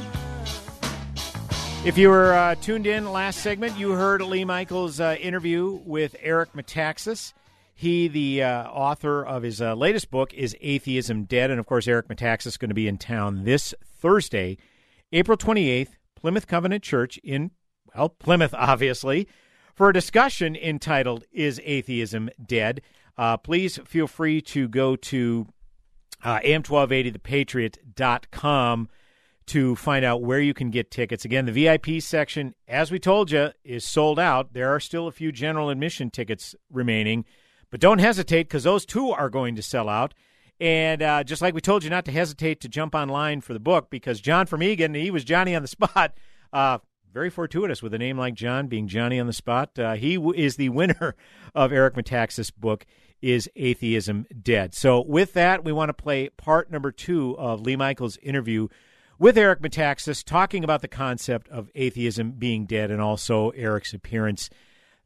If 1.83 1.97
you 1.97 2.09
were 2.09 2.33
uh, 2.33 2.53
tuned 2.53 2.85
in 2.85 3.11
last 3.11 3.39
segment, 3.39 3.75
you 3.79 3.93
heard 3.93 4.21
Lee 4.21 4.45
Michaels' 4.45 4.99
uh, 4.99 5.15
interview 5.19 5.81
with 5.85 6.15
Eric 6.21 6.53
Metaxas. 6.53 7.33
He, 7.73 8.07
the 8.07 8.43
uh, 8.43 8.69
author 8.69 9.25
of 9.25 9.41
his 9.41 9.59
uh, 9.59 9.73
latest 9.73 10.11
book, 10.11 10.35
is 10.35 10.55
Atheism 10.61 11.23
Dead. 11.23 11.49
And 11.49 11.59
of 11.59 11.65
course, 11.65 11.87
Eric 11.87 12.09
Metaxas 12.09 12.45
is 12.45 12.57
going 12.57 12.69
to 12.69 12.75
be 12.75 12.87
in 12.87 12.99
town 12.99 13.43
this 13.43 13.73
Thursday, 13.83 14.55
April 15.11 15.35
28th, 15.35 15.89
Plymouth 16.13 16.45
Covenant 16.45 16.83
Church 16.83 17.17
in, 17.23 17.49
well, 17.95 18.09
Plymouth, 18.09 18.53
obviously, 18.57 19.27
for 19.73 19.89
a 19.89 19.93
discussion 19.93 20.55
entitled 20.55 21.23
Is 21.31 21.59
Atheism 21.63 22.29
Dead? 22.45 22.83
Uh, 23.17 23.37
please 23.37 23.79
feel 23.83 24.05
free 24.05 24.41
to 24.41 24.67
go 24.67 24.95
to 24.95 25.47
uh, 26.25 26.39
am1280thepatriot.com 26.39 28.89
to 29.45 29.75
find 29.75 30.03
out 30.03 30.23
where 30.23 30.39
you 30.39 30.55
can 30.55 30.71
get 30.71 30.89
tickets. 30.89 31.23
Again, 31.23 31.45
the 31.45 31.51
VIP 31.51 32.01
section, 32.01 32.55
as 32.67 32.91
we 32.91 32.97
told 32.97 33.29
you, 33.29 33.51
is 33.63 33.85
sold 33.85 34.17
out. 34.17 34.53
There 34.53 34.73
are 34.73 34.79
still 34.79 35.05
a 35.07 35.11
few 35.11 35.31
general 35.31 35.69
admission 35.69 36.09
tickets 36.09 36.55
remaining, 36.71 37.25
but 37.69 37.79
don't 37.79 37.99
hesitate 37.99 38.43
because 38.43 38.63
those 38.63 38.87
too 38.87 39.11
are 39.11 39.29
going 39.29 39.55
to 39.55 39.61
sell 39.61 39.87
out. 39.87 40.15
And 40.59 41.03
uh, 41.03 41.23
just 41.23 41.43
like 41.43 41.53
we 41.53 41.61
told 41.61 41.83
you 41.83 41.91
not 41.91 42.05
to 42.05 42.11
hesitate 42.11 42.59
to 42.61 42.69
jump 42.69 42.95
online 42.95 43.41
for 43.41 43.53
the 43.53 43.59
book 43.59 43.91
because 43.91 44.19
John 44.19 44.47
from 44.47 44.63
Egan, 44.63 44.95
he 44.95 45.11
was 45.11 45.23
Johnny 45.23 45.55
on 45.55 45.61
the 45.61 45.67
spot. 45.77 46.15
Uh, 46.51 46.79
very 47.13 47.29
fortuitous 47.29 47.83
with 47.83 47.93
a 47.93 47.97
name 47.97 48.17
like 48.17 48.33
John 48.33 48.67
being 48.67 48.87
Johnny 48.87 49.19
on 49.19 49.27
the 49.27 49.33
spot. 49.33 49.77
Uh, 49.77 49.95
he 49.95 50.15
w- 50.15 50.33
is 50.33 50.55
the 50.55 50.69
winner 50.69 51.15
of 51.55 51.71
Eric 51.71 51.93
Metaxas' 51.93 52.51
book, 52.53 52.85
Is 53.25 53.49
Atheism 53.55 54.27
Dead? 54.43 54.75
So, 54.75 55.01
with 55.01 55.33
that, 55.33 55.63
we 55.63 55.71
want 55.71 55.89
to 55.89 55.93
play 55.93 56.29
part 56.29 56.69
number 56.69 56.91
two 56.91 57.35
of 57.39 57.59
Lee 57.59 57.75
Michaels' 57.75 58.17
interview 58.17 58.67
with 59.17 59.35
Eric 59.35 59.61
Metaxas, 59.61 60.23
talking 60.23 60.63
about 60.63 60.83
the 60.83 60.87
concept 60.87 61.49
of 61.49 61.71
atheism 61.73 62.33
being 62.33 62.67
dead 62.67 62.91
and 62.91 63.01
also 63.01 63.49
Eric's 63.49 63.95
appearance 63.95 64.51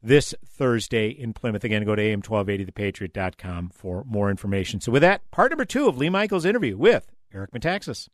this 0.02 0.34
Thursday 0.44 1.08
in 1.08 1.32
Plymouth. 1.32 1.64
Again, 1.64 1.82
go 1.86 1.94
to 1.94 2.02
am1280thepatriot.com 2.02 3.70
for 3.70 4.04
more 4.04 4.28
information. 4.28 4.82
So, 4.82 4.92
with 4.92 5.00
that, 5.00 5.30
part 5.30 5.50
number 5.50 5.64
two 5.64 5.88
of 5.88 5.96
Lee 5.96 6.10
Michaels' 6.10 6.44
interview 6.44 6.76
with 6.76 7.10
Eric 7.32 7.52
Metaxas. 7.52 8.10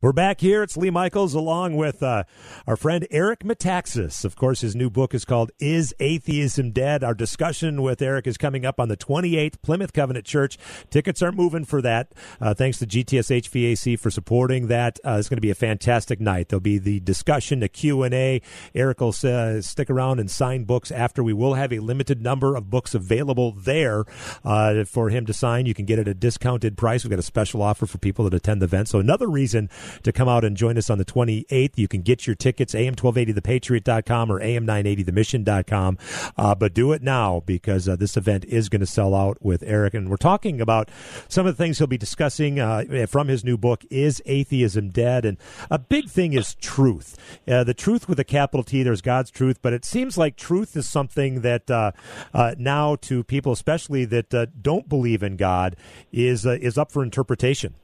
We're 0.00 0.12
back 0.12 0.40
here. 0.40 0.62
It's 0.62 0.76
Lee 0.76 0.90
Michaels 0.90 1.34
along 1.34 1.74
with 1.74 2.04
uh, 2.04 2.22
our 2.68 2.76
friend 2.76 3.04
Eric 3.10 3.40
Metaxas. 3.40 4.24
Of 4.24 4.36
course, 4.36 4.60
his 4.60 4.76
new 4.76 4.90
book 4.90 5.12
is 5.12 5.24
called 5.24 5.50
Is 5.58 5.92
Atheism 5.98 6.70
Dead? 6.70 7.02
Our 7.02 7.14
discussion 7.14 7.82
with 7.82 8.00
Eric 8.00 8.28
is 8.28 8.38
coming 8.38 8.64
up 8.64 8.78
on 8.78 8.88
the 8.88 8.96
28th, 8.96 9.60
Plymouth 9.60 9.92
Covenant 9.92 10.24
Church. 10.24 10.56
Tickets 10.88 11.20
are 11.20 11.32
moving 11.32 11.64
for 11.64 11.82
that. 11.82 12.12
Uh, 12.40 12.54
thanks 12.54 12.78
to 12.78 12.86
GTS 12.86 13.42
HVAC 13.42 13.98
for 13.98 14.08
supporting 14.08 14.68
that. 14.68 15.00
Uh, 15.04 15.16
it's 15.18 15.28
going 15.28 15.36
to 15.36 15.40
be 15.40 15.50
a 15.50 15.56
fantastic 15.56 16.20
night. 16.20 16.48
There'll 16.48 16.60
be 16.60 16.78
the 16.78 17.00
discussion, 17.00 17.58
the 17.58 17.68
Q&A. 17.68 18.40
Eric 18.76 19.00
will 19.00 19.16
uh, 19.24 19.60
stick 19.62 19.90
around 19.90 20.20
and 20.20 20.30
sign 20.30 20.62
books 20.62 20.92
after. 20.92 21.24
We 21.24 21.32
will 21.32 21.54
have 21.54 21.72
a 21.72 21.80
limited 21.80 22.22
number 22.22 22.54
of 22.54 22.70
books 22.70 22.94
available 22.94 23.50
there 23.50 24.04
uh, 24.44 24.84
for 24.84 25.08
him 25.08 25.26
to 25.26 25.32
sign. 25.32 25.66
You 25.66 25.74
can 25.74 25.86
get 25.86 25.98
it 25.98 26.02
at 26.02 26.12
a 26.12 26.14
discounted 26.14 26.76
price. 26.76 27.02
We've 27.02 27.10
got 27.10 27.18
a 27.18 27.22
special 27.22 27.62
offer 27.62 27.84
for 27.84 27.98
people 27.98 28.24
that 28.26 28.34
attend 28.34 28.62
the 28.62 28.66
event. 28.66 28.86
So 28.86 29.00
another 29.00 29.26
reason 29.26 29.68
to 30.02 30.12
come 30.12 30.28
out 30.28 30.44
and 30.44 30.56
join 30.56 30.76
us 30.78 30.90
on 30.90 30.98
the 30.98 31.04
28th. 31.04 31.72
You 31.76 31.88
can 31.88 32.02
get 32.02 32.26
your 32.26 32.36
tickets, 32.36 32.74
am1280thepatriot.com 32.74 34.32
or 34.32 34.40
am980themission.com. 34.40 35.98
Uh, 36.36 36.54
but 36.54 36.74
do 36.74 36.92
it 36.92 37.02
now 37.02 37.42
because 37.46 37.88
uh, 37.88 37.96
this 37.96 38.16
event 38.16 38.44
is 38.44 38.68
going 38.68 38.80
to 38.80 38.86
sell 38.86 39.14
out 39.14 39.38
with 39.40 39.62
Eric. 39.62 39.94
And 39.94 40.08
we're 40.08 40.16
talking 40.16 40.60
about 40.60 40.90
some 41.28 41.46
of 41.46 41.56
the 41.56 41.62
things 41.62 41.78
he'll 41.78 41.86
be 41.86 41.98
discussing 41.98 42.60
uh, 42.60 43.06
from 43.08 43.28
his 43.28 43.44
new 43.44 43.56
book, 43.56 43.84
Is 43.90 44.22
Atheism 44.26 44.90
Dead? 44.90 45.24
And 45.24 45.38
a 45.70 45.78
big 45.78 46.08
thing 46.08 46.32
is 46.32 46.54
truth. 46.56 47.16
Uh, 47.46 47.64
the 47.64 47.74
truth 47.74 48.08
with 48.08 48.18
a 48.20 48.24
capital 48.24 48.62
T, 48.64 48.82
there's 48.82 49.02
God's 49.02 49.30
truth, 49.30 49.58
but 49.62 49.72
it 49.72 49.84
seems 49.84 50.18
like 50.18 50.36
truth 50.36 50.76
is 50.76 50.88
something 50.88 51.42
that 51.42 51.70
uh, 51.70 51.92
uh, 52.34 52.54
now 52.58 52.96
to 52.96 53.24
people, 53.24 53.52
especially 53.52 54.04
that 54.06 54.62
don't 54.62 54.88
believe 54.88 55.22
in 55.22 55.36
God, 55.36 55.76
is, 56.12 56.46
is 56.46 56.78
up 56.78 56.92
for 56.92 57.02
interpretation. 57.02 57.74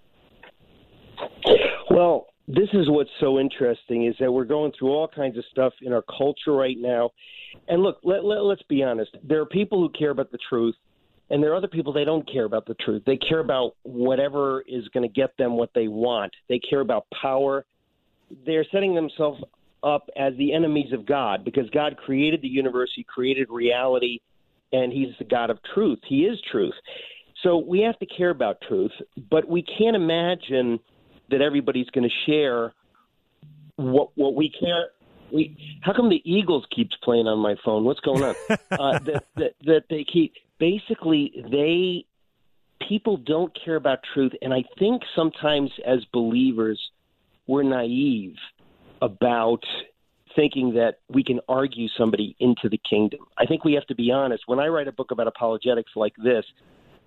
Well, 1.95 2.26
this 2.49 2.68
is 2.72 2.90
what's 2.90 3.11
so 3.20 3.38
interesting 3.38 4.07
is 4.07 4.16
that 4.18 4.32
we're 4.32 4.45
going 4.45 4.72
through 4.76 4.90
all 4.90 5.07
kinds 5.07 5.38
of 5.38 5.45
stuff 5.53 5.72
in 5.80 5.92
our 5.92 6.03
culture 6.03 6.53
right 6.53 6.76
now. 6.76 7.11
And 7.68 7.84
look, 7.84 8.01
let, 8.03 8.24
let, 8.24 8.42
let's 8.42 8.64
be 8.64 8.82
honest. 8.82 9.16
There 9.22 9.40
are 9.40 9.47
people 9.47 9.78
who 9.78 9.88
care 9.90 10.11
about 10.11 10.32
the 10.32 10.38
truth, 10.49 10.74
and 11.30 11.40
there 11.40 11.53
are 11.53 11.55
other 11.55 11.68
people 11.68 11.92
they 11.92 12.05
don't 12.05 12.28
care 12.30 12.47
about 12.47 12.66
the 12.66 12.74
truth. 12.74 13.05
They 13.07 13.16
care 13.16 13.38
about 13.38 13.76
whatever 13.84 14.64
is 14.66 14.88
going 14.88 15.09
to 15.09 15.12
get 15.12 15.36
them 15.38 15.57
what 15.57 15.70
they 15.72 15.86
want. 15.86 16.32
They 16.49 16.59
care 16.59 16.80
about 16.80 17.07
power. 17.22 17.64
They're 18.45 18.66
setting 18.72 18.97
themselves 18.97 19.45
up 19.84 20.11
as 20.16 20.36
the 20.36 20.53
enemies 20.53 20.92
of 20.92 21.07
God 21.07 21.45
because 21.45 21.70
God 21.70 21.97
created 21.97 22.42
the 22.42 22.49
universe, 22.49 22.90
He 22.97 23.05
created 23.05 23.51
reality, 23.51 24.18
and 24.72 24.92
He's 24.92 25.14
the 25.20 25.26
God 25.26 25.49
of 25.49 25.61
truth. 25.72 26.01
He 26.09 26.24
is 26.24 26.40
truth. 26.51 26.74
So 27.45 27.57
we 27.57 27.82
have 27.82 28.01
to 28.01 28.07
care 28.07 28.30
about 28.30 28.61
truth, 28.66 28.92
but 29.30 29.49
we 29.49 29.62
can't 29.62 29.95
imagine– 29.95 30.80
that 31.30 31.40
everybody's 31.40 31.90
going 31.90 32.08
to 32.08 32.14
share 32.26 32.72
what 33.76 34.10
what 34.16 34.34
we 34.34 34.50
can't. 34.50 34.90
We 35.32 35.56
how 35.80 35.92
come 35.94 36.10
the 36.10 36.22
Eagles 36.24 36.64
keeps 36.74 36.96
playing 37.02 37.26
on 37.26 37.38
my 37.38 37.56
phone? 37.64 37.84
What's 37.84 38.00
going 38.00 38.22
on? 38.22 38.34
uh, 38.50 38.98
that, 39.00 39.24
that 39.36 39.54
that 39.64 39.82
they 39.90 40.04
keep 40.04 40.34
basically 40.58 41.44
they 41.50 42.06
people 42.88 43.16
don't 43.16 43.52
care 43.64 43.76
about 43.76 44.00
truth, 44.12 44.32
and 44.42 44.52
I 44.52 44.64
think 44.78 45.02
sometimes 45.16 45.70
as 45.86 46.04
believers 46.12 46.80
we're 47.46 47.62
naive 47.62 48.36
about 49.02 49.64
thinking 50.34 50.74
that 50.74 50.98
we 51.08 51.22
can 51.22 51.40
argue 51.48 51.88
somebody 51.96 52.34
into 52.40 52.68
the 52.68 52.80
kingdom. 52.88 53.20
I 53.38 53.46
think 53.46 53.64
we 53.64 53.74
have 53.74 53.86
to 53.86 53.94
be 53.94 54.10
honest. 54.10 54.44
When 54.46 54.58
I 54.58 54.66
write 54.66 54.88
a 54.88 54.92
book 54.92 55.10
about 55.10 55.26
apologetics 55.26 55.92
like 55.94 56.14
this, 56.16 56.44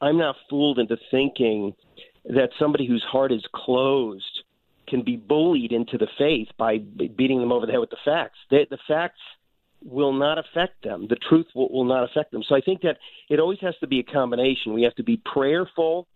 I'm 0.02 0.18
not 0.18 0.36
fooled 0.50 0.80
into 0.80 0.98
thinking 1.12 1.74
that 2.28 2.50
somebody 2.60 2.88
whose 2.88 3.04
heart 3.04 3.32
is 3.32 3.44
closed 3.54 4.44
can 4.88 5.04
be 5.04 5.18
bullied 5.18 5.72
into 5.72 5.98
the 5.98 6.08
faith 6.18 6.48
by 6.58 6.78
beating 6.78 7.40
them 7.40 7.52
over 7.52 7.66
the 7.66 7.72
head 7.72 7.80
with 7.80 7.90
the 7.90 7.98
facts. 8.06 8.38
They, 8.50 8.68
the 8.70 8.78
facts 8.88 9.20
will 9.84 10.14
not 10.14 10.38
affect 10.38 10.84
them. 10.84 11.08
The 11.10 11.18
truth 11.30 11.48
will, 11.54 11.70
will 11.70 11.86
not 11.86 12.04
affect 12.04 12.32
them. 12.32 12.44
So 12.48 12.56
I 12.56 12.62
think 12.62 12.82
that 12.82 12.98
it 13.30 13.40
always 13.40 13.60
has 13.62 13.76
to 13.82 13.88
be 13.88 14.00
a 14.00 14.04
combination. 14.04 14.74
We 14.74 14.84
have 14.84 14.96
to 14.96 15.04
be 15.04 15.22
prayerful. 15.26 16.08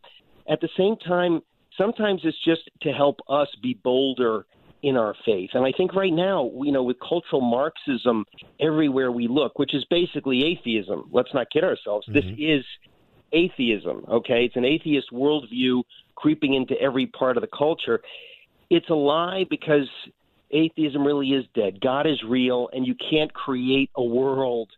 At 0.50 0.62
the 0.62 0.70
same 0.78 0.96
time, 0.98 1.42
sometimes 1.78 2.22
it's 2.24 2.38
just 2.44 2.70
to 2.82 2.92
help 2.92 3.20
us 3.30 3.48
be 3.62 3.80
bolder 3.84 4.46
in 4.84 4.98
our 4.98 5.16
faith. 5.26 5.52
And 5.54 5.66
I 5.66 5.72
think 5.76 5.94
right 5.94 6.14
now, 6.14 6.50
you 6.64 6.72
know, 6.72 6.84
with 6.84 6.98
cultural 7.08 7.42
Marxism 7.42 8.26
everywhere 8.60 9.12
we 9.12 9.28
look, 9.28 9.60
which 9.60 9.76
is 9.76 9.86
basically 9.90 10.44
atheism, 10.44 11.10
let's 11.12 11.34
not 11.34 11.48
kid 11.52 11.64
ourselves. 11.64 12.08
Mm-hmm. 12.08 12.14
This 12.14 12.26
is 12.40 12.66
atheism, 13.34 14.06
okay? 14.10 14.46
It's 14.46 14.56
an 14.56 14.66
atheist 14.66 15.08
worldview 15.12 15.84
creeping 16.16 16.54
into 16.54 16.80
every 16.82 17.08
part 17.08 17.38
of 17.38 17.42
the 17.42 17.50
culture. 17.56 18.02
It's 18.70 18.90
a 18.90 18.96
lie 18.96 19.46
because 19.50 19.88
atheism 20.52 21.06
really 21.06 21.30
is 21.30 21.46
dead. 21.56 21.82
God 21.82 22.08
is 22.08 22.22
real, 22.28 22.70
and 22.74 22.86
you 22.86 22.96
can't 23.10 23.34
create 23.34 23.90
a 23.96 24.04
world 24.04 24.70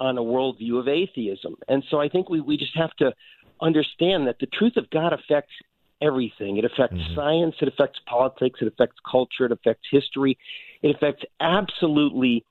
on 0.00 0.18
a 0.18 0.22
worldview 0.22 0.78
of 0.78 0.88
atheism. 0.88 1.54
And 1.68 1.82
so 1.90 2.00
I 2.00 2.08
think 2.08 2.28
we, 2.28 2.40
we 2.40 2.56
just 2.56 2.76
have 2.76 2.92
to 2.98 3.12
understand 3.60 4.26
that 4.26 4.36
the 4.40 4.46
truth 4.46 4.76
of 4.76 4.90
God 4.90 5.12
affects 5.12 5.52
everything. 6.02 6.56
It 6.56 6.64
affects 6.64 6.96
mm-hmm. 6.96 7.14
science, 7.14 7.54
it 7.60 7.68
affects 7.68 8.00
politics, 8.06 8.58
it 8.60 8.66
affects 8.66 8.96
culture, 9.08 9.46
it 9.46 9.52
affects 9.52 9.86
history, 9.90 10.36
it 10.82 10.96
affects 10.96 11.22
absolutely 11.40 12.44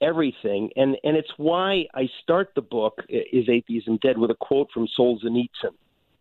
everything. 0.00 0.70
And 0.76 0.96
and 1.04 1.16
it's 1.16 1.32
why 1.36 1.84
I 1.94 2.08
start 2.22 2.50
the 2.54 2.62
book 2.62 3.00
is 3.08 3.48
atheism 3.48 3.98
dead 4.02 4.18
with 4.18 4.30
a 4.30 4.34
quote 4.34 4.68
from 4.72 4.88
Solzhenitsyn. 4.98 5.74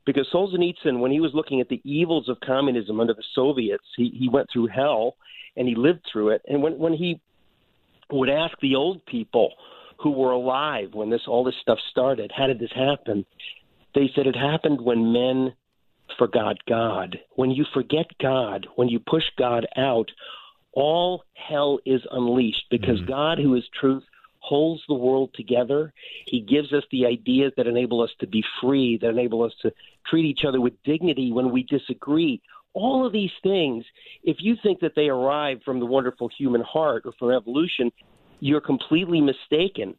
Because 0.06 0.28
Solzhenitsyn, 0.34 1.00
when 1.00 1.12
he 1.12 1.20
was 1.20 1.32
looking 1.34 1.62
at 1.62 1.70
the 1.70 1.82
evils 1.84 2.30
of 2.30 2.40
communism 2.40 3.00
under 3.00 3.14
the 3.14 3.24
Soviets, 3.36 3.84
he, 3.96 4.10
he 4.18 4.30
went 4.30 4.50
through 4.52 4.68
hell 4.68 5.16
and 5.56 5.68
he 5.68 5.76
lived 5.76 6.02
through 6.12 6.30
it. 6.30 6.42
And 6.48 6.64
when 6.64 6.80
when 6.80 6.94
he 6.94 7.22
would 8.12 8.30
ask 8.30 8.58
the 8.62 8.76
old 8.76 9.06
people 9.06 9.54
who 10.02 10.12
were 10.12 10.32
alive 10.32 10.94
when 10.94 11.10
this 11.10 11.22
all 11.28 11.44
this 11.44 11.56
stuff 11.62 11.80
started, 11.92 12.32
how 12.36 12.48
did 12.48 12.60
this 12.60 12.72
happen? 12.74 13.26
They 13.96 14.10
said 14.16 14.28
it 14.28 14.36
happened 14.36 14.82
when 14.82 15.14
men 15.14 15.54
forgot 16.18 16.58
God. 16.68 17.18
When 17.36 17.52
you 17.52 17.66
forget 17.74 18.08
God, 18.22 18.68
when 18.76 18.88
you 18.88 19.00
push 19.00 19.24
God 19.38 19.68
out, 19.78 20.12
all 20.74 21.24
hell 21.34 21.80
is 21.86 22.02
unleashed 22.12 22.66
because 22.70 23.00
mm-hmm. 23.00 23.10
God, 23.10 23.38
who 23.40 23.56
is 23.56 23.64
truth, 23.80 24.04
holds 24.40 24.82
the 24.88 24.96
world 24.96 25.32
together. 25.34 25.94
He 26.26 26.42
gives 26.42 26.74
us 26.74 26.84
the 26.92 27.06
ideas 27.06 27.54
that 27.58 27.68
enable 27.68 28.02
us 28.02 28.12
to 28.20 28.28
be 28.28 28.44
free, 28.62 28.98
that 28.98 29.10
enable 29.10 29.44
us 29.44 29.54
to 29.62 29.72
treat 30.10 30.26
each 30.26 30.46
other 30.48 30.62
with 30.62 30.82
dignity 30.84 31.32
when 31.32 31.52
we 31.52 31.64
disagree. 31.64 32.42
All 32.74 33.06
of 33.06 33.12
these 33.12 33.32
things, 33.44 33.86
if 34.24 34.38
you 34.40 34.56
think 34.62 34.80
that 34.82 34.94
they 34.96 35.08
arrive 35.08 35.62
from 35.66 35.80
the 35.80 35.86
wonderful 35.86 36.30
human 36.30 36.62
heart 36.62 37.04
or 37.06 37.14
from 37.20 37.32
evolution, 37.32 37.92
you're 38.40 38.62
completely 38.62 39.22
mistaken. 39.22 39.96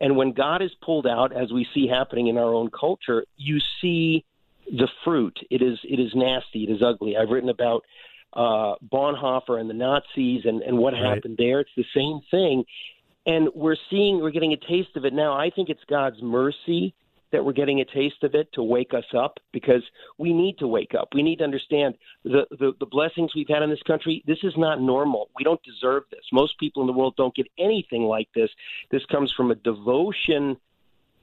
And 0.00 0.16
when 0.16 0.32
God 0.32 0.60
is 0.62 0.72
pulled 0.82 1.06
out, 1.06 1.32
as 1.32 1.52
we 1.52 1.66
see 1.72 1.86
happening 1.86 2.26
in 2.26 2.36
our 2.36 2.52
own 2.52 2.70
culture, 2.70 3.24
you 3.36 3.60
see 3.80 4.24
the 4.66 4.88
fruit. 5.04 5.38
It 5.50 5.62
is 5.62 5.78
it 5.84 6.00
is 6.00 6.12
nasty. 6.14 6.64
It 6.64 6.70
is 6.70 6.82
ugly. 6.82 7.16
I've 7.16 7.30
written 7.30 7.50
about 7.50 7.84
uh, 8.34 8.74
Bonhoeffer 8.92 9.60
and 9.60 9.68
the 9.68 9.74
Nazis 9.74 10.42
and, 10.44 10.62
and 10.62 10.76
what 10.78 10.92
right. 10.92 11.14
happened 11.14 11.36
there. 11.38 11.60
It's 11.60 11.70
the 11.76 11.84
same 11.94 12.20
thing. 12.30 12.64
And 13.26 13.48
we're 13.54 13.76
seeing, 13.90 14.20
we're 14.20 14.30
getting 14.30 14.52
a 14.52 14.56
taste 14.68 14.96
of 14.96 15.04
it 15.04 15.14
now. 15.14 15.32
I 15.34 15.50
think 15.50 15.70
it's 15.70 15.82
God's 15.88 16.20
mercy 16.22 16.94
that 17.32 17.44
we're 17.44 17.52
getting 17.52 17.80
a 17.80 17.84
taste 17.84 18.22
of 18.22 18.34
it 18.34 18.48
to 18.52 18.62
wake 18.62 18.94
us 18.94 19.04
up 19.16 19.38
because 19.52 19.82
we 20.18 20.32
need 20.32 20.56
to 20.58 20.68
wake 20.68 20.92
up. 20.96 21.08
We 21.14 21.22
need 21.22 21.38
to 21.38 21.44
understand 21.44 21.96
the, 22.22 22.46
the, 22.50 22.74
the 22.78 22.86
blessings 22.86 23.34
we've 23.34 23.48
had 23.48 23.62
in 23.62 23.70
this 23.70 23.82
country. 23.82 24.22
This 24.24 24.38
is 24.44 24.52
not 24.56 24.80
normal. 24.80 25.30
We 25.36 25.42
don't 25.42 25.60
deserve 25.64 26.04
this. 26.10 26.20
Most 26.32 26.58
people 26.60 26.82
in 26.82 26.86
the 26.86 26.92
world 26.92 27.14
don't 27.16 27.34
get 27.34 27.48
anything 27.58 28.02
like 28.02 28.28
this. 28.36 28.50
This 28.92 29.04
comes 29.06 29.32
from 29.36 29.50
a 29.50 29.56
devotion 29.56 30.56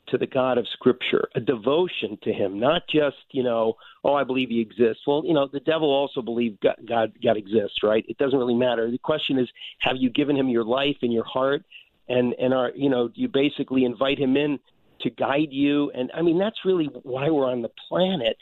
to 0.08 0.18
the 0.18 0.28
God 0.28 0.58
of 0.58 0.68
Scripture, 0.74 1.28
a 1.36 1.40
devotion 1.40 2.18
to 2.24 2.34
Him, 2.34 2.60
not 2.60 2.84
just 2.92 3.18
you 3.32 3.44
know, 3.44 3.76
oh, 4.04 4.14
I 4.14 4.24
believe 4.24 4.50
He 4.50 4.60
exists. 4.60 5.04
Well, 5.08 5.24
you 5.26 5.34
know, 5.34 5.48
the 5.52 5.60
devil 5.60 5.90
also 5.90 6.22
believes 6.22 6.58
God, 6.62 6.76
God, 6.88 7.14
God 7.24 7.38
exists, 7.38 7.80
right? 7.84 8.06
It 8.08 8.18
doesn't 8.18 8.38
really 8.38 8.56
matter. 8.56 8.90
The 8.90 8.98
question 8.98 9.40
is, 9.40 9.48
have 9.80 9.96
you 9.98 10.10
given 10.10 10.36
Him 10.36 10.50
your 10.50 10.66
life 10.66 10.98
and 11.02 11.14
your 11.14 11.24
heart, 11.26 11.64
and 12.10 12.34
and 12.34 12.54
are 12.54 12.72
you 12.76 12.90
know, 12.90 13.08
do 13.08 13.22
you 13.22 13.28
basically 13.28 13.86
invite 13.86 14.20
Him 14.20 14.36
in 14.36 14.60
to 15.02 15.10
guide 15.10 15.50
you? 15.52 15.92
And 15.92 16.12
I 16.14 16.22
mean, 16.22 16.38
that's 16.38 16.58
really 16.66 16.90
why 17.04 17.30
we're 17.30 17.50
on 17.50 17.62
the 17.62 17.72
planet, 17.88 18.38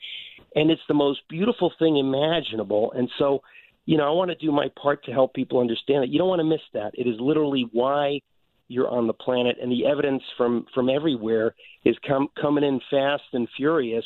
and 0.55 0.71
it's 0.71 0.81
the 0.87 0.93
most 0.93 1.21
beautiful 1.29 1.71
thing 1.77 1.97
imaginable. 1.97 2.91
And 2.93 3.09
so, 3.19 3.41
you 3.85 3.97
know, 3.97 4.07
I 4.07 4.11
want 4.11 4.31
to 4.31 4.35
do 4.35 4.51
my 4.51 4.67
part 4.81 5.03
to 5.05 5.11
help 5.11 5.33
people 5.33 5.59
understand 5.59 6.03
it. 6.03 6.09
You 6.09 6.19
don't 6.19 6.29
want 6.29 6.39
to 6.39 6.45
miss 6.45 6.61
that. 6.73 6.91
It 6.93 7.07
is 7.07 7.15
literally 7.19 7.67
why 7.71 8.21
you're 8.69 8.87
on 8.87 9.07
the 9.07 9.13
planet, 9.13 9.57
and 9.61 9.71
the 9.71 9.85
evidence 9.85 10.23
from 10.37 10.65
from 10.73 10.89
everywhere 10.89 11.55
is 11.83 11.97
com- 12.07 12.29
coming 12.39 12.63
in 12.63 12.79
fast 12.89 13.23
and 13.33 13.47
furious, 13.57 14.05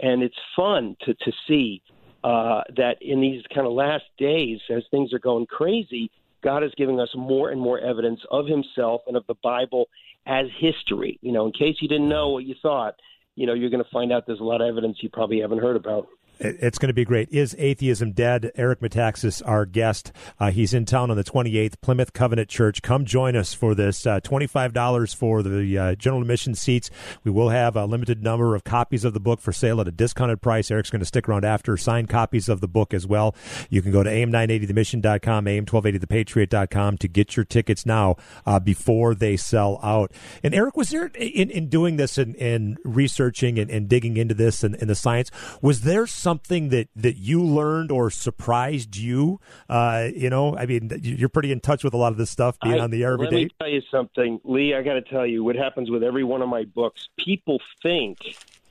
and 0.00 0.22
it's 0.22 0.36
fun 0.54 0.96
to 1.06 1.14
to 1.14 1.32
see 1.48 1.80
uh, 2.22 2.62
that 2.76 2.96
in 3.00 3.20
these 3.20 3.42
kind 3.54 3.66
of 3.66 3.72
last 3.72 4.04
days, 4.18 4.58
as 4.68 4.82
things 4.90 5.14
are 5.14 5.18
going 5.18 5.46
crazy, 5.46 6.10
God 6.42 6.62
is 6.62 6.72
giving 6.76 7.00
us 7.00 7.08
more 7.14 7.50
and 7.50 7.60
more 7.60 7.78
evidence 7.78 8.20
of 8.30 8.46
Himself 8.46 9.02
and 9.06 9.16
of 9.16 9.26
the 9.26 9.36
Bible 9.42 9.86
as 10.26 10.46
history. 10.58 11.18
You 11.22 11.32
know, 11.32 11.46
in 11.46 11.52
case 11.52 11.76
you 11.80 11.88
didn't 11.88 12.08
know 12.08 12.28
what 12.28 12.44
you 12.44 12.54
thought, 12.60 12.96
you 13.36 13.46
know, 13.46 13.54
you're 13.54 13.70
going 13.70 13.82
to 13.82 13.90
find 13.90 14.12
out 14.12 14.26
there's 14.26 14.40
a 14.40 14.44
lot 14.44 14.60
of 14.60 14.68
evidence 14.68 14.98
you 15.00 15.08
probably 15.08 15.40
haven't 15.40 15.60
heard 15.60 15.76
about. 15.76 16.08
It's 16.42 16.78
going 16.78 16.88
to 16.88 16.94
be 16.94 17.04
great. 17.04 17.28
Is 17.30 17.54
Atheism 17.58 18.12
Dead? 18.12 18.50
Eric 18.54 18.80
Metaxas, 18.80 19.42
our 19.44 19.66
guest. 19.66 20.10
Uh, 20.38 20.50
he's 20.50 20.72
in 20.72 20.86
town 20.86 21.10
on 21.10 21.18
the 21.18 21.22
28th, 21.22 21.74
Plymouth 21.82 22.14
Covenant 22.14 22.48
Church. 22.48 22.80
Come 22.80 23.04
join 23.04 23.36
us 23.36 23.52
for 23.52 23.74
this. 23.74 24.06
Uh, 24.06 24.20
$25 24.20 25.14
for 25.14 25.42
the 25.42 25.76
uh, 25.76 25.94
general 25.96 26.22
admission 26.22 26.54
seats. 26.54 26.88
We 27.24 27.30
will 27.30 27.50
have 27.50 27.76
a 27.76 27.84
limited 27.84 28.22
number 28.22 28.54
of 28.54 28.64
copies 28.64 29.04
of 29.04 29.12
the 29.12 29.20
book 29.20 29.40
for 29.40 29.52
sale 29.52 29.82
at 29.82 29.88
a 29.88 29.90
discounted 29.90 30.40
price. 30.40 30.70
Eric's 30.70 30.88
going 30.88 31.00
to 31.00 31.06
stick 31.06 31.28
around 31.28 31.44
after. 31.44 31.76
Signed 31.76 32.08
copies 32.08 32.48
of 32.48 32.62
the 32.62 32.68
book 32.68 32.94
as 32.94 33.06
well. 33.06 33.34
You 33.68 33.82
can 33.82 33.92
go 33.92 34.02
to 34.02 34.08
am980themission.com, 34.08 35.44
am1280thepatriot.com 35.44 36.96
to 36.98 37.08
get 37.08 37.36
your 37.36 37.44
tickets 37.44 37.84
now 37.84 38.16
uh, 38.46 38.58
before 38.58 39.14
they 39.14 39.36
sell 39.36 39.78
out. 39.82 40.10
And 40.42 40.54
Eric, 40.54 40.78
was 40.78 40.88
there, 40.88 41.08
in, 41.08 41.50
in 41.50 41.68
doing 41.68 41.98
this 41.98 42.16
and, 42.16 42.34
and 42.36 42.78
researching 42.82 43.58
and, 43.58 43.70
and 43.70 43.90
digging 43.90 44.16
into 44.16 44.34
this 44.34 44.64
and, 44.64 44.74
and 44.76 44.88
the 44.88 44.94
science, 44.94 45.30
was 45.60 45.82
there 45.82 46.06
some 46.06 46.29
something 46.30 46.68
that 46.68 46.88
that 46.94 47.16
you 47.16 47.42
learned 47.42 47.90
or 47.90 48.10
surprised 48.10 48.96
you? 48.96 49.40
Uh, 49.68 50.08
you 50.14 50.30
know, 50.30 50.56
I 50.56 50.66
mean, 50.66 50.90
you're 51.02 51.28
pretty 51.28 51.52
in 51.52 51.60
touch 51.60 51.82
with 51.82 51.94
a 51.94 51.96
lot 51.96 52.12
of 52.12 52.18
this 52.18 52.30
stuff 52.30 52.56
being 52.62 52.80
I, 52.80 52.84
on 52.84 52.90
the 52.90 53.02
air 53.02 53.14
every 53.14 53.26
let 53.26 53.30
day. 53.30 53.44
me 53.44 53.50
tell 53.58 53.68
you 53.68 53.82
something, 53.90 54.40
Lee. 54.44 54.74
I 54.74 54.82
got 54.82 54.94
to 54.94 55.02
tell 55.02 55.26
you 55.26 55.42
what 55.42 55.56
happens 55.56 55.90
with 55.90 56.02
every 56.02 56.24
one 56.24 56.42
of 56.42 56.48
my 56.48 56.64
books. 56.64 57.08
People 57.18 57.58
think 57.82 58.18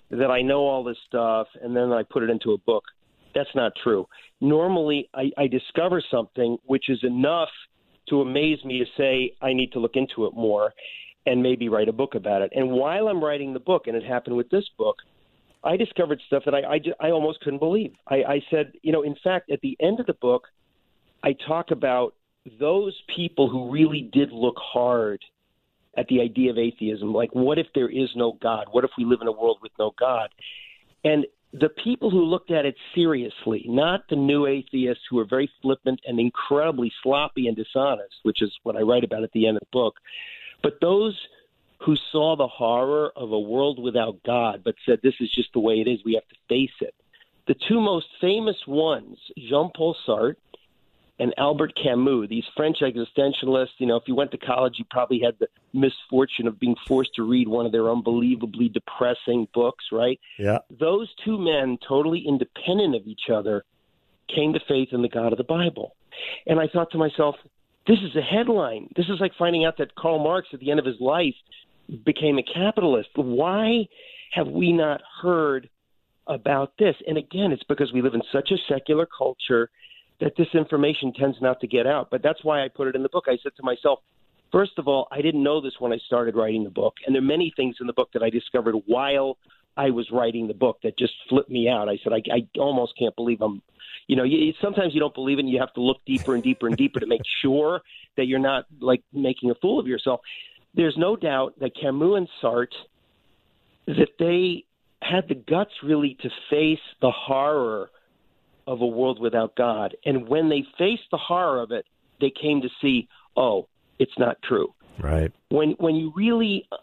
that 0.09 0.31
I 0.31 0.41
know 0.41 0.61
all 0.61 0.83
this 0.83 0.97
stuff, 1.05 1.47
and 1.61 1.75
then 1.75 1.91
I 1.91 2.03
put 2.03 2.23
it 2.23 2.29
into 2.29 2.53
a 2.53 2.57
book. 2.57 2.85
That's 3.35 3.53
not 3.53 3.73
true. 3.83 4.07
Normally, 4.41 5.09
I, 5.13 5.31
I 5.37 5.47
discover 5.47 6.01
something 6.09 6.57
which 6.65 6.89
is 6.89 7.03
enough 7.03 7.49
to 8.09 8.21
amaze 8.21 8.63
me 8.65 8.79
to 8.79 8.85
say 8.97 9.35
I 9.41 9.53
need 9.53 9.73
to 9.73 9.79
look 9.79 9.95
into 9.95 10.25
it 10.25 10.33
more 10.33 10.73
and 11.25 11.43
maybe 11.43 11.69
write 11.69 11.89
a 11.89 11.93
book 11.93 12.15
about 12.15 12.41
it. 12.41 12.51
And 12.55 12.71
while 12.71 13.07
I'm 13.07 13.23
writing 13.23 13.53
the 13.53 13.59
book, 13.59 13.85
and 13.85 13.95
it 13.95 14.03
happened 14.03 14.35
with 14.35 14.49
this 14.49 14.67
book, 14.77 14.95
I 15.63 15.77
discovered 15.77 16.21
stuff 16.27 16.43
that 16.45 16.53
I, 16.53 16.75
I, 16.75 17.07
I 17.07 17.11
almost 17.11 17.41
couldn't 17.41 17.59
believe. 17.59 17.93
I, 18.07 18.15
I 18.15 18.41
said, 18.49 18.73
you 18.81 18.91
know, 18.91 19.01
in 19.01 19.15
fact, 19.23 19.51
at 19.51 19.59
the 19.61 19.75
end 19.81 19.99
of 19.99 20.05
the 20.05 20.13
book, 20.13 20.47
I 21.23 21.35
talk 21.47 21.71
about 21.71 22.15
those 22.59 22.95
people 23.13 23.49
who 23.49 23.71
really 23.71 24.09
did 24.13 24.31
look 24.31 24.55
hard 24.57 25.21
at 25.97 26.07
the 26.07 26.21
idea 26.21 26.51
of 26.51 26.57
atheism. 26.57 27.13
Like, 27.13 27.29
what 27.33 27.59
if 27.59 27.67
there 27.75 27.89
is 27.89 28.09
no 28.15 28.37
God? 28.41 28.67
What 28.71 28.85
if 28.85 28.91
we 28.97 29.03
live 29.03 29.19
in 29.21 29.27
a 29.27 29.31
world 29.31 29.57
with 29.61 29.71
no 29.77 29.91
God? 29.99 30.29
And 31.03 31.25
the 31.51 31.69
people 31.83 32.09
who 32.09 32.23
looked 32.23 32.51
at 32.51 32.65
it 32.65 32.75
seriously, 32.93 33.65
not 33.67 34.01
the 34.09 34.15
new 34.15 34.45
atheists 34.45 35.03
who 35.09 35.19
are 35.19 35.25
very 35.25 35.49
flippant 35.61 35.99
and 36.05 36.19
incredibly 36.19 36.91
sloppy 37.01 37.47
and 37.47 37.57
dishonest, 37.57 38.15
which 38.23 38.41
is 38.41 38.51
what 38.63 38.75
I 38.75 38.81
write 38.81 39.03
about 39.03 39.23
at 39.23 39.31
the 39.31 39.47
end 39.47 39.57
of 39.57 39.61
the 39.61 39.67
book, 39.71 39.95
but 40.61 40.73
those 40.79 41.15
who 41.81 41.95
saw 42.11 42.35
the 42.35 42.47
horror 42.47 43.11
of 43.15 43.31
a 43.31 43.39
world 43.39 43.81
without 43.81 44.21
God, 44.25 44.61
but 44.63 44.75
said, 44.85 44.99
This 45.01 45.15
is 45.19 45.31
just 45.31 45.53
the 45.53 45.59
way 45.59 45.75
it 45.75 45.87
is. 45.87 45.99
We 46.03 46.15
have 46.15 46.27
to 46.27 46.35
face 46.47 46.75
it. 46.81 46.93
The 47.47 47.55
two 47.67 47.79
most 47.79 48.07
famous 48.21 48.57
ones, 48.67 49.17
Jean 49.37 49.71
Paul 49.75 49.95
Sartre 50.07 50.35
and 51.19 51.33
Albert 51.37 51.73
Camus, 51.81 52.29
these 52.29 52.43
French 52.55 52.77
existentialists, 52.81 53.79
you 53.79 53.87
know, 53.87 53.95
if 53.95 54.03
you 54.07 54.15
went 54.15 54.31
to 54.31 54.37
college, 54.37 54.75
you 54.77 54.85
probably 54.89 55.19
had 55.19 55.35
the 55.39 55.47
misfortune 55.73 56.47
of 56.47 56.59
being 56.59 56.75
forced 56.87 57.15
to 57.15 57.23
read 57.23 57.47
one 57.47 57.65
of 57.65 57.71
their 57.71 57.89
unbelievably 57.89 58.69
depressing 58.69 59.47
books, 59.53 59.85
right? 59.91 60.19
Yeah. 60.37 60.59
Those 60.69 61.09
two 61.25 61.37
men, 61.37 61.77
totally 61.85 62.23
independent 62.25 62.95
of 62.95 63.07
each 63.07 63.29
other, 63.33 63.65
came 64.33 64.53
to 64.53 64.59
faith 64.67 64.89
in 64.91 65.01
the 65.01 65.09
God 65.09 65.31
of 65.31 65.37
the 65.37 65.43
Bible. 65.43 65.95
And 66.45 66.59
I 66.59 66.67
thought 66.67 66.91
to 66.91 66.97
myself, 66.97 67.35
this 67.87 67.99
is 67.99 68.15
a 68.15 68.21
headline. 68.21 68.89
This 68.95 69.07
is 69.09 69.19
like 69.19 69.31
finding 69.37 69.65
out 69.65 69.77
that 69.79 69.95
Karl 69.95 70.23
Marx, 70.23 70.47
at 70.53 70.59
the 70.59 70.69
end 70.69 70.79
of 70.79 70.85
his 70.85 70.99
life, 70.99 71.35
became 72.05 72.37
a 72.37 72.43
capitalist. 72.43 73.09
Why 73.15 73.87
have 74.31 74.47
we 74.47 74.71
not 74.71 75.01
heard 75.21 75.69
about 76.27 76.73
this? 76.77 76.95
And 77.07 77.17
again, 77.17 77.51
it's 77.51 77.63
because 77.63 77.91
we 77.91 78.01
live 78.01 78.13
in 78.13 78.21
such 78.31 78.51
a 78.51 78.57
secular 78.67 79.05
culture 79.05 79.69
that 80.19 80.33
this 80.37 80.47
information 80.53 81.13
tends 81.13 81.37
not 81.41 81.61
to 81.61 81.67
get 81.67 81.87
out. 81.87 82.09
But 82.11 82.21
that's 82.21 82.43
why 82.43 82.63
I 82.63 82.67
put 82.67 82.87
it 82.87 82.95
in 82.95 83.03
the 83.03 83.09
book. 83.09 83.25
I 83.27 83.37
said 83.41 83.53
to 83.57 83.63
myself, 83.63 83.99
first 84.51 84.73
of 84.77 84.87
all, 84.87 85.07
I 85.11 85.21
didn't 85.21 85.43
know 85.43 85.61
this 85.61 85.73
when 85.79 85.93
I 85.93 85.97
started 86.05 86.35
writing 86.35 86.63
the 86.63 86.69
book. 86.69 86.95
And 87.05 87.15
there 87.15 87.21
are 87.21 87.25
many 87.25 87.53
things 87.55 87.77
in 87.79 87.87
the 87.87 87.93
book 87.93 88.09
that 88.13 88.23
I 88.23 88.29
discovered 88.29 88.75
while 88.85 89.37
I 89.77 89.91
was 89.91 90.11
writing 90.11 90.47
the 90.47 90.53
book 90.53 90.79
that 90.83 90.97
just 90.97 91.13
flipped 91.29 91.49
me 91.49 91.69
out. 91.69 91.87
I 91.87 91.97
said, 92.03 92.11
I, 92.11 92.21
I 92.33 92.47
almost 92.59 92.97
can't 92.97 93.15
believe 93.15 93.41
I'm, 93.41 93.61
you 94.07 94.15
know, 94.15 94.23
you, 94.23 94.53
sometimes 94.61 94.93
you 94.93 94.99
don't 94.99 95.13
believe 95.13 95.37
it 95.37 95.41
and 95.41 95.49
you 95.49 95.59
have 95.59 95.73
to 95.75 95.81
look 95.81 95.99
deeper 96.05 96.35
and 96.35 96.43
deeper 96.43 96.67
and 96.67 96.75
deeper 96.75 96.99
to 96.99 97.05
make 97.05 97.21
sure 97.41 97.81
that 98.17 98.25
you're 98.25 98.39
not 98.39 98.65
like 98.81 99.03
making 99.13 99.51
a 99.51 99.55
fool 99.55 99.79
of 99.79 99.87
yourself 99.87 100.19
there's 100.73 100.95
no 100.97 101.15
doubt 101.15 101.59
that 101.59 101.75
Camus 101.79 102.17
and 102.17 102.29
Sartre 102.41 102.67
that 103.87 104.09
they 104.19 104.65
had 105.01 105.27
the 105.27 105.35
guts 105.35 105.71
really 105.83 106.17
to 106.21 106.29
face 106.49 106.79
the 107.01 107.11
horror 107.11 107.89
of 108.67 108.81
a 108.81 108.85
world 108.85 109.19
without 109.19 109.55
God. 109.55 109.95
And 110.05 110.27
when 110.27 110.49
they 110.49 110.63
faced 110.77 111.09
the 111.11 111.17
horror 111.17 111.61
of 111.61 111.71
it, 111.71 111.85
they 112.21 112.31
came 112.31 112.61
to 112.61 112.69
see, 112.81 113.07
oh, 113.35 113.67
it's 113.97 114.17
not 114.17 114.37
true. 114.43 114.73
Right. 114.99 115.31
When 115.49 115.71
when 115.79 115.95
you 115.95 116.11
really 116.15 116.67
uh, 116.71 116.75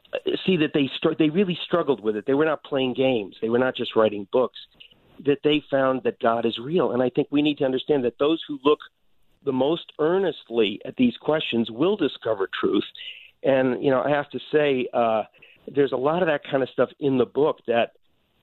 see 0.47 0.57
that 0.57 0.71
they 0.73 0.91
str- 0.97 1.15
they 1.19 1.29
really 1.29 1.59
struggled 1.67 2.03
with 2.03 2.17
it. 2.17 2.25
They 2.27 2.33
were 2.33 2.47
not 2.47 2.65
playing 2.65 2.95
games. 2.95 3.37
They 3.43 3.51
were 3.51 3.59
not 3.59 3.77
just 3.77 3.95
writing 3.95 4.27
books. 4.33 4.59
That 5.27 5.39
they 5.45 5.63
found 5.71 6.03
that 6.05 6.19
God 6.19 6.47
is 6.47 6.59
real. 6.59 6.93
And 6.93 7.03
I 7.03 7.11
think 7.11 7.29
we 7.31 7.43
need 7.43 7.59
to 7.59 7.65
understand 7.65 8.05
that 8.05 8.19
those 8.19 8.43
who 8.49 8.59
look 8.65 8.79
the 9.45 9.53
most 9.53 9.93
earnestly 9.99 10.81
at 10.85 10.97
these 10.97 11.17
questions 11.21 11.71
will 11.71 11.97
discover 11.97 12.49
truth. 12.59 12.85
And 13.47 13.83
you 13.83 13.91
know, 13.91 14.03
I 14.03 14.11
have 14.11 14.29
to 14.31 14.41
say, 14.53 14.89
uh, 14.93 15.23
there's 15.73 15.93
a 15.93 15.97
lot 15.97 16.23
of 16.23 16.29
that 16.29 16.43
kind 16.51 16.63
of 16.63 16.69
stuff 16.71 16.91
in 16.99 17.17
the 17.17 17.25
book 17.25 17.61
that 17.69 17.93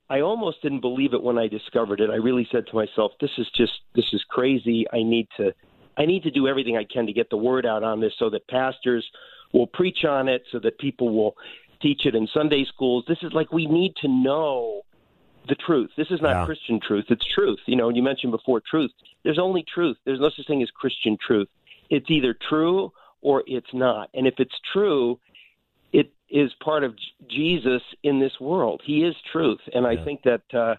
I 0.09 0.21
almost 0.21 0.61
didn't 0.61 0.79
believe 0.79 1.13
it 1.13 1.21
when 1.21 1.37
I 1.37 1.47
discovered 1.47 1.99
it. 1.99 2.09
I 2.09 2.15
really 2.15 2.47
said 2.51 2.65
to 2.67 2.75
myself, 2.75 3.11
"This 3.19 3.31
is 3.37 3.47
just 3.53 3.73
this 3.95 4.05
is 4.13 4.23
crazy. 4.29 4.85
I 4.91 5.03
need 5.03 5.27
to, 5.37 5.53
I 5.97 6.05
need 6.05 6.23
to 6.23 6.31
do 6.31 6.47
everything 6.47 6.77
I 6.77 6.85
can 6.85 7.05
to 7.05 7.13
get 7.13 7.29
the 7.29 7.37
word 7.37 7.65
out 7.65 7.83
on 7.83 7.99
this, 7.99 8.13
so 8.17 8.29
that 8.29 8.47
pastors 8.47 9.05
will 9.51 9.67
preach 9.67 10.05
on 10.05 10.29
it, 10.29 10.43
so 10.51 10.59
that 10.59 10.79
people 10.79 11.09
will 11.09 11.35
teach 11.81 12.05
it 12.05 12.15
in 12.15 12.27
Sunday 12.33 12.63
schools. 12.65 13.03
This 13.07 13.19
is 13.23 13.33
like 13.33 13.51
we 13.51 13.65
need 13.67 13.95
to 13.97 14.07
know." 14.07 14.81
the 15.45 15.55
truth. 15.55 15.91
This 15.97 16.09
is 16.09 16.21
not 16.21 16.29
Yeah. 16.29 16.45
Christian 16.45 16.79
truth. 16.79 17.03
It's 17.09 17.25
truth. 17.25 17.59
You 17.65 17.75
know, 17.75 17.89
you 17.89 18.01
mentioned 18.01 18.31
before 18.31 18.61
truth. 18.61 18.91
There's 19.23 19.37
only 19.37 19.63
truth. 19.63 19.97
There's 20.05 20.21
no 20.21 20.29
such 20.29 20.47
thing 20.47 20.63
as 20.63 20.71
Christian 20.71 21.17
truth. 21.17 21.49
It's 21.89 22.09
either 22.09 22.33
true 22.33 22.93
or 23.23 23.43
it's 23.47 23.73
not. 23.73 24.09
And 24.13 24.27
if 24.27 24.35
it's 24.37 24.59
true, 24.71 25.19
it 25.91 26.11
is 26.29 26.51
part 26.63 26.83
of 26.83 26.93
Jesus 27.27 27.81
in 28.03 28.19
this 28.19 28.39
world. 28.39 28.81
He 28.85 29.03
is 29.03 29.15
truth. 29.31 29.61
And 29.73 29.87
I 29.87 29.95
think 30.03 30.23
that 30.23 30.41
uh, 30.53 30.75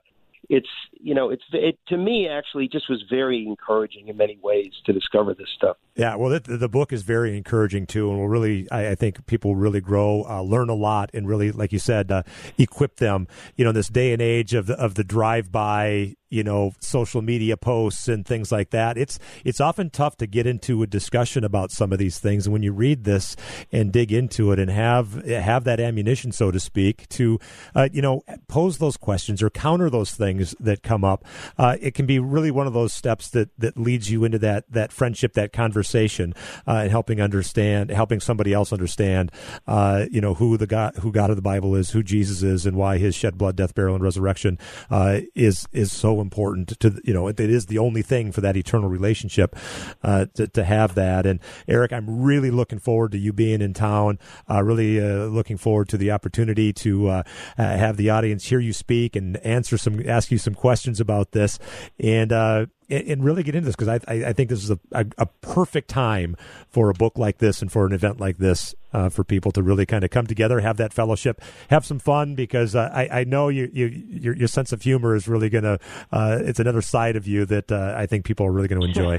it's, 0.51 0.69
you 1.01 1.15
know, 1.15 1.31
it's 1.31 1.43
it, 1.53 1.79
to 1.89 1.97
me 1.97 2.29
actually 2.29 2.69
just 2.69 2.91
was 2.91 3.03
very 3.09 3.47
encouraging 3.47 4.09
in 4.09 4.17
many 4.17 4.39
ways 4.43 4.73
to 4.85 4.93
discover 4.93 5.33
this 5.33 5.49
stuff. 5.57 5.77
Yeah, 5.97 6.17
well, 6.17 6.31
the, 6.31 6.57
the 6.57 6.69
book 6.69 6.93
is 6.93 7.03
very 7.03 7.37
encouraging 7.37 7.87
too, 7.87 8.11
and 8.11 8.19
will 8.19 8.29
really, 8.29 8.71
I, 8.71 8.91
I 8.91 8.95
think, 8.95 9.27
people 9.27 9.55
really 9.55 9.81
grow, 9.81 10.25
uh, 10.29 10.43
learn 10.43 10.69
a 10.69 10.75
lot, 10.75 11.11
and 11.15 11.27
really, 11.27 11.51
like 11.53 11.73
you 11.73 11.79
said, 11.79 12.11
uh, 12.11 12.25
equip 12.59 12.97
them. 12.97 13.27
You 13.57 13.65
know, 13.65 13.71
in 13.71 13.77
this 13.77 13.89
day 13.89 14.13
and 14.13 14.21
age 14.21 14.53
of 14.55 14.67
the, 14.67 14.75
of 14.75 14.97
the 14.97 15.05
drive 15.05 15.51
by, 15.51 16.17
you 16.35 16.43
know, 16.43 16.73
social 16.81 17.23
media 17.23 17.57
posts 17.57 18.09
and 18.09 18.27
things 18.27 18.51
like 18.51 18.71
that, 18.71 18.99
it's 18.99 19.21
it's 19.45 19.61
often 19.61 19.89
tough 19.89 20.17
to 20.17 20.27
get 20.27 20.49
into 20.49 20.83
a 20.83 20.87
discussion 20.87 21.45
about 21.45 21.71
some 21.71 21.93
of 21.93 21.99
these 22.01 22.19
things. 22.19 22.47
And 22.47 22.53
when 22.53 22.65
you 22.65 22.73
read 22.73 23.05
this 23.05 23.37
and 23.71 23.93
dig 23.93 24.13
into 24.13 24.51
it 24.51 24.59
and 24.59 24.69
have 24.69 25.25
have 25.27 25.63
that 25.63 25.79
ammunition, 25.79 26.33
so 26.33 26.51
to 26.51 26.59
speak, 26.59 27.09
to 27.11 27.39
uh, 27.77 27.89
you 27.93 28.03
know 28.03 28.23
pose 28.49 28.79
those 28.79 28.97
questions 28.97 29.45
or 29.45 29.51
counter 29.51 29.89
those 29.89 30.11
things 30.11 30.57
that 30.59 30.83
come 30.83 31.05
up, 31.05 31.25
uh, 31.57 31.77
it 31.81 31.95
can 31.95 32.05
be 32.05 32.19
really 32.19 32.51
one 32.51 32.67
of 32.67 32.73
those 32.73 32.93
steps 32.93 33.31
that 33.31 33.51
that 33.57 33.77
leads 33.77 34.11
you 34.11 34.25
into 34.25 34.41
that 34.41 34.65
that 34.69 34.91
friendship, 34.91 35.35
that 35.35 35.53
conversation, 35.53 36.35
uh, 36.67 36.83
and 36.83 36.91
helping 36.91 37.21
understand, 37.21 37.91
helping 37.91 38.19
somebody 38.19 38.53
else 38.53 38.73
understand, 38.73 39.31
uh, 39.69 40.07
you 40.11 40.21
know, 40.21 40.35
who 40.35 40.57
the 40.57 40.67
God 40.67 40.97
who 40.97 41.13
God 41.13 41.31
of 41.31 41.37
the 41.37 41.43
Bible 41.43 41.77
is, 41.77 41.91
who 41.91 42.03
Jesus 42.03 42.43
is, 42.43 42.67
and 42.67 42.77
why 42.77 42.99
His 42.99 43.15
shed 43.15 43.39
blood, 43.39 43.55
death, 43.55 43.73
burial, 43.73 43.95
and 43.95 44.03
resurrection 44.03 44.59
uh, 44.91 45.21
is 45.37 45.69
is 45.73 45.93
so 45.93 46.24
important 46.25 46.81
to 46.81 47.01
you 47.05 47.13
know 47.13 47.29
it 47.29 47.39
is 47.39 47.67
the 47.67 47.79
only 47.79 48.03
thing 48.03 48.33
for 48.33 48.41
that 48.41 48.57
eternal 48.57 48.89
relationship 48.89 49.55
uh, 50.03 50.27
to 50.35 50.49
to 50.49 50.65
have 50.65 50.95
that. 50.95 51.27
And 51.27 51.41
Eric, 51.69 51.93
I'm 51.93 52.23
really 52.23 52.51
looking 52.51 52.79
forward 52.79 53.13
to 53.13 53.19
you 53.19 53.33
being 53.33 53.61
in 53.61 53.75
town. 53.75 54.19
Uh, 54.51 54.63
really 54.63 55.01
uh, 55.01 55.27
looking 55.27 55.57
forward 55.57 55.89
to 55.91 55.97
the 55.97 56.11
opportunity 56.11 56.73
to 56.73 57.09
uh, 57.09 57.23
uh, 57.59 57.63
have 57.63 57.97
the 57.97 58.11
audience 58.11 58.47
hear 58.47 58.61
you 58.61 58.73
speak 58.73 59.17
and 59.17 59.37
answer 59.39 59.77
some, 59.77 60.01
ask 60.09 60.31
you 60.31 60.39
some 60.39 60.55
questions 60.55 61.01
about 61.01 61.33
this. 61.33 61.59
And 61.99 62.33
uh, 62.33 62.67
and, 62.95 63.09
and 63.09 63.25
really 63.25 63.43
get 63.43 63.55
into 63.55 63.67
this 63.67 63.77
because 63.77 63.89
I, 63.89 64.13
I, 64.13 64.25
I 64.27 64.33
think 64.33 64.51
this 64.51 64.63
is 64.63 64.71
a, 64.71 64.79
a, 64.93 65.07
a 65.19 65.27
perfect 65.27 65.89
time 65.89 66.37
for 66.69 66.91
a 66.91 66.95
book 66.95 67.19
like 67.19 67.39
this 67.39 67.63
and 67.63 67.71
for 67.71 67.87
an 67.87 67.93
event 67.93 68.21
like 68.21 68.39
this 68.39 68.75
uh, 68.93 69.09
for 69.09 69.25
people 69.25 69.51
to 69.53 69.63
really 69.63 69.85
kind 69.85 70.05
of 70.05 70.11
come 70.11 70.27
together, 70.27 70.61
have 70.61 70.77
that 70.77 70.93
fellowship, 70.93 71.41
have 71.69 71.85
some 71.85 71.99
fun. 71.99 72.35
Because 72.35 72.75
uh, 72.75 72.91
I, 72.93 73.21
I 73.21 73.25
know 73.25 73.49
you, 73.49 73.69
you 73.73 73.87
your, 73.87 74.37
your 74.37 74.49
sense 74.49 74.73
of 74.73 74.83
humor 74.83 75.15
is 75.15 75.29
really 75.29 75.51
going 75.51 75.65
to 75.65 75.79
uh, 76.13 76.39
it's 76.41 76.61
another 76.61 76.83
side 76.83 77.17
of 77.17 77.27
you 77.27 77.45
that 77.47 77.71
uh, 77.71 77.95
I 77.97 78.07
think 78.07 78.25
people 78.25 78.47
are 78.47 78.53
really 78.53 78.69
going 78.69 78.81
to 78.81 78.87
enjoy. 78.87 79.19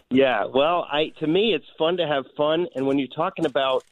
yeah, 0.10 0.44
well, 0.44 0.86
I 0.90 1.12
to 1.18 1.26
me 1.26 1.54
it's 1.54 1.66
fun 1.76 1.96
to 1.96 2.06
have 2.06 2.24
fun, 2.36 2.68
and 2.74 2.86
when 2.86 2.98
you're 2.98 3.08
talking 3.08 3.44
about 3.44 3.84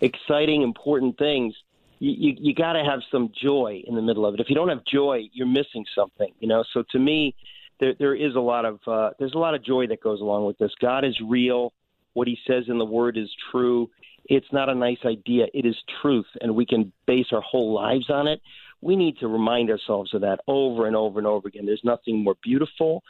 exciting, 0.00 0.62
important 0.62 1.16
things, 1.18 1.54
you 1.98 2.12
you, 2.12 2.36
you 2.38 2.54
got 2.54 2.74
to 2.74 2.84
have 2.84 3.00
some 3.10 3.32
joy 3.40 3.82
in 3.86 3.94
the 3.94 4.02
middle 4.02 4.26
of 4.26 4.34
it. 4.34 4.40
If 4.40 4.50
you 4.50 4.54
don't 4.54 4.68
have 4.68 4.84
joy, 4.84 5.28
you're 5.32 5.46
missing 5.46 5.86
something, 5.94 6.32
you 6.40 6.48
know. 6.48 6.64
So 6.72 6.84
to 6.90 6.98
me, 6.98 7.34
there 7.80 7.94
there 7.98 8.14
is 8.14 8.34
a 8.34 8.40
lot 8.40 8.64
of 8.64 8.80
uh, 8.86 9.10
there's 9.18 9.34
a 9.34 9.38
lot 9.38 9.54
of 9.54 9.64
joy 9.64 9.86
that 9.88 10.02
goes 10.02 10.20
along 10.20 10.46
with 10.46 10.58
this. 10.58 10.72
God 10.80 11.04
is 11.04 11.16
real. 11.26 11.72
What 12.14 12.28
He 12.28 12.38
says 12.46 12.64
in 12.68 12.78
the 12.78 12.84
Word 12.84 13.16
is 13.16 13.30
true. 13.50 13.90
It's 14.26 14.52
not 14.52 14.68
a 14.68 14.74
nice 14.74 14.98
idea. 15.06 15.46
It 15.54 15.64
is 15.64 15.76
truth, 16.02 16.26
and 16.40 16.54
we 16.54 16.66
can 16.66 16.92
base 17.06 17.26
our 17.32 17.40
whole 17.40 17.72
lives 17.72 18.10
on 18.10 18.26
it. 18.26 18.40
We 18.80 18.94
need 18.94 19.18
to 19.18 19.28
remind 19.28 19.70
ourselves 19.70 20.14
of 20.14 20.20
that 20.20 20.40
over 20.46 20.86
and 20.86 20.94
over 20.94 21.18
and 21.18 21.26
over 21.26 21.48
again. 21.48 21.66
There's 21.66 21.80
nothing 21.84 22.22
more 22.22 22.36
beautiful 22.42 23.02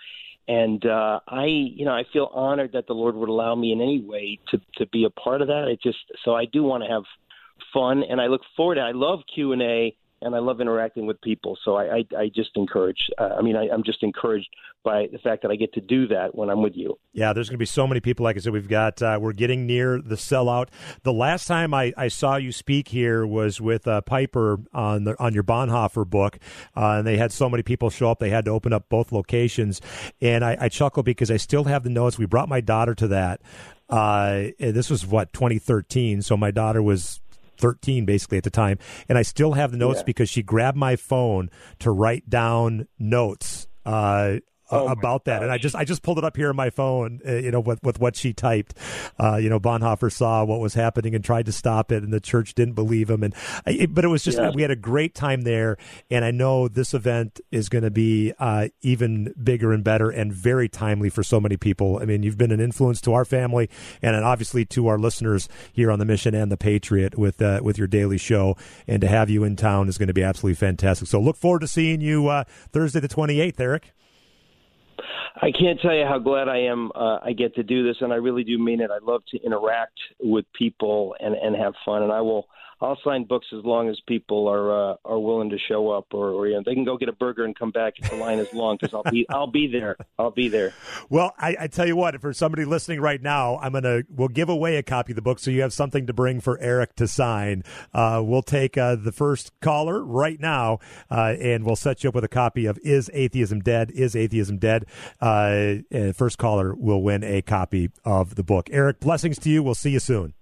and 0.49 0.85
uh, 0.87 1.21
I, 1.29 1.45
you 1.45 1.85
know, 1.85 1.93
I 1.93 2.05
feel 2.11 2.31
honored 2.33 2.73
that 2.73 2.87
the 2.87 2.95
Lord 2.95 3.15
would 3.15 3.29
allow 3.29 3.55
me 3.55 3.71
in 3.71 3.83
any 3.83 4.01
way 4.01 4.39
to 4.51 4.61
to 4.77 4.87
be 4.87 5.05
a 5.05 5.11
part 5.11 5.43
of 5.43 5.49
that. 5.49 5.69
It 5.69 5.81
just 5.83 5.99
so 6.25 6.35
I 6.35 6.47
do 6.47 6.63
want 6.63 6.83
to 6.85 6.89
have 6.89 7.03
fun, 7.73 8.03
and 8.03 8.19
I 8.21 8.27
look 8.27 8.41
forward 8.57 8.77
to. 8.77 8.81
I 8.81 8.93
love 8.93 9.21
Q 9.33 9.53
and 9.53 9.61
A 9.61 9.95
and 10.23 10.35
I 10.35 10.39
love 10.39 10.61
interacting 10.61 11.07
with 11.07 11.21
people. 11.21 11.57
So 11.65 11.77
I, 11.77 11.99
I, 11.99 12.05
I 12.19 12.31
just 12.35 12.51
encourage. 12.57 12.99
Uh, 13.19 13.31
I 13.39 13.43
mean, 13.43 13.57
I, 13.57 13.69
I'm 13.73 13.85
just 13.85 14.03
encouraged 14.03 14.49
by 14.85 15.07
the 15.13 15.19
fact 15.19 15.43
that 15.43 15.51
I 15.51 15.57
get 15.57 15.73
to 15.75 15.81
do 15.81 16.07
that 16.09 16.35
when 16.35 16.51
I'm 16.51 16.63
with 16.63 16.75
you. 16.75 16.99
Yeah, 17.13 17.33
there's 17.33 17.49
going 17.49 17.57
to 17.57 17.63
be 17.63 17.67
so 17.67 17.87
many 17.87 18.01
people. 18.01 18.25
Like 18.25 18.37
I 18.37 18.41
said, 18.41 18.53
we've 18.53 18.69
got 18.69 19.01
uh, 19.03 19.19
we're 19.21 19.33
getting 19.33 19.67
near 19.67 20.01
the 20.01 20.15
sellout. 20.15 20.69
The 21.03 21.13
last 21.13 21.47
time 21.47 21.75
I, 21.75 21.93
I 21.97 22.09
saw 22.09 22.37
you 22.37 22.53
speak 22.53 22.89
here 22.89 23.27
was 23.27 23.61
with 23.61 23.87
uh, 23.87 24.01
Piper 24.03 24.59
on 24.73 25.05
the, 25.05 25.21
on 25.23 25.35
your 25.35 25.45
Bonhoeffer 25.45 26.07
book, 26.09 26.39
uh, 26.77 26.97
and 26.99 27.07
they 27.07 27.17
had 27.17 27.33
so 27.33 27.49
many 27.49 27.63
people 27.63 27.91
show 27.91 28.11
up. 28.11 28.19
They 28.19 28.31
had 28.31 28.45
to 28.47 28.51
open 28.51 28.73
up 28.73 28.89
both 28.89 29.13
locations, 29.13 29.81
and 30.21 30.45
I, 30.45 30.57
I 30.61 30.69
chuckle 30.69 31.03
because 31.03 31.31
I 31.31 31.37
still 31.37 31.65
have 31.65 31.85
the 31.85 31.91
notes. 31.91 32.19
We 32.19 32.27
brought 32.27 32.49
my 32.49 32.61
daughter 32.61 32.95
to 32.97 33.09
that. 33.09 33.41
Uh, 33.89 34.49
this 34.59 34.91
was 34.91 35.07
what 35.07 35.33
2013, 35.33 36.23
so 36.23 36.37
my 36.37 36.51
daughter 36.51 36.83
was 36.83 37.21
13 37.59 38.05
basically 38.05 38.39
at 38.39 38.45
the 38.45 38.51
time 38.51 38.79
and 39.09 39.19
i 39.19 39.23
still 39.23 39.53
have 39.53 39.71
the 39.73 39.77
notes 39.77 39.99
Yeah. 40.01 40.05
because 40.05 40.31
she 40.31 40.43
grabbed 40.43 40.77
my 40.79 40.97
phone 40.97 41.51
to 41.81 41.91
write 41.91 42.29
down 42.31 42.87
notes 42.99 43.69
uh, 43.85 44.37
Oh, 44.71 44.89
about 44.89 45.25
that, 45.25 45.43
and 45.43 45.51
I 45.51 45.57
just 45.59 45.75
I 45.75 45.85
just 45.85 46.03
pulled 46.03 46.19
it 46.19 46.25
up 46.25 46.37
here 46.37 46.51
on 46.51 46.57
my 46.57 46.69
phone, 46.71 47.21
uh, 47.27 47.37
you 47.37 47.51
know, 47.51 47.61
with 47.61 47.83
with 47.83 47.99
what 48.01 48.17
she 48.17 48.33
typed. 48.35 48.75
Uh, 49.19 49.37
you 49.37 49.49
know, 49.49 49.59
Bonhoeffer 49.59 50.13
saw 50.13 50.45
what 50.45 50.61
was 50.61 50.75
happening 50.75 51.15
and 51.15 51.25
tried 51.25 51.47
to 51.47 51.53
stop 51.53 51.91
it, 51.91 52.03
and 52.03 52.13
the 52.13 52.21
church 52.21 52.55
didn't 52.55 52.75
believe 52.75 53.09
him. 53.09 53.23
And 53.23 53.35
it, 53.67 53.95
but 53.95 54.05
it 54.05 54.09
was 54.09 54.23
just 54.23 54.37
Yeah. 54.39 54.51
we 54.55 54.63
had 54.63 54.71
a 54.71 54.77
great 54.77 55.15
time 55.15 55.43
there, 55.43 55.77
and 56.11 56.25
I 56.25 56.31
know 56.31 56.69
this 56.69 56.93
event 56.93 57.41
is 57.51 57.69
going 57.69 57.85
to 57.85 57.91
be 57.91 58.33
uh, 58.39 58.69
even 58.83 59.33
bigger 59.43 59.73
and 59.73 59.83
better 59.83 60.11
and 60.11 60.33
very 60.33 60.69
timely 60.69 61.09
for 61.09 61.23
so 61.23 61.41
many 61.41 61.57
people. 61.57 61.99
I 62.01 62.05
mean, 62.05 62.23
you've 62.23 62.39
been 62.39 62.53
an 62.53 62.61
influence 62.61 63.01
to 63.03 63.15
our 63.15 63.25
family, 63.25 63.71
and 64.03 64.15
obviously 64.17 64.65
to 64.67 64.87
our 64.89 64.99
listeners 64.99 65.49
here 65.73 65.91
on 65.91 65.99
the 65.99 66.05
Mission 66.05 66.35
and 66.35 66.53
the 66.53 66.57
Patriot 66.59 67.17
with 67.19 67.41
uh, 67.41 67.61
with 67.63 67.79
your 67.79 67.89
daily 67.89 68.19
show, 68.19 68.57
and 68.87 69.01
to 69.01 69.09
have 69.09 69.31
you 69.31 69.45
in 69.45 69.57
town 69.57 69.89
is 69.89 69.97
going 69.97 70.09
to 70.09 70.15
be 70.15 70.23
absolutely 70.23 70.57
fantastic. 70.57 71.09
So 71.09 71.21
look 71.21 71.37
forward 71.37 71.61
to 71.61 71.69
seeing 71.69 72.01
you 72.01 72.29
uh, 72.29 72.45
Thursday 72.73 73.01
the 73.01 73.09
twenty 73.09 73.41
eighth, 73.41 73.59
Eric. 73.59 73.93
I 75.41 75.51
can't 75.53 75.81
tell 75.81 75.95
you 75.95 76.05
how 76.05 76.19
glad 76.19 76.49
I 76.49 76.59
am 76.59 76.91
uh, 76.95 77.19
I 77.23 77.33
get 77.33 77.55
to 77.57 77.63
do 77.63 77.87
this, 77.87 77.97
and 78.01 78.13
I 78.13 78.17
really 78.17 78.45
do 78.45 78.59
mean 78.59 78.81
it. 78.81 78.91
I 78.91 78.99
love 79.03 79.23
to 79.31 79.43
interact 79.43 79.99
with 80.21 80.45
people 80.53 81.15
and 81.21 81.35
and 81.35 81.57
have 81.57 81.75
fun, 81.85 82.03
and 82.03 82.13
I 82.13 82.21
will. 82.21 82.49
I'll 82.81 82.99
sign 83.03 83.25
books 83.25 83.47
as 83.53 83.65
long 83.65 83.89
as 83.89 83.99
people 84.07 84.47
are 84.49 84.93
uh, 84.93 84.97
are 85.05 85.19
willing 85.19 85.51
to 85.51 85.59
show 85.59 85.91
up, 85.91 86.07
or, 86.13 86.31
or 86.31 86.47
you 86.47 86.55
know, 86.55 86.63
they 86.65 86.75
can 86.75 86.85
go 86.85 86.97
get 86.97 87.09
a 87.09 87.13
burger 87.13 87.45
and 87.45 87.59
come 87.59 87.71
back 87.71 87.95
if 87.99 88.09
the 88.09 88.17
line 88.17 88.39
is 88.39 88.53
long 88.55 88.79
because 88.81 88.95
I'll 88.95 89.11
be 89.11 89.27
I'll 89.31 89.51
be 89.51 89.67
there. 89.67 89.97
I'll 90.19 90.31
be 90.31 90.49
there. 90.49 90.73
Well, 91.09 91.35
I, 91.39 91.57
I 91.61 91.67
tell 91.67 91.87
you 91.87 91.97
what, 91.97 92.21
for 92.21 92.33
somebody 92.33 92.65
listening 92.65 93.01
right 93.01 93.21
now, 93.21 93.59
I'm 93.59 93.73
gonna 93.73 94.03
we'll 94.09 94.29
give 94.29 94.49
away 94.49 94.77
a 94.77 94.83
copy 94.83 95.13
of 95.13 95.17
the 95.17 95.23
book, 95.23 95.41
so 95.41 95.51
you 95.51 95.63
have 95.63 95.73
something 95.73 96.07
to 96.07 96.13
bring 96.13 96.41
for 96.41 96.59
Eric 96.61 96.95
to 96.97 97.09
sign. 97.09 97.65
Uh, 97.93 98.23
we'll 98.25 98.43
take 98.43 98.79
uh, 98.79 98.95
the 98.95 99.13
first 99.13 99.53
caller 99.61 100.05
right 100.05 100.39
now, 100.39 100.79
uh, 101.11 101.35
and 101.41 101.65
we'll 101.65 101.77
set 101.77 102.05
you 102.05 102.09
up 102.09 102.15
with 102.15 102.25
a 102.25 102.29
copy 102.29 102.67
of 102.67 102.79
"Is 102.85 103.11
Atheism 103.13 103.61
Dead?" 103.61 103.91
Is 103.91 104.15
Atheism 104.15 104.59
Dead? 104.59 104.87
Uh, 105.21 105.77
first 106.15 106.39
caller 106.39 106.75
will 106.75 107.03
win 107.03 107.25
a 107.25 107.43
copy 107.43 107.91
of 108.05 108.37
the 108.37 108.45
book. 108.45 108.69
Eric, 108.71 109.01
blessings 109.01 109.39
to 109.41 109.51
you. 109.51 109.65
We'll 109.65 109.75
see 109.75 109.91
you 109.91 110.01
soon. 110.01 110.35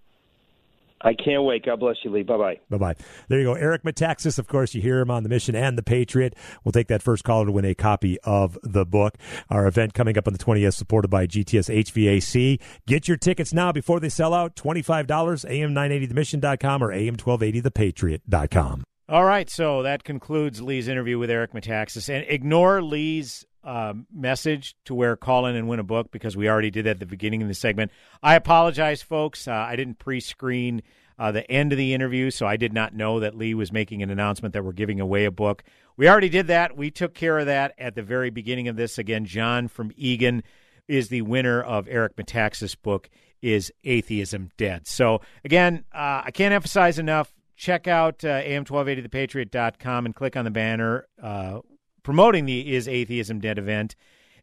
I 1.02 1.12
can't 1.14 1.44
wait. 1.44 1.64
God 1.64 1.80
bless 1.80 1.96
you, 2.04 2.10
Lee. 2.10 2.22
Bye 2.22 2.36
bye. 2.36 2.60
Bye 2.70 2.78
bye. 2.78 2.94
There 3.28 3.38
you 3.38 3.44
go. 3.44 3.54
Eric 3.54 3.82
Metaxas, 3.82 4.38
of 4.38 4.48
course, 4.48 4.74
you 4.74 4.80
hear 4.80 5.00
him 5.00 5.10
on 5.10 5.22
the 5.22 5.28
mission 5.28 5.54
and 5.54 5.76
the 5.76 5.82
Patriot. 5.82 6.34
We'll 6.64 6.72
take 6.72 6.88
that 6.88 7.02
first 7.02 7.22
caller 7.22 7.46
to 7.46 7.52
win 7.52 7.64
a 7.64 7.74
copy 7.74 8.18
of 8.24 8.58
the 8.62 8.86
book. 8.86 9.16
Our 9.50 9.66
event 9.66 9.94
coming 9.94 10.16
up 10.16 10.26
on 10.26 10.32
the 10.32 10.38
20th, 10.38 10.74
supported 10.74 11.08
by 11.08 11.26
GTS 11.26 11.84
HVAC. 11.84 12.60
Get 12.86 13.08
your 13.08 13.16
tickets 13.16 13.52
now 13.52 13.72
before 13.72 14.00
they 14.00 14.08
sell 14.08 14.32
out. 14.32 14.56
$25, 14.56 15.06
am980themission.com 15.06 16.82
or 16.82 16.92
am1280thepatriot.com. 16.92 18.84
All 19.08 19.24
right, 19.24 19.48
so 19.48 19.84
that 19.84 20.02
concludes 20.02 20.60
Lee's 20.60 20.88
interview 20.88 21.16
with 21.18 21.30
Eric 21.30 21.52
Metaxas. 21.52 22.08
And 22.08 22.26
ignore 22.28 22.82
Lee's 22.82 23.44
um, 23.66 24.06
message 24.14 24.76
to 24.84 24.94
where 24.94 25.16
call 25.16 25.44
in 25.46 25.56
and 25.56 25.68
win 25.68 25.80
a 25.80 25.84
book 25.84 26.10
because 26.12 26.36
we 26.36 26.48
already 26.48 26.70
did 26.70 26.86
that 26.86 26.92
at 26.92 27.00
the 27.00 27.06
beginning 27.06 27.42
of 27.42 27.48
the 27.48 27.54
segment. 27.54 27.90
I 28.22 28.36
apologize, 28.36 29.02
folks. 29.02 29.48
Uh, 29.48 29.52
I 29.52 29.76
didn't 29.76 29.98
pre 29.98 30.20
screen 30.20 30.82
uh, 31.18 31.32
the 31.32 31.50
end 31.50 31.72
of 31.72 31.78
the 31.78 31.92
interview, 31.92 32.30
so 32.30 32.46
I 32.46 32.56
did 32.56 32.72
not 32.72 32.94
know 32.94 33.20
that 33.20 33.36
Lee 33.36 33.54
was 33.54 33.72
making 33.72 34.02
an 34.02 34.10
announcement 34.10 34.54
that 34.54 34.64
we're 34.64 34.72
giving 34.72 35.00
away 35.00 35.24
a 35.24 35.30
book. 35.30 35.64
We 35.96 36.08
already 36.08 36.28
did 36.28 36.46
that. 36.46 36.76
We 36.76 36.90
took 36.90 37.14
care 37.14 37.38
of 37.38 37.46
that 37.46 37.74
at 37.76 37.94
the 37.94 38.02
very 38.02 38.30
beginning 38.30 38.68
of 38.68 38.76
this. 38.76 38.98
Again, 38.98 39.24
John 39.24 39.66
from 39.66 39.92
Egan 39.96 40.44
is 40.86 41.08
the 41.08 41.22
winner 41.22 41.60
of 41.60 41.88
Eric 41.88 42.16
Metaxas' 42.16 42.76
book, 42.80 43.10
Is 43.42 43.72
Atheism 43.82 44.50
Dead? 44.56 44.86
So, 44.86 45.22
again, 45.44 45.84
uh, 45.92 46.22
I 46.24 46.30
can't 46.32 46.54
emphasize 46.54 46.98
enough. 46.98 47.32
Check 47.56 47.88
out 47.88 48.24
uh, 48.24 48.42
am1280thepatriot.com 48.42 50.06
and 50.06 50.14
click 50.14 50.36
on 50.36 50.44
the 50.44 50.50
banner 50.50 51.06
uh, 51.20 51.60
promoting 52.06 52.46
the 52.46 52.72
Is 52.72 52.86
Atheism 52.86 53.40
Dead 53.40 53.58
event. 53.58 53.96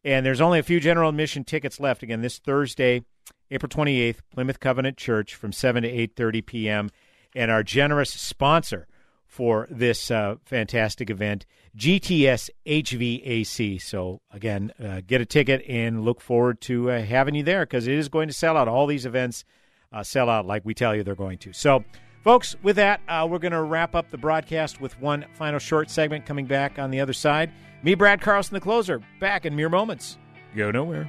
And 0.04 0.26
there's 0.26 0.42
only 0.42 0.60
a 0.60 0.64
few 0.64 0.82
general 0.82 1.08
admission 1.08 1.46
tickets 1.46 1.80
left. 1.80 2.04
Again, 2.04 2.22
this 2.22 2.38
Thursday, 2.38 3.06
April 3.50 3.70
28th, 3.70 4.18
Plymouth 4.34 4.60
Covenant 4.60 4.98
Church 4.98 5.34
from 5.34 5.54
7 5.54 5.84
to 5.84 5.90
8.30 5.90 6.46
p.m. 6.46 6.90
And 7.34 7.50
our 7.50 7.64
generous 7.64 8.10
sponsor 8.10 8.86
for 9.26 9.70
this 9.72 10.12
uh, 10.12 10.36
fantastic 10.44 11.10
event, 11.10 11.46
GTS 11.78 12.50
HVAC. 12.66 13.82
So, 13.82 14.20
again, 14.30 14.74
uh, 14.84 15.00
get 15.08 15.22
a 15.22 15.26
ticket 15.26 15.64
and 15.66 16.04
look 16.04 16.20
forward 16.20 16.60
to 16.62 16.92
uh, 16.92 17.02
having 17.02 17.34
you 17.34 17.44
there 17.44 17.66
because 17.66 17.88
it 17.88 17.94
is 17.94 18.10
going 18.10 18.28
to 18.28 18.34
sell 18.34 18.58
out. 18.58 18.68
All 18.68 18.88
these 18.88 19.06
events 19.06 19.46
uh, 19.94 20.04
sell 20.04 20.30
out 20.30 20.46
like 20.46 20.66
we 20.66 20.74
tell 20.74 20.94
you 20.94 21.02
they're 21.02 21.16
going 21.16 21.38
to. 21.38 21.54
So, 21.54 21.86
folks, 22.24 22.56
with 22.64 22.78
that, 22.78 23.02
uh, 23.08 23.28
we're 23.30 23.40
going 23.40 23.52
to 23.52 23.62
wrap 23.62 23.94
up 23.94 24.10
the 24.10 24.18
broadcast 24.18 24.82
with 24.82 25.00
one 25.00 25.26
final 25.34 25.60
short 25.60 25.90
segment 25.90 26.26
coming 26.26 26.46
back 26.46 26.80
on 26.80 26.90
the 26.90 27.00
other 27.00 27.14
side. 27.14 27.52
Me, 27.84 27.96
Brad 27.96 28.22
Carlson, 28.22 28.54
the 28.54 28.62
closer, 28.62 29.02
back 29.20 29.46
in 29.46 29.56
mere 29.56 29.70
moments. 29.70 30.18
Go 30.56 30.72
nowhere. 30.72 31.08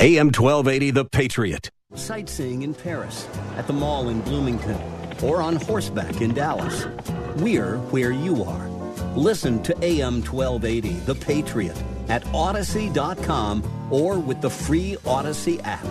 AM 0.00 0.28
1280, 0.28 0.92
The 0.92 1.04
Patriot. 1.04 1.70
Sightseeing 1.94 2.62
in 2.62 2.72
Paris, 2.72 3.26
at 3.56 3.66
the 3.66 3.72
mall 3.72 4.10
in 4.10 4.20
Bloomington, 4.20 4.78
or 5.24 5.42
on 5.42 5.56
horseback 5.56 6.20
in 6.20 6.32
Dallas. 6.34 6.86
We're 7.36 7.78
where 7.78 8.12
you 8.12 8.44
are. 8.44 8.77
Listen 9.14 9.62
to 9.62 9.76
AM 9.84 10.22
1280, 10.22 10.94
The 11.00 11.14
Patriot, 11.14 11.82
at 12.08 12.24
Audacy.com 12.26 13.88
or 13.90 14.18
with 14.18 14.40
the 14.40 14.50
free 14.50 14.96
Audacy 15.04 15.60
app. 15.64 15.86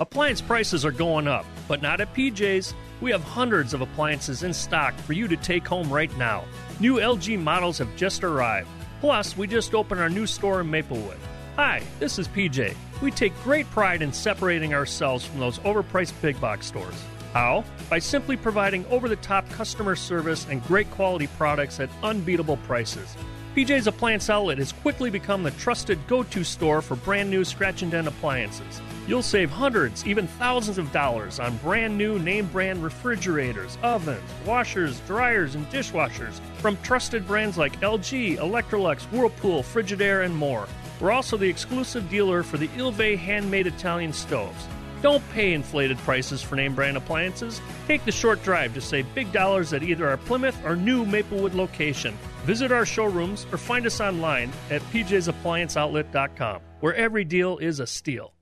Appliance 0.00 0.40
prices 0.40 0.84
are 0.84 0.90
going 0.90 1.28
up, 1.28 1.46
but 1.68 1.82
not 1.82 2.00
at 2.00 2.12
PJ's. 2.14 2.74
We 3.00 3.10
have 3.10 3.22
hundreds 3.22 3.74
of 3.74 3.80
appliances 3.80 4.42
in 4.42 4.52
stock 4.52 4.94
for 4.98 5.12
you 5.12 5.28
to 5.28 5.36
take 5.36 5.66
home 5.66 5.92
right 5.92 6.16
now. 6.16 6.44
New 6.80 6.96
LG 6.96 7.38
models 7.40 7.78
have 7.78 7.94
just 7.96 8.24
arrived. 8.24 8.68
Plus, 9.00 9.36
we 9.36 9.46
just 9.46 9.74
opened 9.74 10.00
our 10.00 10.08
new 10.08 10.26
store 10.26 10.60
in 10.60 10.70
Maplewood. 10.70 11.18
Hi, 11.56 11.82
this 11.98 12.18
is 12.18 12.28
PJ. 12.28 12.74
We 13.02 13.10
take 13.10 13.36
great 13.42 13.68
pride 13.70 14.00
in 14.00 14.12
separating 14.12 14.74
ourselves 14.74 15.24
from 15.24 15.40
those 15.40 15.58
overpriced 15.60 16.14
big 16.22 16.40
box 16.40 16.66
stores. 16.66 16.94
How? 17.32 17.64
By 17.88 17.98
simply 17.98 18.36
providing 18.36 18.84
over 18.86 19.08
the 19.08 19.16
top 19.16 19.48
customer 19.50 19.96
service 19.96 20.46
and 20.48 20.62
great 20.64 20.90
quality 20.90 21.28
products 21.38 21.80
at 21.80 21.90
unbeatable 22.02 22.58
prices. 22.58 23.16
PJ's 23.56 23.86
Appliance 23.86 24.30
Outlet 24.30 24.56
has 24.56 24.72
quickly 24.72 25.10
become 25.10 25.42
the 25.42 25.50
trusted 25.52 25.98
go 26.06 26.22
to 26.22 26.42
store 26.42 26.80
for 26.80 26.96
brand 26.96 27.30
new 27.30 27.44
scratch 27.44 27.82
and 27.82 27.90
dent 27.90 28.08
appliances. 28.08 28.80
You'll 29.06 29.22
save 29.22 29.50
hundreds, 29.50 30.06
even 30.06 30.26
thousands 30.26 30.78
of 30.78 30.90
dollars 30.90 31.38
on 31.38 31.58
brand 31.58 31.98
new 31.98 32.18
name 32.18 32.46
brand 32.46 32.82
refrigerators, 32.82 33.76
ovens, 33.82 34.22
washers, 34.46 35.00
dryers, 35.00 35.54
and 35.54 35.68
dishwashers 35.70 36.40
from 36.60 36.78
trusted 36.78 37.26
brands 37.26 37.58
like 37.58 37.78
LG, 37.80 38.38
Electrolux, 38.38 39.02
Whirlpool, 39.12 39.62
Frigidaire, 39.62 40.24
and 40.24 40.34
more. 40.34 40.66
We're 40.98 41.12
also 41.12 41.36
the 41.36 41.48
exclusive 41.48 42.08
dealer 42.08 42.42
for 42.42 42.56
the 42.56 42.68
Ilve 42.68 43.18
handmade 43.18 43.66
Italian 43.66 44.14
stoves. 44.14 44.66
Don't 45.02 45.28
pay 45.30 45.52
inflated 45.52 45.98
prices 45.98 46.40
for 46.40 46.54
name 46.56 46.74
brand 46.74 46.96
appliances. 46.96 47.60
Take 47.88 48.04
the 48.04 48.12
short 48.12 48.42
drive 48.44 48.72
to 48.74 48.80
save 48.80 49.12
big 49.14 49.32
dollars 49.32 49.72
at 49.72 49.82
either 49.82 50.08
our 50.08 50.16
Plymouth 50.16 50.64
or 50.64 50.76
new 50.76 51.04
Maplewood 51.04 51.54
location. 51.54 52.16
Visit 52.44 52.72
our 52.72 52.86
showrooms 52.86 53.46
or 53.52 53.58
find 53.58 53.84
us 53.84 54.00
online 54.00 54.52
at 54.70 54.80
pjsapplianceoutlet.com, 54.92 56.60
where 56.80 56.94
every 56.94 57.24
deal 57.24 57.58
is 57.58 57.80
a 57.80 57.86
steal. 57.86 58.32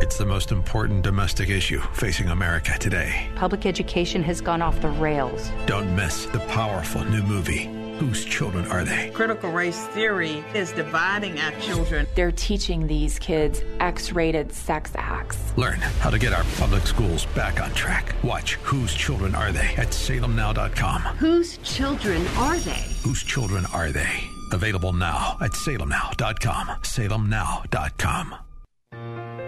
It's 0.00 0.18
the 0.18 0.26
most 0.26 0.52
important 0.52 1.02
domestic 1.02 1.48
issue 1.48 1.80
facing 1.92 2.28
America 2.28 2.76
today. 2.78 3.30
Public 3.36 3.64
education 3.64 4.22
has 4.24 4.40
gone 4.40 4.60
off 4.60 4.80
the 4.80 4.88
rails. 4.88 5.50
Don't 5.66 5.94
miss 5.94 6.26
the 6.26 6.40
powerful 6.40 7.04
new 7.04 7.22
movie. 7.22 7.83
Whose 8.04 8.26
children 8.26 8.66
are 8.66 8.84
they? 8.84 9.10
Critical 9.14 9.50
race 9.50 9.86
theory 9.86 10.44
is 10.52 10.72
dividing 10.72 11.40
our 11.40 11.52
children. 11.52 12.06
They're 12.14 12.32
teaching 12.32 12.86
these 12.86 13.18
kids 13.18 13.62
X 13.80 14.12
rated 14.12 14.52
sex 14.52 14.92
acts. 14.94 15.38
Learn 15.56 15.76
how 16.00 16.10
to 16.10 16.18
get 16.18 16.34
our 16.34 16.44
public 16.58 16.86
schools 16.86 17.24
back 17.34 17.62
on 17.62 17.72
track. 17.72 18.14
Watch 18.22 18.56
Whose 18.56 18.92
Children 18.92 19.34
Are 19.34 19.52
They 19.52 19.74
at 19.78 19.88
salemnow.com. 19.88 21.00
Whose 21.16 21.56
children 21.58 22.26
are 22.36 22.58
they? 22.58 22.84
Whose 23.04 23.22
children 23.22 23.64
are 23.72 23.90
they? 23.90 24.28
Available 24.52 24.92
now 24.92 25.38
at 25.40 25.52
salemnow.com. 25.52 26.66
Salemnow.com. 26.82 28.34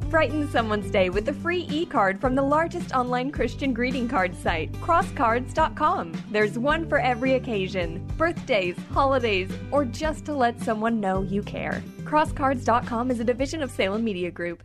Brighten 0.00 0.48
someone's 0.50 0.90
day 0.90 1.08
with 1.08 1.28
a 1.28 1.32
free 1.32 1.66
e 1.70 1.86
card 1.86 2.20
from 2.20 2.34
the 2.34 2.42
largest 2.42 2.92
online 2.92 3.30
Christian 3.30 3.72
greeting 3.72 4.08
card 4.08 4.34
site, 4.34 4.72
crosscards.com. 4.74 6.12
There's 6.30 6.58
one 6.58 6.88
for 6.88 6.98
every 6.98 7.34
occasion 7.34 8.04
birthdays, 8.16 8.76
holidays, 8.92 9.50
or 9.70 9.84
just 9.84 10.24
to 10.26 10.34
let 10.34 10.60
someone 10.60 11.00
know 11.00 11.22
you 11.22 11.42
care. 11.42 11.82
Crosscards.com 12.02 13.10
is 13.10 13.20
a 13.20 13.24
division 13.24 13.62
of 13.62 13.70
Salem 13.70 14.02
Media 14.04 14.30
Group. 14.30 14.62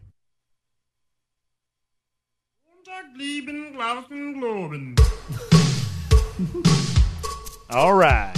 All 7.70 7.94
right. 7.94 8.34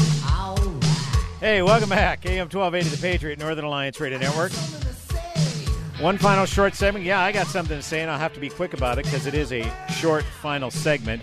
Hey, 1.39 1.61
welcome 1.61 1.89
back. 1.89 2.25
AM 2.25 2.49
1280, 2.49 2.89
The 2.95 3.01
Patriot, 3.01 3.39
Northern 3.39 3.65
Alliance 3.65 3.99
Radio 3.99 4.19
Network. 4.19 4.51
One 6.01 6.17
final 6.17 6.47
short 6.47 6.73
segment. 6.73 7.05
Yeah, 7.05 7.21
I 7.21 7.31
got 7.31 7.45
something 7.45 7.77
to 7.77 7.83
say, 7.83 8.01
and 8.01 8.09
I'll 8.09 8.17
have 8.17 8.33
to 8.33 8.39
be 8.39 8.49
quick 8.49 8.73
about 8.73 8.97
it 8.97 9.05
because 9.05 9.27
it 9.27 9.35
is 9.35 9.53
a 9.53 9.71
short 9.99 10.23
final 10.23 10.71
segment. 10.71 11.21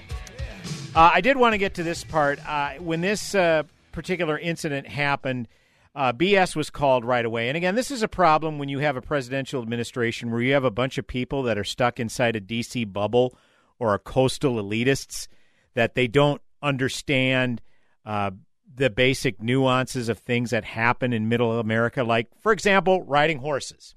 Uh, 0.94 1.10
I 1.12 1.20
did 1.20 1.36
want 1.36 1.54
to 1.54 1.58
get 1.58 1.74
to 1.74 1.82
this 1.82 2.04
part. 2.04 2.38
Uh, 2.48 2.74
when 2.74 3.00
this 3.00 3.34
uh, 3.34 3.64
particular 3.90 4.38
incident 4.38 4.86
happened, 4.86 5.48
uh, 5.96 6.12
BS 6.12 6.54
was 6.54 6.70
called 6.70 7.04
right 7.04 7.24
away. 7.24 7.48
And 7.48 7.56
again, 7.56 7.74
this 7.74 7.90
is 7.90 8.04
a 8.04 8.08
problem 8.08 8.56
when 8.60 8.68
you 8.68 8.78
have 8.78 8.96
a 8.96 9.02
presidential 9.02 9.60
administration 9.60 10.30
where 10.30 10.40
you 10.40 10.52
have 10.52 10.62
a 10.62 10.70
bunch 10.70 10.96
of 10.96 11.08
people 11.08 11.42
that 11.42 11.58
are 11.58 11.64
stuck 11.64 11.98
inside 11.98 12.36
a 12.36 12.40
DC 12.40 12.92
bubble 12.92 13.36
or 13.80 13.88
are 13.88 13.98
coastal 13.98 14.62
elitists 14.62 15.26
that 15.74 15.96
they 15.96 16.06
don't 16.06 16.40
understand 16.62 17.60
uh, 18.06 18.30
the 18.72 18.90
basic 18.90 19.42
nuances 19.42 20.08
of 20.08 20.20
things 20.20 20.50
that 20.50 20.64
happen 20.64 21.12
in 21.12 21.28
middle 21.28 21.58
America, 21.58 22.04
like, 22.04 22.28
for 22.40 22.52
example, 22.52 23.02
riding 23.02 23.38
horses. 23.38 23.96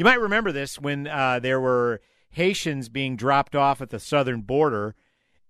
You 0.00 0.04
might 0.04 0.18
remember 0.18 0.50
this 0.50 0.78
when 0.78 1.06
uh, 1.06 1.40
there 1.40 1.60
were 1.60 2.00
Haitians 2.30 2.88
being 2.88 3.16
dropped 3.16 3.54
off 3.54 3.82
at 3.82 3.90
the 3.90 4.00
southern 4.00 4.40
border, 4.40 4.94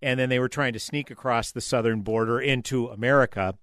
and 0.03 0.19
then 0.19 0.29
they 0.29 0.41
were 0.41 0.49
trying 0.49 0.73
to 0.73 0.81
sneak 0.81 1.09
across 1.09 1.53
the 1.53 1.61
southern 1.61 2.01
border 2.01 2.41
into 2.41 2.89
America. 2.89 3.55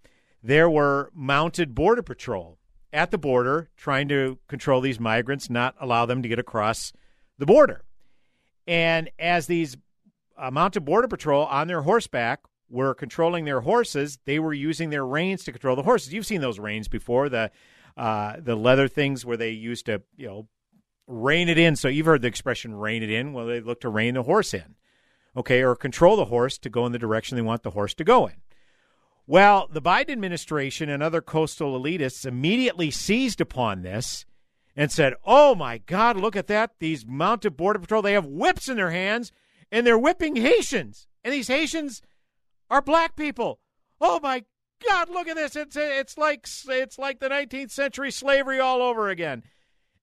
There 0.41 0.69
were 0.69 1.11
mounted 1.13 1.75
border 1.75 2.01
patrol 2.01 2.57
at 2.93 3.11
the 3.11 3.17
border 3.17 3.69
trying 3.75 4.07
to 4.07 4.39
control 4.47 4.79
these 4.79 4.97
migrants, 4.97 5.49
not 5.49 5.75
allow 5.77 6.05
them 6.05 6.23
to 6.23 6.29
get 6.29 6.39
across 6.39 6.93
the 7.37 7.45
border. 7.45 7.83
And 8.65 9.09
as 9.19 9.47
these 9.47 9.75
uh, 10.37 10.51
mounted 10.51 10.85
border 10.85 11.09
patrol 11.09 11.47
on 11.47 11.67
their 11.67 11.81
horseback 11.81 12.43
were 12.69 12.93
controlling 12.93 13.43
their 13.43 13.59
horses, 13.59 14.19
they 14.23 14.39
were 14.39 14.53
using 14.53 14.89
their 14.89 15.05
reins 15.05 15.43
to 15.43 15.51
control 15.51 15.75
the 15.75 15.83
horses. 15.83 16.13
You've 16.13 16.25
seen 16.25 16.39
those 16.39 16.59
reins 16.59 16.87
before, 16.87 17.27
the 17.27 17.51
uh, 17.97 18.37
the 18.39 18.55
leather 18.55 18.87
things 18.87 19.25
where 19.25 19.37
they 19.37 19.49
used 19.49 19.87
to, 19.87 20.01
you 20.15 20.27
know, 20.27 20.47
rein 21.07 21.49
it 21.49 21.57
in. 21.57 21.75
So 21.75 21.87
you've 21.87 22.05
heard 22.05 22.21
the 22.21 22.27
expression 22.27 22.75
rein 22.75 23.03
it 23.03 23.09
in. 23.09 23.33
Well, 23.33 23.47
they 23.47 23.61
look 23.61 23.81
to 23.81 23.89
rein 23.89 24.13
the 24.15 24.23
horse 24.23 24.53
in, 24.53 24.75
okay, 25.35 25.63
or 25.63 25.75
control 25.75 26.17
the 26.17 26.25
horse 26.25 26.57
to 26.59 26.69
go 26.69 26.85
in 26.85 26.91
the 26.91 26.99
direction 26.99 27.35
they 27.35 27.41
want 27.41 27.63
the 27.63 27.71
horse 27.71 27.93
to 27.95 28.03
go 28.03 28.27
in. 28.27 28.35
Well, 29.25 29.67
the 29.71 29.81
Biden 29.81 30.11
administration 30.11 30.89
and 30.89 31.03
other 31.03 31.21
coastal 31.21 31.79
elitists 31.79 32.25
immediately 32.25 32.91
seized 32.91 33.41
upon 33.41 33.81
this 33.81 34.25
and 34.75 34.91
said, 34.91 35.15
Oh 35.25 35.53
my 35.55 35.79
God, 35.79 36.15
look 36.15 36.35
at 36.35 36.47
that. 36.47 36.75
These 36.79 37.05
mounted 37.05 37.57
border 37.57 37.79
patrol, 37.79 38.01
they 38.01 38.13
have 38.13 38.25
whips 38.25 38.69
in 38.69 38.77
their 38.77 38.91
hands 38.91 39.31
and 39.71 39.85
they're 39.85 39.99
whipping 39.99 40.37
Haitians. 40.37 41.07
And 41.23 41.33
these 41.33 41.49
Haitians 41.49 42.01
are 42.69 42.81
black 42.81 43.17
people. 43.17 43.59
Oh 43.99 44.19
my 44.21 44.45
God, 44.87 45.09
look 45.09 45.27
at 45.27 45.35
this. 45.35 45.55
It's 45.55 45.75
it's 45.75 46.17
like 46.17 46.47
it's 46.69 46.97
like 46.97 47.19
the 47.19 47.29
19th 47.29 47.71
century 47.71 48.11
slavery 48.11 48.59
all 48.59 48.81
over 48.81 49.09
again. 49.09 49.43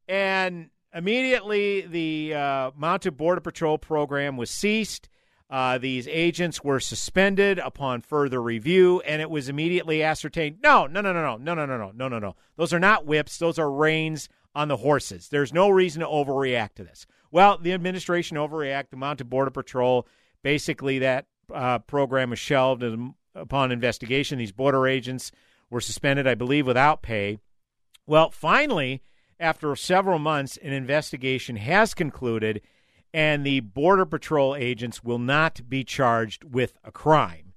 And 0.09 0.71
immediately 0.95 1.83
the 1.83 2.35
uh, 2.35 2.71
mounted 2.77 3.17
border 3.17 3.41
patrol 3.41 3.79
program 3.79 4.37
was 4.37 4.51
ceased. 4.51 5.09
Uh, 5.51 5.77
these 5.79 6.09
agents 6.09 6.65
were 6.65 6.81
suspended 6.81 7.59
upon 7.59 8.01
further 8.01 8.41
review, 8.41 9.01
and 9.03 9.21
it 9.21 9.29
was 9.29 9.49
immediately 9.49 10.03
ascertained 10.03 10.59
no, 10.63 10.87
no, 10.87 11.01
no, 11.01 11.13
no, 11.13 11.37
no, 11.37 11.55
no, 11.55 11.55
no, 11.55 11.67
no, 11.67 11.77
no, 11.77 11.93
no, 11.95 12.09
no, 12.09 12.19
no. 12.19 12.37
Those 12.57 12.73
are 12.73 12.81
not 12.81 13.07
whips. 13.07 13.39
Those 13.39 13.59
are 13.59 13.71
reins 13.71 14.29
on 14.55 14.69
the 14.69 14.79
horses. 14.79 15.29
There's 15.29 15.53
no 15.53 15.69
reason 15.69 16.01
to 16.01 16.07
overreact 16.07 16.75
to 16.77 16.85
this. 16.85 17.07
Well, 17.31 17.59
the 17.59 17.73
administration 17.73 18.37
overreacted. 18.37 18.91
The 18.91 18.97
mounted 18.97 19.29
border 19.29 19.51
patrol, 19.51 20.07
basically, 20.43 21.01
that 21.01 21.27
uh, 21.53 21.81
program 21.81 22.31
was 22.31 22.39
shelved 22.39 22.83
and 22.83 23.15
upon 23.35 23.73
investigation. 23.73 24.39
These 24.39 24.53
border 24.53 24.87
agents 24.87 25.33
were 25.71 25.81
suspended, 25.81 26.27
I 26.27 26.35
believe, 26.35 26.67
without 26.67 27.03
pay. 27.03 27.39
Well, 28.07 28.31
finally, 28.31 29.03
after 29.39 29.75
several 29.77 30.19
months, 30.19 30.57
an 30.59 30.73
investigation 30.73 31.57
has 31.57 31.95
concluded, 31.95 32.61
and 33.13 33.45
the 33.45 33.61
Border 33.61 34.07
Patrol 34.07 34.57
agents 34.57 35.05
will 35.05 35.19
not 35.19 35.69
be 35.69 35.85
charged 35.85 36.45
with 36.45 36.79
a 36.85 36.91
crime. 36.91 37.53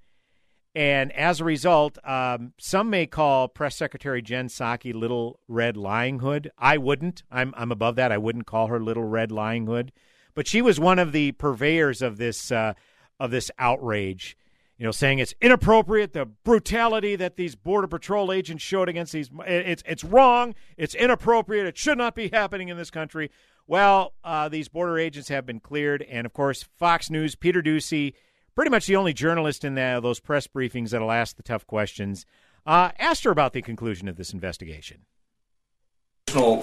And 0.76 1.12
as 1.14 1.40
a 1.42 1.44
result, 1.44 1.98
um, 2.04 2.54
some 2.60 2.92
may 2.92 3.08
call 3.08 3.48
Press 3.48 3.76
Secretary 3.76 4.22
Jen 4.22 4.48
Psaki 4.48 4.94
Little 4.94 5.40
Red 5.48 5.76
Lying 5.76 6.20
Hood. 6.20 6.52
I 6.56 6.78
wouldn't. 6.78 7.24
I'm, 7.32 7.52
I'm 7.58 7.72
above 7.72 7.96
that. 7.96 8.12
I 8.12 8.20
wouldn't 8.20 8.46
call 8.46 8.68
her 8.68 8.80
Little 8.80 9.04
Red 9.04 9.32
Lying 9.32 9.66
Hood. 9.66 9.92
But 10.36 10.48
she 10.48 10.62
was 10.62 10.80
one 10.80 11.00
of 11.00 11.14
the 11.14 11.32
purveyors 11.32 12.04
of 12.04 12.18
this 12.18 12.52
uh, 12.52 12.76
of 13.20 13.32
this 13.32 13.50
outrage. 13.58 14.38
You 14.78 14.86
know, 14.86 14.92
saying 14.92 15.20
it's 15.20 15.34
inappropriate, 15.42 16.14
the 16.14 16.26
brutality 16.26 17.16
that 17.16 17.36
these 17.36 17.56
border 17.56 17.88
patrol 17.88 18.32
agents 18.32 18.64
showed 18.64 18.90
against 18.90 19.12
these 19.12 19.30
it's 19.46 19.84
it's 19.86 20.04
wrong, 20.04 20.54
it's 20.78 20.94
inappropriate, 20.94 21.66
it 21.66 21.78
should 21.78 21.98
not 21.98 22.16
be 22.16 22.30
happening 22.30 22.70
in 22.70 22.78
this 22.78 22.92
country. 22.92 23.32
Well, 23.66 24.14
uh, 24.24 24.48
these 24.50 24.70
border 24.70 24.98
agents 24.98 25.30
have 25.30 25.46
been 25.46 25.60
cleared, 25.60 26.02
and 26.04 26.26
of 26.26 26.34
course, 26.34 26.64
Fox 26.78 27.10
News, 27.10 27.36
Peter 27.36 27.62
Doocy, 27.62 28.14
pretty 28.56 28.72
much 28.72 28.86
the 28.86 28.96
only 28.96 29.14
journalist 29.14 29.66
in 29.66 29.76
the, 29.76 30.00
those 30.02 30.22
press 30.22 30.48
briefings 30.48 30.92
that'll 30.92 31.12
ask 31.12 31.36
the 31.36 31.44
tough 31.44 31.68
questions, 31.68 32.26
uh, 32.66 32.92
asked 32.98 33.26
her 33.26 33.32
about 33.32 33.52
the 33.52 33.62
conclusion 33.62 34.08
of 34.08 34.16
this 34.16 34.32
investigation 34.32 35.02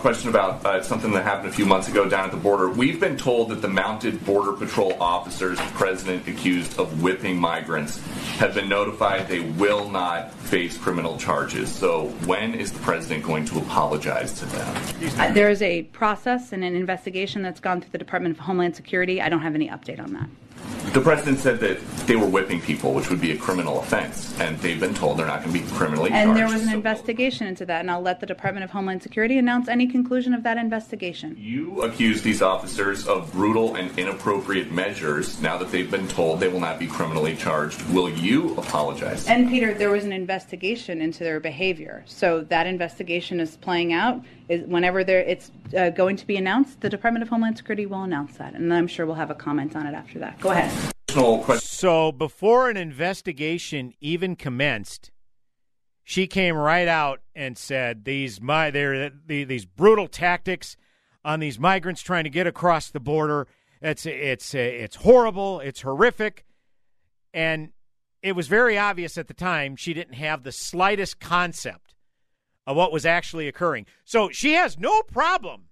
question 0.04 0.28
about 0.28 0.64
uh, 0.66 0.82
something 0.82 1.12
that 1.12 1.22
happened 1.22 1.48
a 1.48 1.52
few 1.52 1.64
months 1.64 1.88
ago 1.88 2.06
down 2.06 2.26
at 2.26 2.30
the 2.30 2.36
border. 2.36 2.68
We've 2.68 3.00
been 3.00 3.16
told 3.16 3.48
that 3.48 3.62
the 3.62 3.68
mounted 3.68 4.22
Border 4.22 4.52
Patrol 4.52 4.94
officers 5.02 5.56
the 5.56 5.64
president 5.72 6.28
accused 6.28 6.78
of 6.78 7.02
whipping 7.02 7.38
migrants 7.38 7.98
have 8.36 8.54
been 8.54 8.68
notified 8.68 9.26
they 9.26 9.40
will 9.40 9.88
not 9.88 10.32
face 10.34 10.76
criminal 10.76 11.16
charges. 11.16 11.74
So, 11.74 12.08
when 12.26 12.54
is 12.54 12.70
the 12.72 12.80
president 12.80 13.24
going 13.24 13.46
to 13.46 13.58
apologize 13.58 14.34
to 14.34 14.44
them? 14.44 14.82
Uh, 15.18 15.32
there 15.32 15.48
is 15.48 15.62
a 15.62 15.84
process 15.84 16.52
and 16.52 16.62
an 16.62 16.76
investigation 16.76 17.40
that's 17.40 17.60
gone 17.60 17.80
through 17.80 17.92
the 17.92 17.98
Department 17.98 18.36
of 18.36 18.44
Homeland 18.44 18.76
Security. 18.76 19.22
I 19.22 19.30
don't 19.30 19.40
have 19.40 19.54
any 19.54 19.70
update 19.70 19.98
on 19.98 20.12
that. 20.12 20.28
The 20.92 21.00
president 21.00 21.38
said 21.38 21.58
that 21.60 21.80
they 22.06 22.14
were 22.14 22.26
whipping 22.26 22.60
people, 22.60 22.94
which 22.94 23.10
would 23.10 23.20
be 23.20 23.32
a 23.32 23.36
criminal 23.36 23.80
offense, 23.80 24.38
and 24.38 24.56
they've 24.60 24.78
been 24.78 24.94
told 24.94 25.18
they're 25.18 25.26
not 25.26 25.42
going 25.42 25.52
to 25.52 25.60
be 25.60 25.68
criminally 25.70 26.10
and 26.10 26.28
charged. 26.28 26.28
And 26.28 26.36
there 26.36 26.46
was 26.46 26.62
an 26.62 26.68
so 26.68 26.74
investigation 26.74 27.46
into 27.48 27.66
that, 27.66 27.80
and 27.80 27.90
I'll 27.90 28.00
let 28.00 28.20
the 28.20 28.26
Department 28.26 28.62
of 28.62 28.70
Homeland 28.70 29.02
Security 29.02 29.38
announce 29.38 29.66
any 29.66 29.88
conclusion 29.88 30.34
of 30.34 30.44
that 30.44 30.56
investigation. 30.56 31.36
You 31.38 31.82
accuse 31.82 32.22
these 32.22 32.42
officers 32.42 33.08
of 33.08 33.32
brutal 33.32 33.74
and 33.74 33.98
inappropriate 33.98 34.70
measures. 34.70 35.40
Now 35.40 35.58
that 35.58 35.72
they've 35.72 35.90
been 35.90 36.06
told 36.06 36.38
they 36.38 36.48
will 36.48 36.60
not 36.60 36.78
be 36.78 36.86
criminally 36.86 37.34
charged, 37.34 37.82
will 37.90 38.10
you 38.10 38.54
apologize? 38.56 39.26
And 39.26 39.48
Peter, 39.48 39.74
there 39.74 39.90
was 39.90 40.04
an 40.04 40.12
investigation 40.12 41.00
into 41.00 41.24
their 41.24 41.40
behavior, 41.40 42.04
so 42.06 42.42
that 42.42 42.66
investigation 42.66 43.40
is 43.40 43.56
playing 43.56 43.92
out. 43.92 44.22
Is 44.48 44.66
whenever 44.66 45.04
there 45.04 45.20
it's 45.20 45.50
uh, 45.76 45.90
going 45.90 46.16
to 46.16 46.26
be 46.26 46.36
announced, 46.36 46.80
the 46.80 46.90
Department 46.90 47.22
of 47.22 47.28
Homeland 47.28 47.56
Security 47.56 47.86
will 47.86 48.02
announce 48.02 48.36
that, 48.36 48.54
and 48.54 48.72
I'm 48.72 48.86
sure 48.86 49.06
we'll 49.06 49.14
have 49.14 49.30
a 49.30 49.34
comment 49.34 49.74
on 49.74 49.86
it 49.86 49.94
after 49.94 50.18
that. 50.18 50.38
Go 50.40 50.50
ahead. 50.50 50.70
So 51.60 52.10
before 52.10 52.68
an 52.68 52.76
investigation 52.76 53.94
even 54.00 54.34
commenced, 54.34 55.12
she 56.02 56.26
came 56.26 56.56
right 56.56 56.88
out 56.88 57.20
and 57.34 57.56
said 57.56 58.04
these 58.04 58.40
my 58.40 58.70
there 58.70 59.10
these 59.26 59.64
brutal 59.64 60.08
tactics 60.08 60.76
on 61.24 61.40
these 61.40 61.58
migrants 61.58 62.02
trying 62.02 62.24
to 62.24 62.30
get 62.30 62.46
across 62.46 62.90
the 62.90 63.00
border. 63.00 63.46
It's 63.80 64.04
it's 64.04 64.54
it's 64.54 64.96
horrible. 64.96 65.60
It's 65.60 65.82
horrific, 65.82 66.44
and 67.32 67.70
it 68.22 68.32
was 68.32 68.48
very 68.48 68.76
obvious 68.76 69.16
at 69.16 69.28
the 69.28 69.34
time 69.34 69.76
she 69.76 69.94
didn't 69.94 70.14
have 70.14 70.42
the 70.42 70.52
slightest 70.52 71.20
concept 71.20 71.93
of 72.66 72.76
what 72.76 72.92
was 72.92 73.06
actually 73.06 73.48
occurring. 73.48 73.86
So 74.04 74.30
she 74.30 74.54
has 74.54 74.78
no 74.78 75.02
problem 75.02 75.64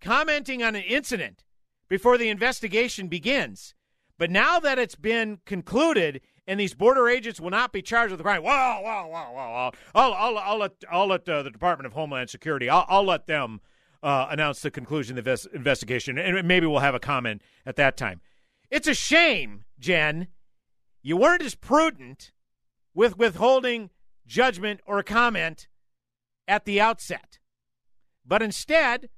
commenting 0.00 0.62
on 0.62 0.74
an 0.74 0.82
incident 0.82 1.44
before 1.88 2.18
the 2.18 2.28
investigation 2.28 3.08
begins. 3.08 3.74
But 4.18 4.30
now 4.30 4.60
that 4.60 4.78
it's 4.78 4.94
been 4.94 5.38
concluded 5.44 6.20
and 6.46 6.60
these 6.60 6.74
border 6.74 7.08
agents 7.08 7.40
will 7.40 7.50
not 7.50 7.72
be 7.72 7.82
charged 7.82 8.10
with 8.10 8.18
the 8.18 8.24
crime, 8.24 8.42
well, 8.42 8.82
well, 8.82 9.08
well, 9.10 9.32
well, 9.34 9.74
I'll, 9.94 10.12
I'll, 10.12 10.38
I'll 10.38 10.58
let, 10.58 10.72
I'll 10.90 11.06
let 11.06 11.28
uh, 11.28 11.42
the 11.42 11.50
Department 11.50 11.86
of 11.86 11.94
Homeland 11.94 12.30
Security, 12.30 12.68
I'll, 12.68 12.84
I'll 12.88 13.04
let 13.04 13.26
them 13.26 13.60
uh, 14.02 14.28
announce 14.30 14.60
the 14.60 14.70
conclusion 14.70 15.16
of 15.16 15.24
the 15.24 15.48
investigation, 15.54 16.18
and 16.18 16.46
maybe 16.46 16.66
we'll 16.66 16.80
have 16.80 16.94
a 16.94 17.00
comment 17.00 17.40
at 17.64 17.76
that 17.76 17.96
time. 17.96 18.20
It's 18.70 18.86
a 18.86 18.94
shame, 18.94 19.64
Jen, 19.78 20.28
you 21.02 21.16
weren't 21.16 21.42
as 21.42 21.54
prudent 21.54 22.32
with 22.94 23.18
withholding 23.18 23.90
judgment 24.26 24.80
or 24.86 25.02
comment 25.02 25.68
at 26.46 26.64
the 26.64 26.80
outset. 26.80 27.38
But 28.26 28.42
instead, 28.42 29.10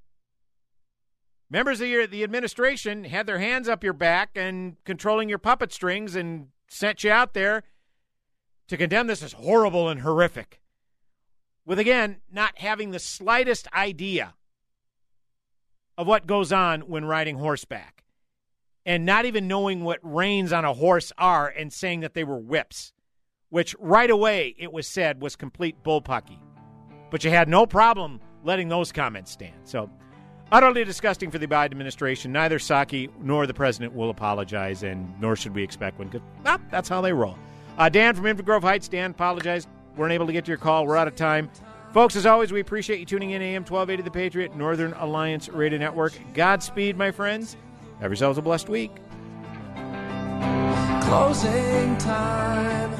members 1.51 1.81
of 1.81 1.89
your, 1.89 2.07
the 2.07 2.25
administration 2.25 3.05
had 3.05 3.27
their 3.27 3.39
hands 3.39 3.69
up 3.69 3.85
your 3.85 3.93
back 3.93 4.31
and 4.35 4.77
controlling 4.85 5.29
your 5.29 5.39
puppet 5.39 5.73
strings 5.73 6.17
and 6.17 6.49
sent 6.69 7.05
you 7.05 7.11
out 7.11 7.35
there 7.35 7.63
to 8.69 8.77
condemn 8.77 9.07
this 9.07 9.23
as 9.23 9.33
horrible 9.33 9.89
and 9.89 10.01
horrific. 10.01 10.61
With, 11.65 11.79
again, 11.79 12.19
not 12.31 12.59
having 12.59 12.91
the 12.91 12.99
slightest 12.99 13.69
idea 13.73 14.35
of 15.99 16.07
what 16.07 16.27
goes 16.27 16.53
on 16.53 16.83
when 16.83 17.05
riding 17.05 17.39
horseback 17.39 18.05
and 18.85 19.05
not 19.05 19.25
even 19.25 19.49
knowing 19.49 19.83
what 19.83 19.99
reins 20.03 20.53
on 20.53 20.65
a 20.65 20.75
horse 20.75 21.13
are 21.19 21.49
and 21.49 21.73
saying 21.73 22.01
that 22.01 22.15
they 22.15 22.23
were 22.23 22.39
whips, 22.39 22.93
which 23.49 23.75
right 23.81 24.11
away 24.11 24.55
it 24.59 24.73
was 24.73 24.87
said 24.87 25.21
was 25.21 25.35
complete 25.35 25.83
bullpucky. 25.83 26.39
But 27.11 27.25
you 27.25 27.31
had 27.31 27.49
no 27.49 27.67
problem 27.67 28.21
letting 28.45 28.69
those 28.69 28.93
comments 28.93 29.31
stand. 29.31 29.55
So, 29.65 29.91
Utterly 30.53 30.85
disgusting 30.85 31.31
for 31.31 31.39
the 31.39 31.47
Biden 31.47 31.73
administration. 31.73 32.31
Neither 32.31 32.59
Psaki 32.59 33.11
nor 33.21 33.47
the 33.49 33.55
president 33.55 33.95
will 33.95 34.11
apologize, 34.11 34.85
and 34.85 35.13
nor 35.21 35.35
should 35.35 35.55
we 35.55 35.63
expect 35.63 35.99
one. 35.99 36.09
Because 36.09 36.27
ah, 36.45 36.61
that's 36.71 36.89
how 36.89 37.01
they 37.01 37.13
roll. 37.13 37.37
Uh, 37.79 37.89
Dan 37.89 38.15
from 38.15 38.25
Inver 38.27 38.45
Grove 38.45 38.63
Heights. 38.63 38.87
Dan, 38.87 39.11
apologize. 39.11 39.67
Weren't 39.97 40.13
able 40.13 40.27
to 40.27 40.33
get 40.33 40.45
to 40.45 40.51
your 40.51 40.59
call. 40.59 40.87
We're 40.87 40.97
out 40.97 41.09
of 41.09 41.17
time. 41.17 41.51
Folks, 41.93 42.15
as 42.15 42.27
always, 42.27 42.53
we 42.53 42.61
appreciate 42.61 43.01
you 43.01 43.07
tuning 43.07 43.31
in 43.31 43.43
AM 43.43 43.65
1280 43.65 44.03
The 44.03 44.11
Patriot, 44.11 44.55
Northern 44.55 44.93
Alliance 44.95 45.49
Radio 45.49 45.79
Network. 45.79 46.13
Godspeed, 46.35 46.97
my 46.97 47.11
friends. 47.11 47.57
Have 48.01 48.11
yourselves 48.11 48.39
a 48.39 48.43
blessed 48.43 48.69
week. 48.69 48.93
Closing 51.03 51.97
time. 51.99 52.93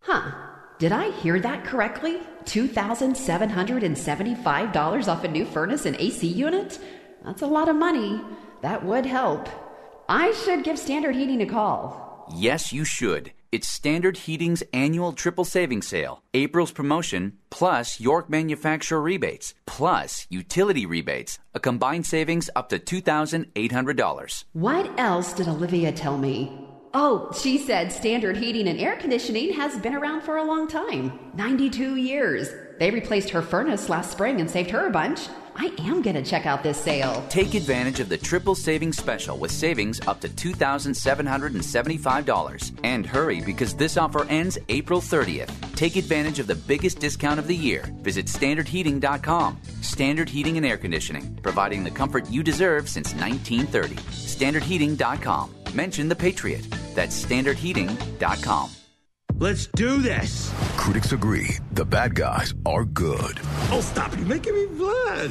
Huh. 0.00 0.47
Did 0.78 0.92
I 0.92 1.10
hear 1.10 1.40
that 1.40 1.64
correctly? 1.64 2.20
$2,775 2.44 5.08
off 5.08 5.24
a 5.24 5.28
new 5.28 5.44
furnace 5.44 5.86
and 5.86 5.96
AC 5.96 6.28
unit? 6.28 6.78
That's 7.24 7.42
a 7.42 7.48
lot 7.48 7.68
of 7.68 7.74
money. 7.74 8.20
That 8.62 8.84
would 8.84 9.04
help. 9.04 9.48
I 10.08 10.30
should 10.32 10.62
give 10.62 10.78
Standard 10.78 11.16
Heating 11.16 11.42
a 11.42 11.46
call. 11.46 12.28
Yes, 12.32 12.72
you 12.72 12.84
should. 12.84 13.32
It's 13.50 13.66
Standard 13.66 14.18
Heating's 14.18 14.62
annual 14.72 15.14
triple 15.14 15.44
savings 15.44 15.88
sale. 15.88 16.22
April's 16.32 16.70
promotion, 16.70 17.38
plus 17.50 17.98
York 17.98 18.30
manufacturer 18.30 19.00
rebates, 19.00 19.54
plus 19.66 20.28
utility 20.30 20.86
rebates. 20.86 21.40
A 21.54 21.60
combined 21.60 22.06
savings 22.06 22.48
up 22.54 22.68
to 22.68 22.78
$2,800. 22.78 24.44
What 24.52 24.88
else 24.96 25.32
did 25.32 25.48
Olivia 25.48 25.90
tell 25.90 26.18
me? 26.18 26.67
Oh, 26.94 27.30
she 27.38 27.58
said 27.58 27.92
standard 27.92 28.36
heating 28.36 28.66
and 28.68 28.80
air 28.80 28.96
conditioning 28.96 29.52
has 29.52 29.78
been 29.78 29.94
around 29.94 30.22
for 30.22 30.38
a 30.38 30.44
long 30.44 30.66
time 30.68 31.18
92 31.34 31.96
years. 31.96 32.48
They 32.78 32.90
replaced 32.90 33.30
her 33.30 33.42
furnace 33.42 33.88
last 33.88 34.12
spring 34.12 34.40
and 34.40 34.50
saved 34.50 34.70
her 34.70 34.86
a 34.86 34.90
bunch. 34.90 35.28
I 35.60 35.72
am 35.80 36.02
going 36.02 36.14
to 36.14 36.22
check 36.22 36.46
out 36.46 36.62
this 36.62 36.80
sale. 36.80 37.26
Take 37.28 37.54
advantage 37.54 37.98
of 37.98 38.08
the 38.08 38.16
triple 38.16 38.54
savings 38.54 38.96
special 38.96 39.36
with 39.36 39.50
savings 39.50 40.00
up 40.06 40.20
to 40.20 40.28
$2,775. 40.28 42.78
And 42.84 43.04
hurry 43.04 43.40
because 43.40 43.74
this 43.74 43.96
offer 43.96 44.24
ends 44.26 44.56
April 44.68 45.00
30th. 45.00 45.50
Take 45.74 45.96
advantage 45.96 46.38
of 46.38 46.46
the 46.46 46.54
biggest 46.54 47.00
discount 47.00 47.40
of 47.40 47.48
the 47.48 47.56
year. 47.56 47.92
Visit 48.02 48.26
standardheating.com. 48.26 49.58
Standard 49.80 50.28
Heating 50.28 50.58
and 50.58 50.66
Air 50.66 50.76
Conditioning, 50.76 51.36
providing 51.42 51.82
the 51.82 51.90
comfort 51.90 52.30
you 52.30 52.44
deserve 52.44 52.88
since 52.88 53.12
1930. 53.14 53.96
Standardheating.com. 53.96 55.57
Mention 55.74 56.08
the 56.08 56.16
Patriot. 56.16 56.68
That's 56.94 57.24
standardheating.com. 57.24 58.77
Let's 59.40 59.68
do 59.68 59.98
this. 59.98 60.52
Critics 60.76 61.12
agree 61.12 61.58
the 61.70 61.84
bad 61.84 62.16
guys 62.16 62.54
are 62.66 62.84
good. 62.84 63.38
Oh, 63.70 63.80
stop. 63.80 64.12
You're 64.16 64.26
making 64.26 64.52
me 64.52 64.66
blush. 64.66 65.30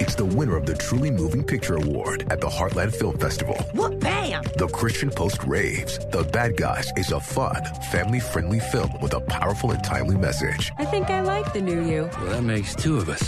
It's 0.00 0.16
the 0.16 0.24
winner 0.24 0.56
of 0.56 0.66
the 0.66 0.74
Truly 0.74 1.12
Moving 1.12 1.44
Picture 1.44 1.76
Award 1.76 2.26
at 2.32 2.40
the 2.40 2.48
Heartland 2.48 2.92
Film 2.96 3.16
Festival. 3.16 3.54
What 3.74 4.00
bam? 4.00 4.42
The 4.56 4.66
Christian 4.66 5.08
Post 5.08 5.44
raves. 5.44 5.98
The 6.10 6.24
Bad 6.32 6.56
Guys 6.56 6.90
is 6.96 7.12
a 7.12 7.20
fun, 7.20 7.62
family 7.92 8.18
friendly 8.18 8.58
film 8.58 8.90
with 9.00 9.14
a 9.14 9.20
powerful 9.20 9.70
and 9.70 9.84
timely 9.84 10.16
message. 10.16 10.72
I 10.78 10.84
think 10.84 11.08
I 11.08 11.20
like 11.20 11.52
the 11.52 11.60
new 11.60 11.80
you. 11.80 12.10
Well, 12.22 12.30
that 12.30 12.42
makes 12.42 12.74
two 12.74 12.96
of 12.96 13.08
us. 13.08 13.22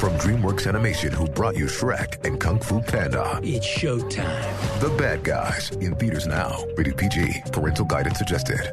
From 0.00 0.14
DreamWorks 0.14 0.66
Animation, 0.66 1.12
who 1.12 1.26
brought 1.26 1.54
you 1.54 1.66
Shrek 1.66 2.24
and 2.24 2.40
Kung 2.40 2.60
Fu 2.60 2.80
Panda. 2.80 3.40
It's 3.42 3.66
showtime. 3.66 4.80
The 4.80 4.88
Bad 4.96 5.22
Guys 5.22 5.68
in 5.72 5.94
theaters 5.96 6.26
now. 6.26 6.64
Rated 6.78 6.96
PG. 6.96 7.42
Parental 7.52 7.84
guidance 7.84 8.16
suggested. 8.16 8.72